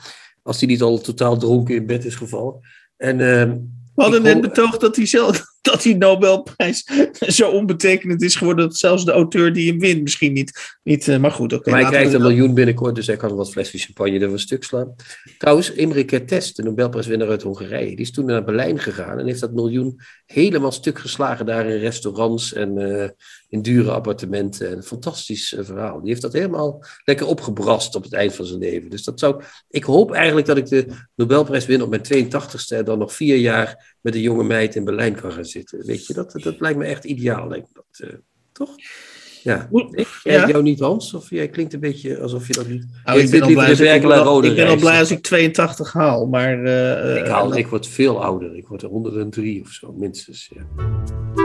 Als 0.42 0.60
hij 0.60 0.70
niet 0.70 0.82
al 0.82 1.00
totaal 1.00 1.38
dronken 1.38 1.76
in 1.76 1.86
bed 1.86 2.06
is 2.06 2.16
gevallen. 2.16 2.60
En 2.98 3.20
ehm, 3.20 3.50
We 3.96 4.02
hadden 4.02 4.22
net 4.22 4.42
betoogd 4.42 4.80
dat 4.80 4.96
die, 4.96 5.06
zelf, 5.06 5.44
dat 5.62 5.82
die 5.82 5.96
Nobelprijs 5.96 6.90
zo 7.38 7.50
onbetekenend 7.50 8.22
is 8.22 8.36
geworden 8.36 8.66
dat 8.66 8.78
zelfs 8.78 9.06
de 9.06 9.12
auteur 9.12 9.54
die 9.54 9.70
hem 9.70 9.80
wint 9.80 10.02
misschien 10.02 10.34
niet. 10.34 10.78
niet 10.84 11.08
eh, 11.08 11.18
maar 11.18 11.32
goed, 11.32 11.54
oké. 11.54 11.70
maar 11.70 11.82
hij 11.82 11.90
krijgt 11.90 12.14
een 12.14 12.22
miljoen 12.22 12.54
binnenkort, 12.54 12.96
dus 12.96 13.08
hij 13.08 13.18
kan 13.18 13.36
wat 13.36 13.52
flesjes 13.52 13.86
champagne 13.86 14.20
er 14.20 14.32
een 14.32 14.40
stuk 14.40 14.64
slaan. 14.64 14.96
Trouwens, 15.38 15.72
Imre 15.72 16.04
Kertész, 16.04 16.52
de 16.52 16.64
Nobelprijswinnaar 16.64 17.30
uit 17.30 17.42
Hongarije, 17.42 17.96
die 17.96 18.06
is 18.06 18.12
toen 18.12 18.26
naar 18.26 18.44
Berlijn 18.44 18.80
gegaan 18.80 19.20
en 19.20 19.26
heeft 19.26 19.40
dat 19.40 19.54
miljoen 19.54 20.00
helemaal 20.26 20.72
stuk 20.72 21.00
geslagen 21.00 21.46
daar 21.46 21.66
in 21.66 21.80
restaurants 21.80 22.54
en 22.54 22.78
eh, 22.78 23.10
in 23.50 23.62
dure 23.62 23.92
appartementen. 23.92 24.72
Een 24.72 24.84
fantastisch 24.84 25.54
eh, 25.54 25.66
verhaal. 25.66 26.00
Die 26.00 26.10
heeft 26.10 26.22
dat 26.22 26.34
helemaal 26.34 26.84
lekker 27.06 27.26
opgebrast 27.28 27.96
op 27.96 28.04
het 28.04 28.14
eind 28.14 28.34
van 28.36 28.46
zijn 28.46 28.60
leven. 28.60 28.90
Dus 28.90 29.04
dat 29.04 29.20
zou, 29.20 29.42
ik 29.70 29.84
hoop 29.84 30.12
eigenlijk 30.12 30.48
dat 30.48 30.58
ik 30.58 30.66
de 30.68 30.86
Nobelprijs 31.16 31.66
win 31.66 31.82
op 31.82 31.90
mijn 31.90 32.26
82ste 32.26 32.76
en 32.78 32.86
dan 32.86 33.00
nog 33.00 33.14
vier 33.14 33.38
jaar 33.38 33.96
met 34.02 34.16
een 34.16 34.22
jonge 34.22 34.44
meid 34.44 34.76
in 34.76 34.84
Berlijn 34.86 35.16
kan 35.16 35.32
gaan 35.32 35.46
zitten. 35.46 35.86
Weet 35.86 36.06
je, 36.08 36.14
dat, 36.14 36.32
dat 36.32 36.60
lijkt 36.60 36.78
me 36.78 36.86
echt 36.86 37.04
ideaal. 37.04 37.48
Lijkt 37.48 37.68
me 37.74 37.82
dat, 37.90 38.10
eh, 38.10 38.16
toch? 38.52 38.70
Ja. 39.44 39.68
Ik, 39.92 40.08
jij, 40.24 40.34
ja. 40.34 40.48
jou 40.48 40.64
niet, 40.64 40.80
Hans? 40.80 41.14
Of 41.14 41.30
jij 41.30 41.48
klinkt 41.50 41.74
een 41.74 41.80
beetje 41.80 42.20
alsof 42.20 42.48
je 42.48 42.54
dat 42.54 42.68
niet... 42.68 42.86
Nou, 43.04 43.20
ik 43.20 43.30
ben 43.30 43.42
al 43.42 43.48
blij, 43.54 43.72
ik, 43.72 43.78
ben 43.78 43.88
en 43.88 43.92
al- 43.92 43.96
ik 43.96 44.02
ben 44.08 44.18
al 44.18 44.24
Rodenrijs. 44.24 44.80
blij 44.82 45.00
als 45.00 45.12
ik 45.12 45.22
82 45.22 45.94
haal, 45.94 46.26
maar... 46.28 46.64
eh, 46.64 47.16
Ik, 47.22 47.28
haal, 47.28 47.56
ik 47.58 47.68
word 47.68 47.88
veel 47.88 48.24
ouder. 48.24 48.56
Ik 48.56 48.68
word 48.68 48.82
er 48.82 48.90
103 48.90 49.62
of 49.62 49.70
zo, 49.70 49.92
minstens. 49.94 50.52
Ja. 50.56 51.45